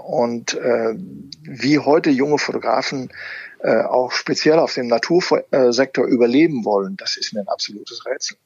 Und 0.06 0.54
äh, 0.54 0.96
wie 1.42 1.80
heute 1.80 2.12
junge 2.12 2.38
Fotografen 2.38 3.12
äh, 3.60 3.82
auch 3.82 4.14
speziell 4.14 4.60
auf 4.60 4.74
dem 4.74 4.88
Natursektor 4.88 6.06
überleben 6.06 6.64
wollen, 6.64 6.96
das 6.96 7.18
ist 7.18 7.34
mir 7.34 7.42
ein 7.42 7.50
absolutes 7.50 8.06
Rätsel. 8.06 8.38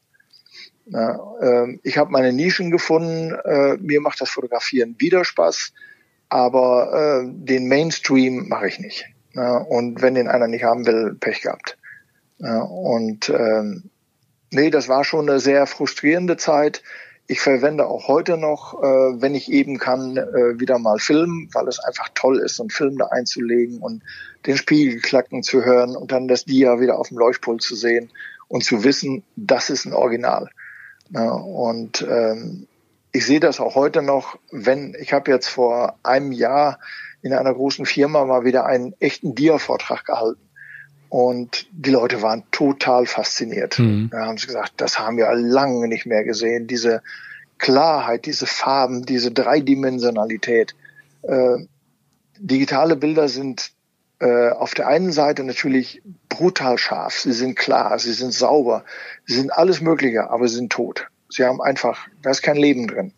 Äh, 0.92 1.78
ich 1.84 1.98
habe 1.98 2.10
meine 2.10 2.32
Nischen 2.32 2.72
gefunden. 2.72 3.32
Äh, 3.44 3.76
mir 3.76 4.00
macht 4.00 4.20
das 4.20 4.30
Fotografieren 4.30 4.96
wieder 4.98 5.24
Spaß 5.24 5.72
aber 6.32 7.24
äh, 7.24 7.28
den 7.30 7.68
Mainstream 7.68 8.48
mache 8.48 8.66
ich 8.66 8.78
nicht. 8.78 9.04
Ja, 9.34 9.58
und 9.58 10.00
wenn 10.00 10.14
den 10.14 10.28
einer 10.28 10.48
nicht 10.48 10.64
haben 10.64 10.86
will, 10.86 11.14
Pech 11.20 11.42
gehabt. 11.42 11.76
Ja, 12.38 12.62
und 12.62 13.28
ähm, 13.28 13.90
nee, 14.50 14.70
das 14.70 14.88
war 14.88 15.04
schon 15.04 15.28
eine 15.28 15.40
sehr 15.40 15.66
frustrierende 15.66 16.38
Zeit. 16.38 16.82
Ich 17.26 17.40
verwende 17.40 17.86
auch 17.86 18.08
heute 18.08 18.38
noch, 18.38 18.82
äh, 18.82 19.20
wenn 19.20 19.34
ich 19.34 19.52
eben 19.52 19.78
kann, 19.78 20.16
äh, 20.16 20.58
wieder 20.58 20.78
mal 20.78 20.98
Film, 20.98 21.50
weil 21.52 21.68
es 21.68 21.80
einfach 21.80 22.08
toll 22.14 22.38
ist, 22.38 22.58
einen 22.60 22.70
Film 22.70 22.96
da 22.96 23.08
einzulegen 23.08 23.80
und 23.80 24.02
den 24.46 24.56
Spiegel 24.56 25.00
klacken 25.00 25.42
zu 25.42 25.66
hören 25.66 25.94
und 25.94 26.12
dann 26.12 26.28
das 26.28 26.46
Dia 26.46 26.80
wieder 26.80 26.98
auf 26.98 27.08
dem 27.08 27.18
Leuchtpult 27.18 27.60
zu 27.60 27.76
sehen 27.76 28.10
und 28.48 28.64
zu 28.64 28.84
wissen, 28.84 29.22
das 29.36 29.68
ist 29.68 29.84
ein 29.84 29.92
Original. 29.92 30.48
Ja, 31.10 31.30
und 31.30 32.06
ähm, 32.08 32.68
ich 33.12 33.26
sehe 33.26 33.40
das 33.40 33.60
auch 33.60 33.74
heute 33.74 34.02
noch, 34.02 34.38
wenn 34.50 34.96
ich 34.98 35.12
habe 35.12 35.30
jetzt 35.30 35.48
vor 35.48 35.98
einem 36.02 36.32
Jahr 36.32 36.78
in 37.20 37.32
einer 37.32 37.54
großen 37.54 37.86
Firma 37.86 38.24
mal 38.24 38.44
wieder 38.44 38.66
einen 38.66 38.94
echten 38.98 39.34
Dia-Vortrag 39.34 40.04
gehalten. 40.04 40.40
Und 41.08 41.66
die 41.72 41.90
Leute 41.90 42.22
waren 42.22 42.44
total 42.52 43.04
fasziniert. 43.04 43.78
Mhm. 43.78 44.08
Da 44.10 44.24
haben 44.24 44.38
sie 44.38 44.46
gesagt, 44.46 44.72
das 44.78 44.98
haben 44.98 45.18
wir 45.18 45.30
lange 45.34 45.86
nicht 45.86 46.06
mehr 46.06 46.24
gesehen. 46.24 46.66
Diese 46.66 47.02
Klarheit, 47.58 48.24
diese 48.24 48.46
Farben, 48.46 49.04
diese 49.04 49.30
Dreidimensionalität. 49.30 50.74
Äh, 51.20 51.58
digitale 52.38 52.96
Bilder 52.96 53.28
sind 53.28 53.72
äh, 54.20 54.50
auf 54.50 54.72
der 54.72 54.88
einen 54.88 55.12
Seite 55.12 55.44
natürlich 55.44 56.02
brutal 56.30 56.78
scharf. 56.78 57.20
Sie 57.20 57.32
sind 57.32 57.56
klar, 57.56 57.98
sie 57.98 58.14
sind 58.14 58.32
sauber, 58.32 58.84
sie 59.26 59.34
sind 59.34 59.52
alles 59.52 59.82
Mögliche, 59.82 60.30
aber 60.30 60.48
sie 60.48 60.56
sind 60.56 60.72
tot. 60.72 61.08
Sie 61.32 61.44
haben 61.44 61.62
einfach, 61.62 62.08
da 62.22 62.30
ist 62.30 62.42
kein 62.42 62.56
Leben 62.56 62.86
drin. 62.86 63.12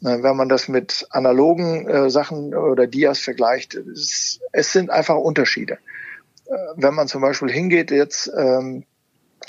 Wenn 0.00 0.36
man 0.36 0.48
das 0.48 0.68
mit 0.68 1.06
analogen 1.10 1.88
äh, 1.88 2.10
Sachen 2.10 2.54
oder 2.54 2.86
Dias 2.86 3.20
vergleicht, 3.20 3.74
es, 3.74 4.40
es, 4.52 4.72
sind 4.72 4.90
einfach 4.90 5.16
Unterschiede. 5.16 5.78
Äh, 6.46 6.56
wenn 6.76 6.94
man 6.94 7.08
zum 7.08 7.22
Beispiel 7.22 7.50
hingeht 7.50 7.90
jetzt, 7.90 8.30
ähm, 8.36 8.84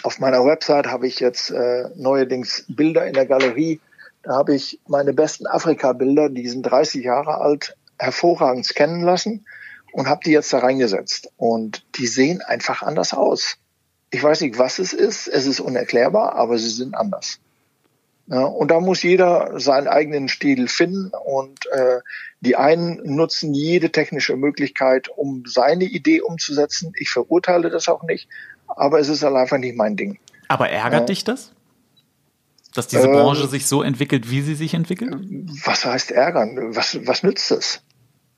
auf 0.04 0.20
meiner 0.20 0.46
Website 0.46 0.88
habe 0.88 1.08
ich 1.08 1.20
jetzt 1.20 1.52
äh, 1.52 1.90
neuerdings 1.96 2.66
Bilder 2.68 3.08
in 3.08 3.14
der 3.14 3.26
Galerie. 3.26 3.82
Da 4.24 4.36
habe 4.36 4.56
ich 4.56 4.80
meine 4.88 5.14
besten 5.14 5.48
Afrika-Bilder, 5.48 6.30
die 6.30 6.48
sind 6.48 6.64
30 6.64 7.04
Jahre 7.04 7.40
alt, 7.40 7.76
hervorragend 7.98 8.66
scannen 8.66 9.02
lassen 9.02 9.46
und 9.94 10.08
habe 10.08 10.22
die 10.26 10.32
jetzt 10.32 10.54
da 10.54 10.60
reingesetzt. 10.60 11.32
Und 11.38 11.86
die 11.96 12.08
sehen 12.08 12.42
einfach 12.42 12.82
anders 12.82 13.14
aus. 13.14 13.58
Ich 14.12 14.22
weiß 14.22 14.42
nicht, 14.42 14.60
was 14.60 14.80
es 14.80 14.94
ist. 14.94 15.28
Es 15.28 15.46
ist 15.46 15.60
unerklärbar, 15.60 16.36
aber 16.36 16.58
sie 16.58 16.70
sind 16.70 16.96
anders. 16.96 17.40
Und 18.28 18.72
da 18.72 18.80
muss 18.80 19.04
jeder 19.04 19.60
seinen 19.60 19.88
eigenen 19.88 20.30
Stil 20.30 20.68
finden 20.68 21.12
und 21.26 21.68
äh, 21.68 22.00
die 22.42 22.56
einen 22.56 23.00
nutzen 23.04 23.54
jede 23.54 23.92
technische 23.92 24.36
Möglichkeit, 24.36 25.10
um 25.16 25.44
seine 25.46 25.84
Idee 25.84 26.22
umzusetzen. 26.22 26.92
Ich 26.98 27.12
verurteile 27.12 27.70
das 27.70 27.88
auch 27.88 28.02
nicht, 28.02 28.28
aber 28.68 29.00
es 29.00 29.10
ist 29.10 29.22
halt 29.22 29.36
einfach 29.36 29.60
nicht 29.60 29.76
mein 29.76 29.96
Ding. 29.96 30.18
Aber 30.48 30.70
ärgert 30.70 31.02
ja. 31.02 31.06
dich 31.06 31.24
das? 31.24 31.52
Dass 32.74 32.88
diese 32.88 33.08
Branche 33.08 33.44
äh, 33.44 33.48
sich 33.48 33.68
so 33.68 33.84
entwickelt, 33.84 34.30
wie 34.30 34.42
sie 34.42 34.56
sich 34.56 34.74
entwickelt? 34.74 35.16
Was 35.64 35.86
heißt 35.86 36.12
ärgern? 36.12 36.76
Was, 36.76 36.98
was 37.06 37.24
nützt 37.24 37.52
das? 37.52 37.82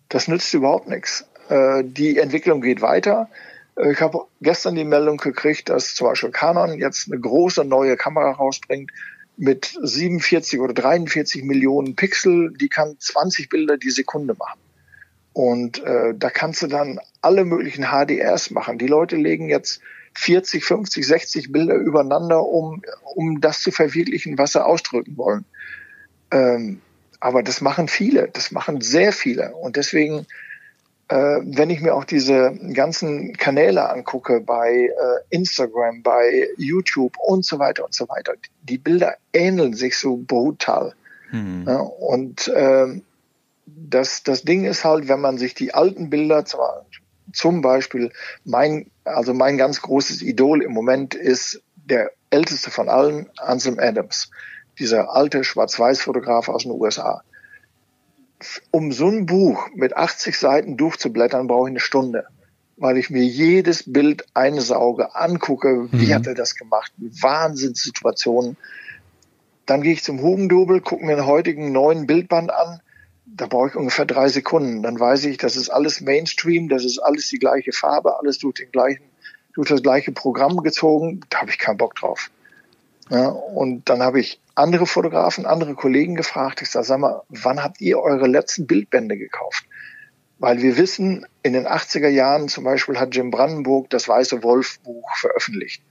Das 0.09 0.27
nützt 0.27 0.53
überhaupt 0.53 0.87
nichts. 0.87 1.25
Äh, 1.49 1.83
die 1.83 2.17
Entwicklung 2.17 2.61
geht 2.61 2.81
weiter. 2.81 3.29
Äh, 3.75 3.93
ich 3.93 4.01
habe 4.01 4.25
gestern 4.41 4.75
die 4.75 4.83
Meldung 4.83 5.17
gekriegt, 5.17 5.69
dass 5.69 5.95
zum 5.95 6.07
Beispiel 6.07 6.31
Canon 6.31 6.77
jetzt 6.77 7.11
eine 7.11 7.19
große 7.19 7.65
neue 7.65 7.97
Kamera 7.97 8.31
rausbringt, 8.31 8.91
mit 9.37 9.77
47 9.81 10.59
oder 10.59 10.73
43 10.73 11.43
Millionen 11.43 11.95
Pixel, 11.95 12.53
die 12.53 12.69
kann 12.69 12.97
20 12.99 13.49
Bilder 13.49 13.77
die 13.77 13.91
Sekunde 13.91 14.33
machen. 14.33 14.59
Und 15.33 15.83
äh, 15.83 16.15
da 16.15 16.31
kannst 16.31 16.63
du 16.63 16.67
dann 16.67 16.99
alle 17.21 17.45
möglichen 17.45 17.85
HDRs 17.85 18.49
machen. 18.49 18.79
Die 18.79 18.87
Leute 18.87 19.15
legen 19.15 19.49
jetzt 19.49 19.81
40, 20.15 20.65
50, 20.65 21.05
60 21.05 21.51
Bilder 21.51 21.75
übereinander, 21.75 22.43
um, 22.43 22.81
um 23.03 23.39
das 23.39 23.61
zu 23.61 23.69
verwirklichen, 23.69 24.39
was 24.39 24.53
sie 24.53 24.65
ausdrücken 24.65 25.15
wollen. 25.15 25.45
Ähm, 26.31 26.81
aber 27.19 27.43
das 27.43 27.61
machen 27.61 27.87
viele, 27.87 28.29
das 28.33 28.51
machen 28.51 28.81
sehr 28.81 29.13
viele. 29.13 29.55
Und 29.55 29.75
deswegen 29.75 30.25
wenn 31.09 31.69
ich 31.69 31.79
mir 31.81 31.95
auch 31.95 32.03
diese 32.03 32.51
ganzen 32.73 33.37
Kanäle 33.37 33.89
angucke 33.89 34.41
bei 34.41 34.89
äh, 34.89 34.89
Instagram, 35.29 36.03
bei 36.03 36.49
YouTube 36.57 37.15
und 37.17 37.45
so 37.45 37.59
weiter 37.59 37.85
und 37.85 37.93
so 37.93 38.09
weiter, 38.09 38.33
die 38.63 38.77
Bilder 38.77 39.15
ähneln 39.31 39.73
sich 39.73 39.97
so 39.97 40.17
brutal. 40.17 40.93
Mhm. 41.31 41.65
Und 41.67 42.49
äh, 42.49 43.01
das, 43.65 44.23
das 44.23 44.43
Ding 44.43 44.65
ist 44.65 44.83
halt, 44.83 45.07
wenn 45.07 45.21
man 45.21 45.37
sich 45.37 45.53
die 45.53 45.73
alten 45.73 46.09
Bilder, 46.09 46.43
zum 47.33 47.61
Beispiel 47.61 48.11
mein, 48.43 48.89
also 49.03 49.33
mein 49.33 49.57
ganz 49.57 49.81
großes 49.81 50.21
Idol 50.21 50.61
im 50.61 50.71
Moment 50.73 51.15
ist 51.15 51.61
der 51.75 52.11
älteste 52.29 52.71
von 52.71 52.89
allen, 52.89 53.29
Anselm 53.37 53.79
Adams, 53.79 54.29
dieser 54.79 55.13
alte 55.13 55.43
Schwarz-Weiß-Fotograf 55.43 56.49
aus 56.49 56.63
den 56.63 56.71
USA 56.71 57.23
um 58.71 58.91
so 58.91 59.07
ein 59.07 59.25
Buch 59.25 59.69
mit 59.73 59.95
80 59.95 60.37
Seiten 60.37 60.77
durchzublättern, 60.77 61.47
brauche 61.47 61.67
ich 61.67 61.71
eine 61.71 61.79
Stunde, 61.79 62.25
weil 62.77 62.97
ich 62.97 63.09
mir 63.09 63.23
jedes 63.23 63.91
Bild 63.91 64.25
einsauge, 64.33 65.15
angucke, 65.15 65.89
wie 65.91 66.07
mhm. 66.07 66.13
hat 66.13 66.27
er 66.27 66.35
das 66.35 66.55
gemacht, 66.55 66.91
Wahnsinnssituationen. 66.97 68.57
Dann 69.65 69.81
gehe 69.81 69.93
ich 69.93 70.03
zum 70.03 70.21
Hugendubel, 70.21 70.81
gucke 70.81 71.05
mir 71.05 71.13
einen 71.13 71.25
heutigen 71.25 71.71
neuen 71.71 72.07
Bildband 72.07 72.51
an, 72.51 72.79
da 73.25 73.47
brauche 73.47 73.69
ich 73.69 73.75
ungefähr 73.75 74.05
drei 74.05 74.29
Sekunden. 74.29 74.83
Dann 74.83 74.99
weiß 74.99 75.25
ich, 75.25 75.37
das 75.37 75.55
ist 75.55 75.69
alles 75.69 76.01
Mainstream, 76.01 76.69
das 76.69 76.85
ist 76.85 76.99
alles 76.99 77.29
die 77.29 77.39
gleiche 77.39 77.71
Farbe, 77.73 78.17
alles 78.19 78.39
durch 78.39 78.55
den 78.55 78.71
gleichen, 78.71 79.03
durch 79.53 79.67
das 79.67 79.83
gleiche 79.83 80.11
Programm 80.11 80.63
gezogen. 80.63 81.21
Da 81.29 81.41
habe 81.41 81.49
ich 81.49 81.59
keinen 81.59 81.77
Bock 81.77 81.95
drauf. 81.95 82.31
Ja, 83.09 83.27
und 83.27 83.87
dann 83.89 84.01
habe 84.01 84.19
ich 84.19 84.41
andere 84.55 84.85
Fotografen, 84.85 85.45
andere 85.45 85.75
Kollegen 85.75 86.15
gefragt. 86.15 86.61
Ich 86.61 86.69
sage, 86.69 86.85
sag 86.85 86.99
mal, 86.99 87.21
wann 87.29 87.63
habt 87.63 87.79
ihr 87.79 87.99
eure 87.99 88.27
letzten 88.27 88.67
Bildbände 88.67 89.17
gekauft? 89.17 89.65
Weil 90.39 90.61
wir 90.61 90.77
wissen, 90.77 91.25
in 91.41 91.53
den 91.53 91.67
80er 91.67 92.09
Jahren 92.09 92.47
zum 92.47 92.63
Beispiel 92.63 92.99
hat 92.99 93.15
Jim 93.15 93.31
Brandenburg 93.31 93.89
das 93.89 94.07
Weiße 94.07 94.43
Wolf 94.43 94.79
Buch 94.81 95.09
veröffentlicht. 95.15 95.81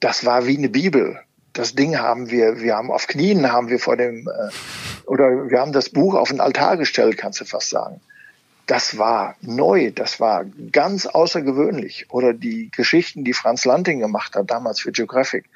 Das 0.00 0.24
war 0.24 0.46
wie 0.46 0.58
eine 0.58 0.68
Bibel. 0.68 1.20
Das 1.52 1.74
Ding 1.74 1.98
haben 1.98 2.30
wir, 2.30 2.60
wir 2.60 2.76
haben 2.76 2.90
auf 2.90 3.06
Knien 3.06 3.50
haben 3.50 3.68
wir 3.68 3.78
vor 3.78 3.96
dem, 3.96 4.28
äh, 4.28 4.50
oder 5.08 5.50
wir 5.50 5.60
haben 5.60 5.72
das 5.72 5.88
Buch 5.88 6.14
auf 6.14 6.28
den 6.28 6.40
Altar 6.40 6.76
gestellt, 6.76 7.16
kannst 7.16 7.40
du 7.40 7.44
fast 7.44 7.70
sagen. 7.70 8.00
das 8.66 8.98
war 8.98 9.34
neu, 9.40 9.90
das 9.92 10.20
war 10.20 10.44
ganz 10.72 11.06
außergewöhnlich. 11.06 12.06
Oder 12.10 12.34
die 12.34 12.70
Geschichten, 12.70 13.24
die 13.24 13.32
Franz 13.32 13.64
Lanting 13.64 13.98
gemacht 13.98 14.36
hat, 14.36 14.50
damals 14.50 14.80
für 14.80 14.92
Geographic. 14.92 15.46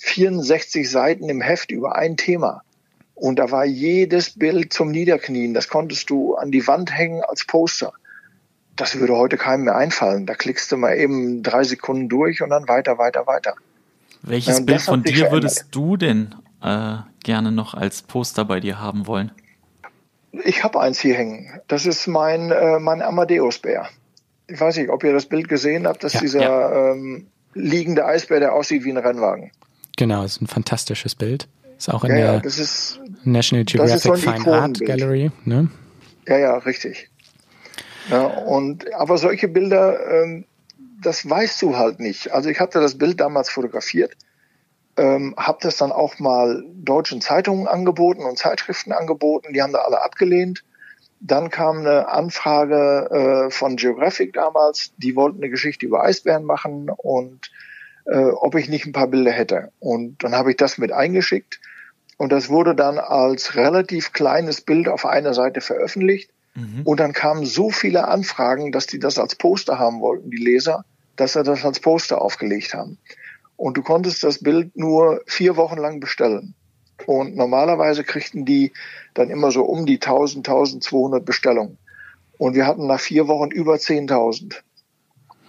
64 0.00 0.90
Seiten 0.90 1.28
im 1.28 1.40
Heft 1.40 1.70
über 1.70 1.96
ein 1.96 2.16
Thema. 2.16 2.62
Und 3.14 3.38
da 3.38 3.50
war 3.50 3.66
jedes 3.66 4.38
Bild 4.38 4.72
zum 4.72 4.90
Niederknien. 4.90 5.52
Das 5.52 5.68
konntest 5.68 6.08
du 6.08 6.36
an 6.36 6.50
die 6.50 6.66
Wand 6.66 6.96
hängen 6.96 7.22
als 7.22 7.44
Poster. 7.44 7.92
Das 8.76 8.98
würde 8.98 9.14
heute 9.14 9.36
keinem 9.36 9.64
mehr 9.64 9.76
einfallen. 9.76 10.24
Da 10.24 10.34
klickst 10.34 10.72
du 10.72 10.78
mal 10.78 10.96
eben 10.96 11.42
drei 11.42 11.64
Sekunden 11.64 12.08
durch 12.08 12.40
und 12.40 12.48
dann 12.48 12.66
weiter, 12.66 12.96
weiter, 12.96 13.26
weiter. 13.26 13.54
Welches 14.22 14.58
ja, 14.58 14.64
Bild 14.64 14.80
von 14.80 15.02
dir 15.02 15.30
würdest 15.30 15.66
du 15.70 15.98
denn 15.98 16.34
äh, 16.62 16.96
gerne 17.22 17.52
noch 17.52 17.74
als 17.74 18.00
Poster 18.00 18.46
bei 18.46 18.58
dir 18.58 18.80
haben 18.80 19.06
wollen? 19.06 19.32
Ich 20.44 20.64
habe 20.64 20.80
eins 20.80 20.98
hier 20.98 21.14
hängen. 21.14 21.60
Das 21.68 21.84
ist 21.84 22.06
mein, 22.06 22.50
äh, 22.50 22.78
mein 22.78 23.02
Amadeus-Bär. 23.02 23.88
Ich 24.46 24.60
weiß 24.60 24.76
nicht, 24.78 24.88
ob 24.88 25.04
ihr 25.04 25.12
das 25.12 25.26
Bild 25.26 25.48
gesehen 25.48 25.86
habt. 25.86 26.02
Das 26.04 26.14
ja, 26.14 26.18
ist 26.18 26.22
dieser 26.22 26.40
ja. 26.40 26.92
ähm, 26.92 27.26
liegende 27.52 28.06
Eisbär, 28.06 28.40
der 28.40 28.54
aussieht 28.54 28.84
wie 28.84 28.90
ein 28.90 28.96
Rennwagen. 28.96 29.50
Genau, 30.00 30.24
ist 30.24 30.40
ein 30.40 30.46
fantastisches 30.46 31.14
Bild. 31.14 31.46
Ist 31.76 31.92
auch 31.92 32.04
in 32.04 32.16
ja, 32.16 32.38
der 32.38 32.44
ist, 32.46 32.98
National 33.22 33.66
Geographic 33.66 34.00
so 34.00 34.14
Fine 34.14 34.46
Art 34.46 34.80
Gallery. 34.80 35.30
Ne? 35.44 35.68
Ja, 36.26 36.38
ja, 36.38 36.56
richtig. 36.56 37.10
Ja, 38.08 38.24
und 38.24 38.94
aber 38.94 39.18
solche 39.18 39.46
Bilder, 39.46 40.22
ähm, 40.22 40.46
das 41.02 41.28
weißt 41.28 41.60
du 41.60 41.76
halt 41.76 42.00
nicht. 42.00 42.32
Also 42.32 42.48
ich 42.48 42.60
hatte 42.60 42.80
das 42.80 42.96
Bild 42.96 43.20
damals 43.20 43.50
fotografiert, 43.50 44.16
ähm, 44.96 45.34
habe 45.36 45.58
das 45.60 45.76
dann 45.76 45.92
auch 45.92 46.18
mal 46.18 46.64
deutschen 46.76 47.20
Zeitungen 47.20 47.68
angeboten 47.68 48.22
und 48.22 48.38
Zeitschriften 48.38 48.92
angeboten. 48.92 49.52
Die 49.52 49.60
haben 49.60 49.74
da 49.74 49.80
alle 49.80 50.00
abgelehnt. 50.00 50.64
Dann 51.20 51.50
kam 51.50 51.80
eine 51.80 52.08
Anfrage 52.08 53.48
äh, 53.48 53.50
von 53.50 53.76
Geographic 53.76 54.32
damals. 54.32 54.94
Die 54.96 55.14
wollten 55.14 55.42
eine 55.42 55.50
Geschichte 55.50 55.84
über 55.84 56.02
Eisbären 56.04 56.44
machen 56.44 56.88
und 56.88 57.50
äh, 58.10 58.30
ob 58.30 58.56
ich 58.56 58.68
nicht 58.68 58.86
ein 58.86 58.92
paar 58.92 59.06
Bilder 59.06 59.30
hätte. 59.30 59.70
Und 59.78 60.22
dann 60.24 60.34
habe 60.34 60.50
ich 60.50 60.56
das 60.56 60.78
mit 60.78 60.92
eingeschickt 60.92 61.60
und 62.16 62.32
das 62.32 62.50
wurde 62.50 62.74
dann 62.74 62.98
als 62.98 63.54
relativ 63.54 64.12
kleines 64.12 64.60
Bild 64.60 64.88
auf 64.88 65.06
einer 65.06 65.32
Seite 65.32 65.60
veröffentlicht. 65.60 66.30
Mhm. 66.54 66.82
Und 66.84 67.00
dann 67.00 67.12
kamen 67.12 67.46
so 67.46 67.70
viele 67.70 68.08
Anfragen, 68.08 68.72
dass 68.72 68.86
die 68.86 68.98
das 68.98 69.18
als 69.18 69.36
Poster 69.36 69.78
haben 69.78 70.00
wollten, 70.00 70.30
die 70.30 70.36
Leser, 70.36 70.84
dass 71.16 71.34
sie 71.34 71.42
das 71.42 71.64
als 71.64 71.80
Poster 71.80 72.20
aufgelegt 72.20 72.74
haben. 72.74 72.98
Und 73.56 73.76
du 73.76 73.82
konntest 73.82 74.24
das 74.24 74.42
Bild 74.42 74.76
nur 74.76 75.22
vier 75.26 75.56
Wochen 75.56 75.78
lang 75.78 76.00
bestellen. 76.00 76.54
Und 77.06 77.36
normalerweise 77.36 78.04
kriegten 78.04 78.44
die 78.44 78.72
dann 79.14 79.30
immer 79.30 79.50
so 79.50 79.62
um 79.62 79.86
die 79.86 79.96
1000, 79.96 80.46
1200 80.48 81.24
Bestellungen. 81.24 81.78
Und 82.38 82.54
wir 82.54 82.66
hatten 82.66 82.86
nach 82.86 83.00
vier 83.00 83.28
Wochen 83.28 83.50
über 83.50 83.74
10.000. 83.74 84.56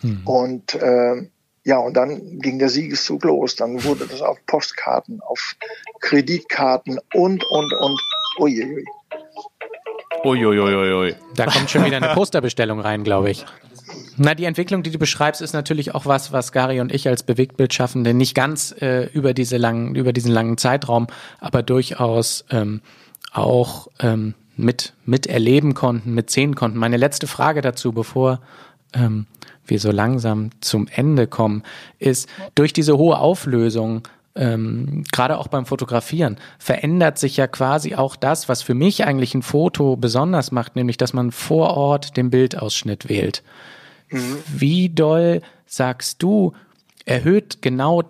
Mhm. 0.04 0.22
Und 0.26 0.76
äh, 0.76 1.28
ja, 1.64 1.78
und 1.78 1.96
dann 1.96 2.40
ging 2.40 2.58
der 2.58 2.70
Siegeszug 2.70 3.24
los. 3.24 3.56
Dann 3.56 3.84
wurde 3.84 4.08
das 4.08 4.22
auf 4.22 4.38
Postkarten, 4.48 5.22
auf 5.22 5.56
Kreditkarten 6.00 7.00
und, 7.14 7.44
und, 7.44 7.74
und. 7.74 8.02
Uiuiui. 8.40 8.86
Uiuiuiui. 10.24 11.16
Da 11.36 11.46
kommt 11.46 11.70
schon 11.70 11.86
wieder 11.86 11.98
eine 11.98 12.14
Posterbestellung 12.14 12.80
rein, 12.80 13.04
glaube 13.04 13.30
ich. 13.30 13.46
Na, 14.18 14.34
die 14.36 14.46
Entwicklung, 14.46 14.84
die 14.84 14.92
du 14.92 14.98
beschreibst, 14.98 15.42
ist 15.42 15.54
natürlich 15.54 15.94
auch 15.94 16.06
was, 16.06 16.32
was 16.32 16.52
Gary 16.52 16.80
und 16.80 16.94
ich 16.94 17.08
als 17.08 17.24
Bewegtbildschaffende 17.24 18.14
nicht 18.14 18.36
ganz 18.36 18.74
äh, 18.80 19.06
über 19.14 19.34
diese 19.34 19.58
langen, 19.58 19.96
über 19.96 20.14
diesen 20.14 20.32
langen 20.32 20.58
Zeitraum, 20.58 21.08
aber 21.40 21.64
durchaus 21.64 22.46
ähm, 22.50 22.82
auch 23.32 23.88
ähm, 24.00 24.34
mit 24.56 24.94
mit 25.06 25.28
erleben 25.28 25.74
konnten, 25.74 26.14
mit 26.14 26.30
sehen 26.30 26.56
konnten. 26.56 26.78
Meine 26.78 26.98
letzte 26.98 27.28
Frage 27.28 27.62
dazu, 27.62 27.94
bevor 27.94 28.42
ähm, 28.94 29.28
wir 29.66 29.80
so 29.80 29.92
langsam 29.92 30.50
zum 30.62 30.88
Ende 30.94 31.28
kommen, 31.28 31.64
ist 32.00 32.28
durch 32.56 32.74
diese 32.74 32.98
hohe 32.98 33.18
Auflösung, 33.18 34.08
ähm, 34.36 35.04
gerade 35.12 35.38
auch 35.38 35.48
beim 35.48 35.66
Fotografieren, 35.66 36.38
verändert 36.58 37.18
sich 37.18 37.38
ja 37.38 37.48
quasi 37.48 37.96
auch 37.96 38.16
das, 38.16 38.50
was 38.50 38.62
für 38.62 38.74
mich 38.74 39.06
eigentlich 39.06 39.36
ein 39.36 39.42
Foto 39.42 39.96
besonders 39.98 40.52
macht, 40.52 40.76
nämlich 40.76 40.98
dass 40.98 41.14
man 41.14 41.32
vor 41.32 41.76
Ort 41.76 42.18
den 42.18 42.30
Bildausschnitt 42.30 43.10
wählt. 43.10 43.44
Mhm. 44.10 44.38
Wie 44.48 44.90
doll 44.90 45.42
sagst 45.66 46.24
du, 46.24 46.54
erhöht 47.06 47.62
genau 47.62 48.04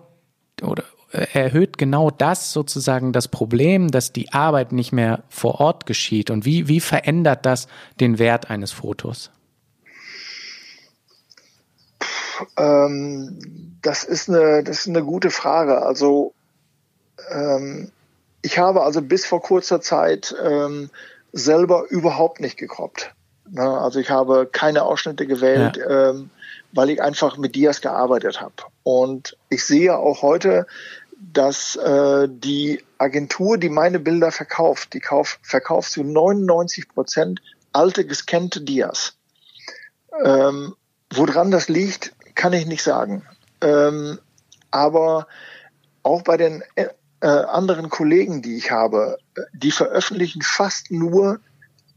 oder 0.62 0.84
äh, 1.12 1.26
erhöht 1.32 1.78
genau 1.78 2.10
das 2.10 2.52
sozusagen 2.52 3.12
das 3.12 3.28
Problem, 3.28 3.90
dass 3.90 4.12
die 4.12 4.32
Arbeit 4.32 4.72
nicht 4.72 4.92
mehr 4.92 5.22
vor 5.28 5.60
Ort 5.60 5.86
geschieht? 5.86 6.30
Und 6.30 6.44
wie, 6.44 6.68
wie 6.68 6.80
verändert 6.80 7.46
das 7.46 7.68
den 8.00 8.18
Wert 8.18 8.50
eines 8.50 8.72
Fotos? 8.72 9.30
Ähm, 12.56 13.78
das 13.82 14.04
ist 14.04 14.28
eine, 14.28 14.62
das 14.62 14.80
ist 14.80 14.88
eine 14.88 15.04
gute 15.04 15.30
Frage. 15.30 15.82
Also 15.82 16.34
ähm, 17.30 17.90
ich 18.42 18.58
habe 18.58 18.82
also 18.82 19.02
bis 19.02 19.24
vor 19.26 19.42
kurzer 19.42 19.80
Zeit 19.80 20.34
ähm, 20.42 20.90
selber 21.32 21.86
überhaupt 21.88 22.40
nicht 22.40 22.56
gekroppt. 22.56 23.14
Ne? 23.50 23.62
Also 23.62 24.00
ich 24.00 24.10
habe 24.10 24.48
keine 24.50 24.82
Ausschnitte 24.82 25.26
gewählt, 25.26 25.76
ja. 25.76 26.10
ähm, 26.10 26.30
weil 26.72 26.90
ich 26.90 27.02
einfach 27.02 27.36
mit 27.36 27.54
Dias 27.54 27.80
gearbeitet 27.80 28.40
habe. 28.40 28.54
Und 28.82 29.36
ich 29.48 29.64
sehe 29.64 29.96
auch 29.96 30.22
heute, 30.22 30.66
dass 31.32 31.76
äh, 31.76 32.28
die 32.28 32.82
Agentur, 32.98 33.58
die 33.58 33.68
meine 33.68 34.00
Bilder 34.00 34.32
verkauft, 34.32 34.92
die 34.94 35.00
kauf, 35.00 35.38
verkauft 35.42 35.92
zu 35.92 36.02
99 36.02 36.88
Prozent 36.88 37.40
alte 37.72 38.04
gescannte 38.04 38.60
Dias. 38.60 39.14
Ähm, 40.24 40.74
woran 41.10 41.50
das 41.50 41.68
liegt, 41.68 42.12
kann 42.34 42.52
ich 42.52 42.66
nicht 42.66 42.82
sagen. 42.82 43.24
Ähm, 43.60 44.18
aber 44.70 45.26
auch 46.02 46.22
bei 46.22 46.36
den 46.36 46.62
äh, 46.74 46.88
anderen 47.26 47.88
Kollegen, 47.88 48.42
die 48.42 48.56
ich 48.56 48.70
habe, 48.70 49.18
die 49.52 49.70
veröffentlichen 49.70 50.42
fast 50.42 50.90
nur 50.90 51.40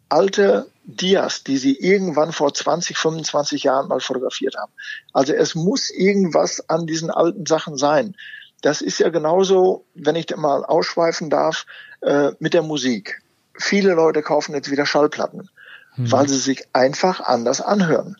alte 0.09 0.67
Dias, 0.83 1.43
die 1.43 1.57
sie 1.57 1.77
irgendwann 1.79 2.31
vor 2.31 2.53
20, 2.53 2.97
25 2.97 3.63
Jahren 3.63 3.87
mal 3.87 3.99
fotografiert 3.99 4.55
haben. 4.55 4.71
Also 5.13 5.33
es 5.33 5.55
muss 5.55 5.89
irgendwas 5.89 6.69
an 6.69 6.85
diesen 6.85 7.09
alten 7.09 7.45
Sachen 7.45 7.77
sein. 7.77 8.15
Das 8.61 8.81
ist 8.81 8.99
ja 8.99 9.09
genauso, 9.09 9.85
wenn 9.95 10.15
ich 10.15 10.35
mal 10.35 10.63
ausschweifen 10.63 11.29
darf, 11.29 11.65
äh, 12.01 12.31
mit 12.39 12.53
der 12.53 12.61
Musik. 12.61 13.21
Viele 13.57 13.93
Leute 13.93 14.21
kaufen 14.21 14.53
jetzt 14.53 14.69
wieder 14.69 14.85
Schallplatten, 14.85 15.49
mhm. 15.95 16.11
weil 16.11 16.27
sie 16.29 16.37
sich 16.37 16.67
einfach 16.73 17.19
anders 17.19 17.61
anhören. 17.61 18.17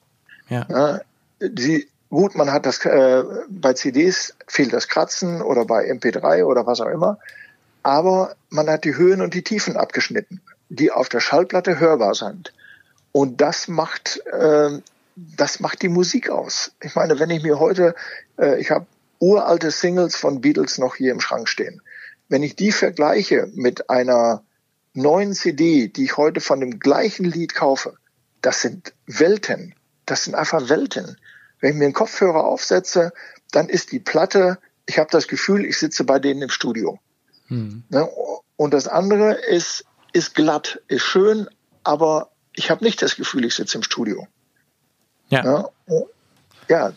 Ja. 0.49 0.65
ja 0.69 1.01
die, 1.39 1.87
Gut, 2.15 2.33
man 2.35 2.49
hat 2.49 2.65
das 2.65 2.85
äh, 2.85 3.23
bei 3.49 3.73
CDs 3.73 4.35
fehlt 4.47 4.71
das 4.71 4.87
Kratzen 4.87 5.41
oder 5.41 5.65
bei 5.65 5.91
MP3 5.91 6.45
oder 6.45 6.65
was 6.65 6.79
auch 6.79 6.87
immer, 6.87 7.19
aber 7.83 8.37
man 8.49 8.69
hat 8.69 8.85
die 8.85 8.95
Höhen 8.95 9.21
und 9.21 9.33
die 9.33 9.43
Tiefen 9.43 9.75
abgeschnitten, 9.75 10.39
die 10.69 10.93
auf 10.93 11.09
der 11.09 11.19
Schallplatte 11.19 11.77
hörbar 11.77 12.15
sind. 12.15 12.53
Und 13.11 13.41
das 13.41 13.67
macht 13.67 14.21
äh, 14.27 14.79
das 15.15 15.59
macht 15.59 15.81
die 15.81 15.89
Musik 15.89 16.29
aus. 16.29 16.71
Ich 16.81 16.95
meine, 16.95 17.19
wenn 17.19 17.29
ich 17.31 17.43
mir 17.43 17.59
heute, 17.59 17.95
äh, 18.37 18.61
ich 18.61 18.71
habe 18.71 18.85
uralte 19.19 19.69
Singles 19.71 20.15
von 20.15 20.39
Beatles 20.39 20.77
noch 20.77 20.95
hier 20.95 21.11
im 21.11 21.19
Schrank 21.19 21.49
stehen. 21.49 21.81
Wenn 22.29 22.43
ich 22.43 22.55
die 22.55 22.71
vergleiche 22.71 23.49
mit 23.55 23.89
einer 23.89 24.41
neuen 24.93 25.33
CD, 25.33 25.89
die 25.89 26.05
ich 26.05 26.15
heute 26.15 26.39
von 26.39 26.61
dem 26.61 26.79
gleichen 26.79 27.25
Lied 27.25 27.55
kaufe, 27.55 27.97
das 28.41 28.61
sind 28.61 28.93
Welten. 29.05 29.75
Das 30.05 30.23
sind 30.23 30.35
einfach 30.35 30.69
Welten. 30.69 31.17
Wenn 31.65 31.71
ich 31.71 31.77
mir 31.79 31.85
einen 31.85 31.93
Kopfhörer 31.95 32.43
aufsetze, 32.43 33.11
dann 33.51 33.69
ist 33.69 33.91
die 33.91 33.97
Platte, 33.97 34.59
ich 34.85 34.99
habe 34.99 35.09
das 35.09 35.27
Gefühl, 35.27 35.65
ich 35.65 35.79
sitze 35.79 36.03
bei 36.03 36.19
denen 36.19 36.43
im 36.43 36.49
Studio. 36.49 36.99
Hm. 37.47 37.83
Ne? 37.89 38.07
Und 38.55 38.75
das 38.75 38.87
andere 38.87 39.33
ist, 39.33 39.83
ist 40.13 40.35
glatt, 40.35 40.79
ist 40.89 41.01
schön, 41.01 41.49
aber 41.83 42.29
ich 42.53 42.69
habe 42.69 42.83
nicht 42.83 43.01
das 43.01 43.15
Gefühl, 43.15 43.45
ich 43.45 43.55
sitze 43.55 43.79
im 43.79 43.83
Studio. 43.83 44.27
Ja. 45.29 45.41
Ne? 45.87 46.05
Ja. 46.67 46.93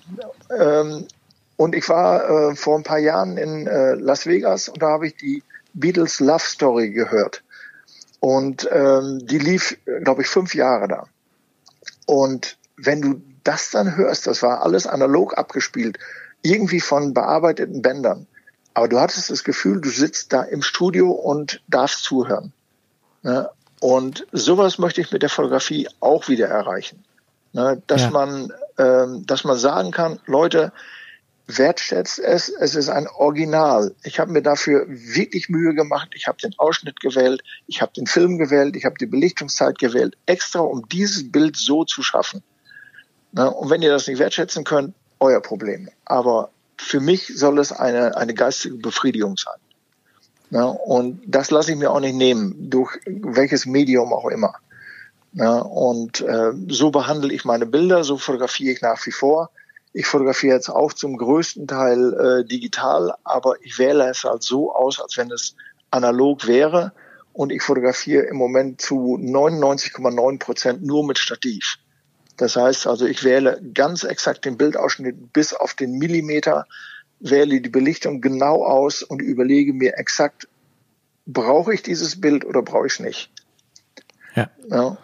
Ähm, 0.51 1.09
und 1.57 1.75
ich 1.75 1.89
war 1.89 2.51
äh, 2.51 2.55
vor 2.55 2.77
ein 2.77 2.85
paar 2.85 2.99
Jahren 2.99 3.39
in 3.39 3.67
äh, 3.67 3.95
Las 3.95 4.27
Vegas 4.27 4.69
und 4.69 4.83
da 4.83 4.89
habe 4.89 5.07
ich 5.07 5.17
die 5.17 5.43
Beatles 5.73 6.21
Love 6.21 6.45
Story 6.45 6.91
gehört. 6.91 7.43
Und 8.21 8.69
ähm, 8.71 9.27
die 9.27 9.39
lief, 9.39 9.79
glaube 10.05 10.21
ich, 10.21 10.29
fünf 10.29 10.55
Jahre 10.55 10.89
da. 10.89 11.07
Und 12.05 12.59
wenn 12.77 13.01
du 13.01 13.23
das 13.49 13.71
dann 13.71 13.97
hörst, 13.97 14.27
das 14.27 14.43
war 14.43 14.63
alles 14.63 14.87
analog 14.87 15.39
abgespielt, 15.39 15.99
irgendwie 16.43 16.81
von 16.81 17.15
bearbeiteten 17.15 17.81
Bändern. 17.81 18.27
Aber 18.75 18.89
du 18.89 19.01
hattest 19.01 19.31
das 19.31 19.43
Gefühl, 19.43 19.81
du 19.81 19.89
sitzt 19.89 20.35
da 20.35 20.43
im 20.43 20.61
Studio 20.61 21.11
und 21.11 21.63
darfst 21.67 22.05
zuhören. 22.05 22.53
Ne? 23.23 23.49
Und 23.81 24.27
sowas 24.33 24.79
möchte 24.79 25.01
ich 25.01 25.13
mit 25.13 25.23
der 25.23 25.31
Fotografie 25.31 25.89
auch 26.01 26.29
wieder 26.29 26.49
erreichen. 26.49 27.03
Ne? 27.55 27.83
Dass 27.87 28.03
ja. 28.03 28.11
man, 28.11 28.53
ähm, 28.77 29.25
dass 29.25 29.45
man 29.45 29.57
sagen 29.57 29.93
kann, 29.93 30.21
Leute, 30.27 30.73
wertschätzt 31.47 32.19
es. 32.19 32.51
Es 32.51 32.75
ist 32.75 32.91
ein 32.91 33.09
Original. 33.09 33.95
Ich 34.05 34.21
habe 34.21 34.31
mir 34.31 34.43
dafür 34.43 34.85
wirklich 34.87 35.49
Mühe 35.49 35.75
gemacht. 35.75 36.11
Ich 36.15 36.27
habe 36.27 36.37
den 36.37 36.53
Ausschnitt 36.59 37.01
gewählt, 37.01 37.43
ich 37.67 37.81
habe 37.81 37.93
den 37.97 38.07
Film 38.07 38.37
gewählt, 38.37 38.77
ich 38.77 38.85
habe 38.85 38.97
die 39.01 39.07
Belichtungszeit 39.07 39.79
gewählt, 39.79 40.19
extra 40.27 40.61
um 40.61 40.87
dieses 40.91 41.33
Bild 41.33 41.57
so 41.57 41.85
zu 41.85 42.03
schaffen. 42.03 42.43
Na, 43.33 43.49
und 43.49 43.71
wenn 43.71 43.83
ihr 43.83 43.91
das 43.91 44.07
nicht 44.07 44.19
wertschätzen 44.19 44.65
könnt, 44.65 44.95
euer 45.21 45.41
Problem. 45.41 45.89
Aber 46.05 46.51
für 46.77 47.01
mich 47.01 47.27
soll 47.37 47.59
es 47.59 47.73
eine, 47.73 48.17
eine 48.17 48.35
geistige 48.35 48.77
Befriedigung 48.77 49.37
sein. 49.37 49.59
Na, 50.51 50.65
und 50.65 51.21
das 51.27 51.51
lasse 51.51 51.73
ich 51.73 51.79
mir 51.79 51.91
auch 51.91 52.01
nicht 52.01 52.15
nehmen, 52.15 52.71
durch 52.71 52.99
welches 53.07 53.67
Medium 53.67 54.13
auch 54.13 54.29
immer. 54.29 54.55
Na, 55.33 55.59
und 55.61 56.23
äh, 56.23 56.53
so 56.69 56.91
behandle 56.91 57.33
ich 57.35 57.45
meine 57.45 57.67
Bilder, 57.67 58.03
so 58.03 58.17
fotografiere 58.17 58.73
ich 58.73 58.81
nach 58.81 59.05
wie 59.07 59.13
vor. 59.13 59.51
Ich 59.93 60.07
fotografiere 60.07 60.55
jetzt 60.55 60.71
auch 60.71 60.93
zum 60.93 61.17
größten 61.17 61.67
Teil 61.67 62.15
äh, 62.15 62.45
digital, 62.47 63.15
aber 63.25 63.55
ich 63.63 63.79
wähle 63.79 64.09
es 64.09 64.25
halt 64.25 64.43
so 64.43 64.75
aus, 64.75 65.01
als 65.01 65.17
wenn 65.17 65.31
es 65.31 65.55
analog 65.91 66.47
wäre. 66.47 66.93
Und 67.33 67.53
ich 67.53 67.63
fotografiere 67.63 68.23
im 68.25 68.37
Moment 68.37 68.81
zu 68.81 69.19
99,9 69.21 70.39
Prozent 70.39 70.83
nur 70.83 71.07
mit 71.07 71.19
Stativ. 71.19 71.79
Das 72.39 72.57
heißt 72.57 72.87
also, 72.87 73.05
ich 73.05 73.25
wähle 73.25 73.61
ganz 73.75 74.05
exakt 74.05 74.45
den 74.45 74.57
Bildausschnitt 74.57 75.33
bis 75.33 75.53
auf 75.53 75.75
den 75.75 75.99
Millimeter, 75.99 76.67
wähle 77.21 77.61
die 77.61 77.69
Belichtung 77.69 78.21
genau 78.21 78.65
aus 78.65 79.03
und 79.03 79.21
überlege 79.21 79.75
mir 79.75 79.99
exakt, 79.99 80.49
brauche 81.27 81.75
ich 81.75 81.83
dieses 81.83 82.21
Bild 82.21 82.45
oder 82.45 82.63
brauche 82.63 82.87
ich 82.87 82.95
es 82.95 83.01
nicht. 83.01 83.31
Ja. 84.35 84.51
ja. 84.71 84.97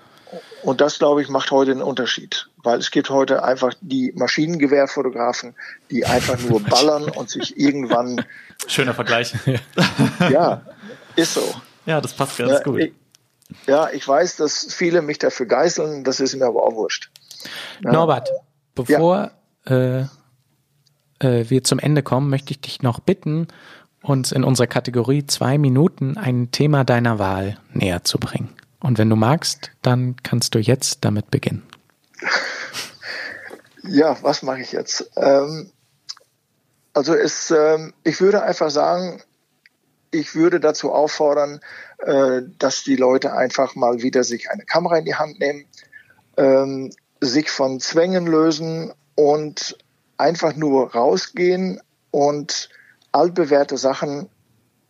Und 0.62 0.80
das, 0.80 0.98
glaube 0.98 1.22
ich, 1.22 1.28
macht 1.28 1.50
heute 1.50 1.72
einen 1.72 1.82
Unterschied. 1.82 2.48
Weil 2.56 2.78
es 2.78 2.90
gibt 2.90 3.10
heute 3.10 3.42
einfach 3.42 3.74
die 3.80 4.12
Maschinengewehrfotografen, 4.14 5.54
die 5.90 6.06
einfach 6.06 6.38
nur 6.38 6.62
ballern 6.64 7.04
und 7.10 7.30
sich 7.30 7.58
irgendwann. 7.58 8.24
Schöner 8.66 8.94
Vergleich. 8.94 9.34
ja, 10.30 10.62
ist 11.16 11.34
so. 11.34 11.54
Ja, 11.84 12.00
das 12.00 12.14
passt 12.14 12.38
ganz 12.38 12.52
ja, 12.52 12.60
gut. 12.60 12.80
Ich, 12.80 12.92
ja, 13.66 13.90
ich 13.90 14.06
weiß, 14.06 14.36
dass 14.36 14.72
viele 14.72 15.02
mich 15.02 15.18
dafür 15.18 15.46
geißeln, 15.46 16.04
das 16.04 16.20
ist 16.20 16.34
mir 16.36 16.46
aber 16.46 16.62
auch 16.62 16.74
wurscht. 16.74 17.10
Ja. 17.82 17.92
Norbert, 17.92 18.30
bevor 18.74 19.30
ja. 19.66 20.00
äh, 20.00 20.06
äh, 21.20 21.50
wir 21.50 21.64
zum 21.64 21.78
Ende 21.78 22.02
kommen, 22.02 22.30
möchte 22.30 22.52
ich 22.52 22.60
dich 22.60 22.82
noch 22.82 23.00
bitten, 23.00 23.48
uns 24.02 24.32
in 24.32 24.44
unserer 24.44 24.66
Kategorie 24.66 25.26
zwei 25.26 25.58
Minuten 25.58 26.16
ein 26.16 26.50
Thema 26.50 26.84
deiner 26.84 27.18
Wahl 27.18 27.58
näher 27.72 28.04
zu 28.04 28.18
bringen. 28.18 28.50
Und 28.80 28.98
wenn 28.98 29.08
du 29.08 29.16
magst, 29.16 29.70
dann 29.80 30.16
kannst 30.22 30.54
du 30.54 30.58
jetzt 30.58 31.04
damit 31.04 31.30
beginnen. 31.30 31.62
Ja, 33.86 34.16
was 34.22 34.42
mache 34.42 34.62
ich 34.62 34.72
jetzt? 34.72 35.10
Ähm, 35.16 35.70
also 36.94 37.14
es, 37.14 37.50
ähm, 37.50 37.92
ich 38.02 38.20
würde 38.20 38.42
einfach 38.42 38.70
sagen, 38.70 39.22
ich 40.10 40.34
würde 40.34 40.60
dazu 40.60 40.92
auffordern, 40.92 41.60
äh, 41.98 42.42
dass 42.58 42.84
die 42.84 42.96
Leute 42.96 43.34
einfach 43.34 43.74
mal 43.74 44.00
wieder 44.00 44.24
sich 44.24 44.50
eine 44.50 44.64
Kamera 44.64 44.96
in 44.96 45.04
die 45.04 45.16
Hand 45.16 45.38
nehmen, 45.38 45.66
ähm, 46.36 46.92
sich 47.20 47.50
von 47.50 47.80
Zwängen 47.80 48.26
lösen 48.26 48.92
und 49.14 49.78
einfach 50.16 50.54
nur 50.56 50.92
rausgehen 50.92 51.80
und 52.10 52.68
altbewährte 53.12 53.76
Sachen 53.78 54.28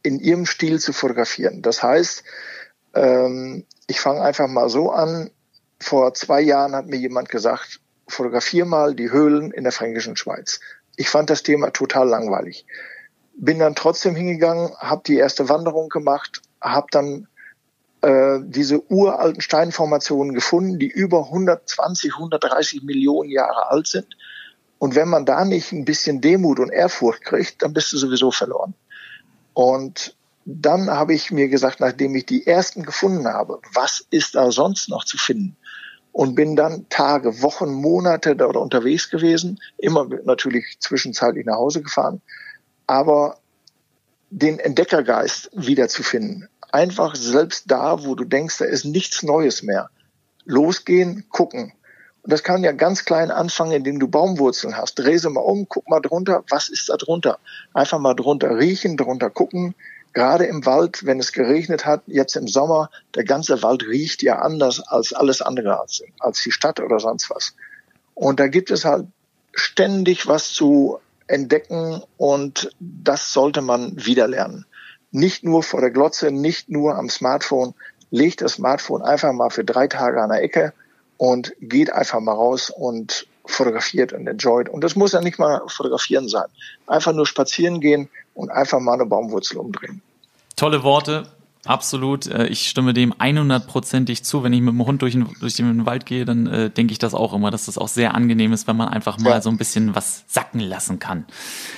in 0.03 0.21
ihrem 0.21 0.47
Stil 0.47 0.81
zu 0.81 0.93
fotografieren. 0.93 1.63
Das 1.63 1.83
heißt, 1.83 2.25
ähm, 2.95 3.65
ich 3.87 4.01
fange 4.01 4.23
einfach 4.23 4.49
mal 4.49 4.69
so 4.69 4.91
an. 4.91 5.31
Vor 5.81 6.15
zwei 6.15 6.41
Jahren 6.41 6.75
hat 6.75 6.87
mir 6.87 6.97
jemand 6.97 7.29
gesagt, 7.29 7.81
fotografier 8.07 8.65
mal 8.65 8.95
die 8.95 9.11
Höhlen 9.11 9.51
in 9.51 9.65
der 9.65 9.73
fränkischen 9.73 10.17
Schweiz. 10.17 10.61
Ich 10.97 11.09
fand 11.09 11.31
das 11.31 11.43
Thema 11.43 11.71
total 11.71 12.09
langweilig. 12.09 12.67
Bin 13.37 13.59
dann 13.59 13.75
trotzdem 13.75 14.15
hingegangen, 14.15 14.73
habe 14.79 15.03
die 15.07 15.17
erste 15.17 15.49
Wanderung 15.49 15.89
gemacht, 15.89 16.43
habe 16.61 16.87
dann 16.91 17.27
äh, 18.05 18.41
diese 18.45 18.83
uralten 18.91 19.41
Steinformationen 19.41 20.35
gefunden, 20.35 20.79
die 20.79 20.89
über 20.89 21.25
120, 21.25 22.15
130 22.15 22.83
Millionen 22.83 23.31
Jahre 23.31 23.71
alt 23.71 23.87
sind. 23.87 24.07
Und 24.79 24.95
wenn 24.95 25.09
man 25.09 25.25
da 25.25 25.45
nicht 25.47 25.73
ein 25.73 25.87
bisschen 25.87 26.21
Demut 26.21 26.59
und 26.59 26.71
Ehrfurcht 26.71 27.25
kriegt, 27.25 27.63
dann 27.63 27.73
bist 27.73 27.93
du 27.93 27.97
sowieso 27.97 28.31
verloren. 28.31 28.75
Und 29.55 30.15
dann 30.45 30.91
habe 30.91 31.15
ich 31.15 31.31
mir 31.31 31.49
gesagt, 31.49 31.81
nachdem 31.81 32.15
ich 32.15 32.27
die 32.27 32.47
ersten 32.47 32.83
gefunden 32.83 33.27
habe, 33.27 33.61
was 33.73 34.05
ist 34.11 34.35
da 34.35 34.51
sonst 34.51 34.91
noch 34.91 35.05
zu 35.05 35.17
finden? 35.17 35.57
Und 36.13 36.35
bin 36.35 36.55
dann 36.55 36.87
Tage, 36.91 37.41
Wochen, 37.43 37.73
Monate 37.73 38.37
dort 38.37 38.57
unterwegs 38.57 39.09
gewesen, 39.09 39.59
immer 39.79 40.07
natürlich 40.25 40.77
zwischenzeitlich 40.79 41.47
nach 41.47 41.57
Hause 41.57 41.83
gefahren, 41.83 42.21
aber 42.87 43.39
den 44.31 44.59
Entdeckergeist 44.59 45.51
wiederzufinden. 45.55 46.49
Einfach 46.75 47.15
selbst 47.15 47.71
da, 47.71 48.03
wo 48.03 48.17
du 48.17 48.25
denkst, 48.25 48.59
da 48.59 48.65
ist 48.65 48.85
nichts 48.85 49.23
Neues 49.23 49.63
mehr. 49.63 49.91
Losgehen, 50.45 51.25
gucken. 51.29 51.73
Und 52.23 52.33
das 52.33 52.43
kann 52.43 52.65
ja 52.65 52.73
ganz 52.73 53.05
klein 53.05 53.31
anfangen, 53.31 53.71
indem 53.71 54.01
du 54.01 54.09
Baumwurzeln 54.09 54.77
hast. 54.77 54.97
Dreh 54.97 55.17
sie 55.17 55.31
mal 55.31 55.39
um, 55.39 55.69
guck 55.69 55.89
mal 55.89 56.01
drunter, 56.01 56.43
was 56.51 56.69
ist 56.69 56.89
da 56.89 56.97
drunter? 56.97 57.39
Einfach 57.75 58.01
mal 58.01 58.15
drunter 58.15 58.59
riechen, 58.59 58.97
drunter 58.97 59.31
gucken, 59.31 59.77
gerade 60.15 60.47
im 60.47 60.67
Wald, 60.67 61.07
wenn 61.07 61.21
es 61.21 61.31
geregnet 61.31 61.87
hat, 61.87 62.03
jetzt 62.09 62.35
im 62.35 62.49
Sommer, 62.49 62.91
der 63.15 63.23
ganze 63.23 63.63
Wald 63.63 63.85
riecht 63.87 64.25
ja 64.25 64.41
anders 64.41 64.81
als 64.81 65.13
alles 65.13 65.43
andere, 65.43 65.79
als, 65.79 66.03
als 66.19 66.43
die 66.43 66.51
Stadt 66.51 66.81
oder 66.81 66.99
sonst 66.99 67.31
was. 67.31 67.55
Und 68.15 68.41
da 68.41 68.49
gibt 68.49 68.73
es 68.73 68.85
halt 68.85 69.07
ständig 69.53 70.27
was 70.27 70.53
zu 70.53 70.99
entdecken 71.29 72.03
und 72.17 72.73
das 72.81 73.33
sollte 73.33 73.63
man 73.63 73.93
wieder 74.05 74.27
lernen. 74.27 74.67
Nicht 75.15 75.45
nur 75.45 75.63
vor 75.63 75.81
der 75.81 75.93
Glotze, 75.93 76.33
nicht 76.33 76.69
nur 76.69 76.97
am 76.97 77.09
Smartphone. 77.09 77.75
Legt 78.11 78.41
das 78.41 78.55
Smartphone 78.55 79.01
einfach 79.01 79.33
mal 79.33 79.49
für 79.49 79.65
drei 79.65 79.87
Tage 79.87 80.21
an 80.21 80.31
der 80.31 80.43
Ecke 80.43 80.73
und 81.19 81.53
geht 81.61 81.93
einfach 81.93 82.19
mal 82.19 82.33
raus 82.33 82.69
und 82.69 83.29
fotografiert 83.47 84.13
und 84.13 84.27
enjoyt. 84.27 84.69
Und 84.69 84.83
das 84.83 84.97
muss 84.97 85.13
ja 85.13 85.21
nicht 85.21 85.39
mal 85.39 85.63
fotografieren 85.69 86.29
sein. 86.29 86.47
Einfach 86.89 87.13
nur 87.13 87.29
spazieren 87.29 87.81
gehen 87.81 88.09
und 88.35 88.51
einfach 88.51 88.81
mal 88.81 88.95
eine 88.95 89.07
Baumwurzel 89.07 89.59
umdrehen. 89.59 90.03
Tolle 90.57 90.83
Worte. 90.83 91.29
Absolut, 91.65 92.27
äh, 92.27 92.47
ich 92.47 92.69
stimme 92.69 92.93
dem 92.93 93.13
100%ig 93.13 94.23
zu. 94.23 94.43
Wenn 94.43 94.53
ich 94.53 94.61
mit 94.61 94.75
dem 94.75 94.85
Hund 94.85 95.03
durch 95.03 95.13
den, 95.13 95.27
durch 95.41 95.57
den 95.57 95.87
Wald 95.87 96.05
gehe, 96.07 96.25
dann 96.25 96.47
äh, 96.47 96.71
denke 96.71 96.93
ich 96.93 96.99
das 96.99 97.15
auch 97.15 97.33
immer, 97.33 97.51
dass 97.51 97.67
das 97.67 97.79
auch 97.79 97.89
sehr 97.89 98.15
angenehm 98.15 98.53
ist, 98.53 98.67
wenn 98.67 98.77
man 98.77 98.89
einfach 98.89 99.19
mal 99.19 99.31
ja. 99.31 99.41
so 99.41 99.51
ein 99.51 99.57
bisschen 99.57 99.95
was 99.95 100.25
sacken 100.27 100.61
lassen 100.61 100.99
kann. 100.99 101.25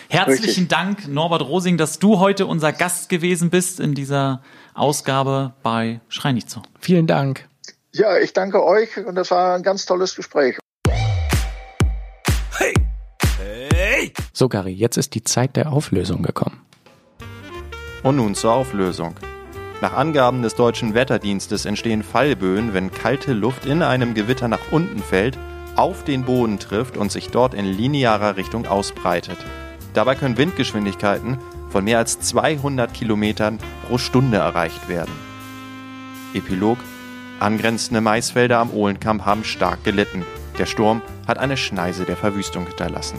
Herzlichen 0.08 0.44
Richtig. 0.44 0.68
Dank, 0.68 1.08
Norbert 1.08 1.42
Rosing, 1.42 1.76
dass 1.76 1.98
du 1.98 2.18
heute 2.18 2.46
unser 2.46 2.72
Gast 2.72 3.08
gewesen 3.08 3.50
bist 3.50 3.78
in 3.78 3.94
dieser 3.94 4.42
Ausgabe 4.74 5.54
bei 5.62 6.00
Schrei 6.08 6.32
nicht 6.32 6.50
so. 6.50 6.62
Vielen 6.80 7.06
Dank. 7.06 7.48
Ja, 7.92 8.18
ich 8.18 8.32
danke 8.32 8.64
euch 8.64 8.96
und 8.98 9.14
das 9.14 9.30
war 9.30 9.54
ein 9.54 9.62
ganz 9.62 9.86
tolles 9.86 10.16
Gespräch. 10.16 10.58
So, 14.38 14.50
Gary, 14.50 14.72
jetzt 14.72 14.98
ist 14.98 15.14
die 15.14 15.24
Zeit 15.24 15.56
der 15.56 15.72
Auflösung 15.72 16.22
gekommen. 16.22 16.60
Und 18.02 18.16
nun 18.16 18.34
zur 18.34 18.52
Auflösung. 18.52 19.14
Nach 19.82 19.92
Angaben 19.92 20.42
des 20.42 20.54
deutschen 20.54 20.94
Wetterdienstes 20.94 21.66
entstehen 21.66 22.02
Fallböen, 22.02 22.72
wenn 22.72 22.90
kalte 22.90 23.34
Luft 23.34 23.66
in 23.66 23.82
einem 23.82 24.14
Gewitter 24.14 24.48
nach 24.48 24.70
unten 24.70 25.02
fällt, 25.02 25.38
auf 25.76 26.02
den 26.02 26.24
Boden 26.24 26.58
trifft 26.58 26.96
und 26.96 27.12
sich 27.12 27.28
dort 27.28 27.52
in 27.52 27.66
linearer 27.66 28.36
Richtung 28.36 28.66
ausbreitet. 28.66 29.36
Dabei 29.92 30.14
können 30.14 30.38
Windgeschwindigkeiten 30.38 31.38
von 31.70 31.84
mehr 31.84 31.98
als 31.98 32.20
200 32.20 32.94
Kilometern 32.94 33.58
pro 33.86 33.98
Stunde 33.98 34.38
erreicht 34.38 34.88
werden. 34.88 35.12
Epilog 36.32 36.78
Angrenzende 37.38 38.00
Maisfelder 38.00 38.60
am 38.60 38.70
Ohlenkamp 38.70 39.26
haben 39.26 39.44
stark 39.44 39.84
gelitten. 39.84 40.24
Der 40.58 40.64
Sturm 40.64 41.02
hat 41.28 41.36
eine 41.36 41.58
Schneise 41.58 42.04
der 42.04 42.16
Verwüstung 42.16 42.66
hinterlassen. 42.66 43.18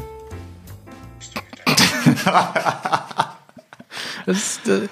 ist, 4.25 4.67
äh, 4.67 4.87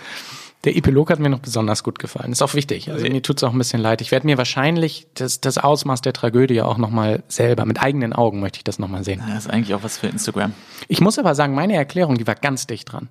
der 0.65 0.75
Epilog 0.75 1.11
hat 1.11 1.19
mir 1.19 1.29
noch 1.29 1.39
besonders 1.39 1.83
gut 1.83 1.99
gefallen. 1.99 2.31
Ist 2.31 2.41
auch 2.41 2.55
wichtig. 2.55 2.91
Also 2.91 3.05
mir 3.07 3.21
tut 3.21 3.37
es 3.37 3.43
auch 3.43 3.51
ein 3.51 3.57
bisschen 3.57 3.81
leid. 3.81 4.01
Ich 4.01 4.11
werde 4.11 4.25
mir 4.25 4.37
wahrscheinlich 4.37 5.07
das, 5.13 5.39
das 5.39 5.59
Ausmaß 5.59 6.01
der 6.01 6.13
Tragödie 6.13 6.61
auch 6.61 6.77
nochmal 6.77 7.23
selber, 7.27 7.65
mit 7.65 7.81
eigenen 7.81 8.13
Augen 8.13 8.39
möchte 8.39 8.57
ich 8.57 8.63
das 8.63 8.79
nochmal 8.79 9.03
sehen. 9.03 9.21
Das 9.27 9.45
ist 9.45 9.51
eigentlich 9.51 9.75
auch 9.75 9.83
was 9.83 9.99
für 9.99 10.07
Instagram. 10.07 10.53
Ich 10.87 11.01
muss 11.01 11.19
aber 11.19 11.35
sagen, 11.35 11.53
meine 11.53 11.75
Erklärung, 11.75 12.17
die 12.17 12.25
war 12.25 12.35
ganz 12.35 12.65
dicht 12.65 12.91
dran. 12.91 13.09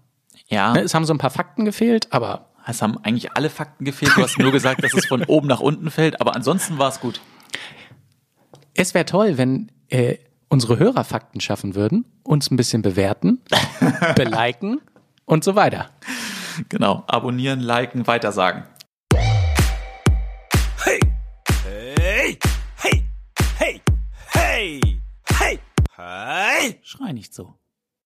Ja. 0.48 0.72
Ne, 0.72 0.80
es 0.80 0.94
haben 0.94 1.04
so 1.04 1.14
ein 1.14 1.18
paar 1.18 1.30
Fakten 1.30 1.64
gefehlt, 1.64 2.12
aber. 2.12 2.50
Es 2.66 2.82
haben 2.82 2.98
eigentlich 3.02 3.32
alle 3.32 3.50
Fakten 3.50 3.84
gefehlt. 3.84 4.12
Du 4.16 4.22
hast 4.22 4.38
nur 4.38 4.50
gesagt, 4.50 4.82
dass 4.82 4.94
es 4.94 5.06
von 5.06 5.22
oben 5.24 5.46
nach 5.46 5.60
unten 5.60 5.90
fällt, 5.90 6.20
aber 6.20 6.34
ansonsten 6.34 6.78
war 6.78 6.88
es 6.88 6.98
gut. 6.98 7.20
Es 8.74 8.94
wäre 8.94 9.04
toll, 9.04 9.38
wenn 9.38 9.70
äh, 9.88 10.16
unsere 10.48 10.78
Hörer 10.78 11.04
Fakten 11.04 11.40
schaffen 11.40 11.74
würden, 11.74 12.04
uns 12.24 12.50
ein 12.50 12.56
bisschen 12.56 12.82
bewerten, 12.82 13.40
beliken 14.16 14.80
und 15.24 15.44
so 15.44 15.54
weiter. 15.54 15.90
Genau, 16.68 17.04
abonnieren, 17.06 17.60
liken, 17.60 18.06
weitersagen. 18.06 18.64
Hey! 20.84 21.00
Hey! 21.64 22.38
Hey! 22.76 23.04
Hey! 23.58 23.80
Hey! 24.32 24.80
Hey! 25.38 25.58
Hey! 25.96 26.80
Schrei 26.82 27.12
nicht 27.12 27.34
so. 27.34 27.58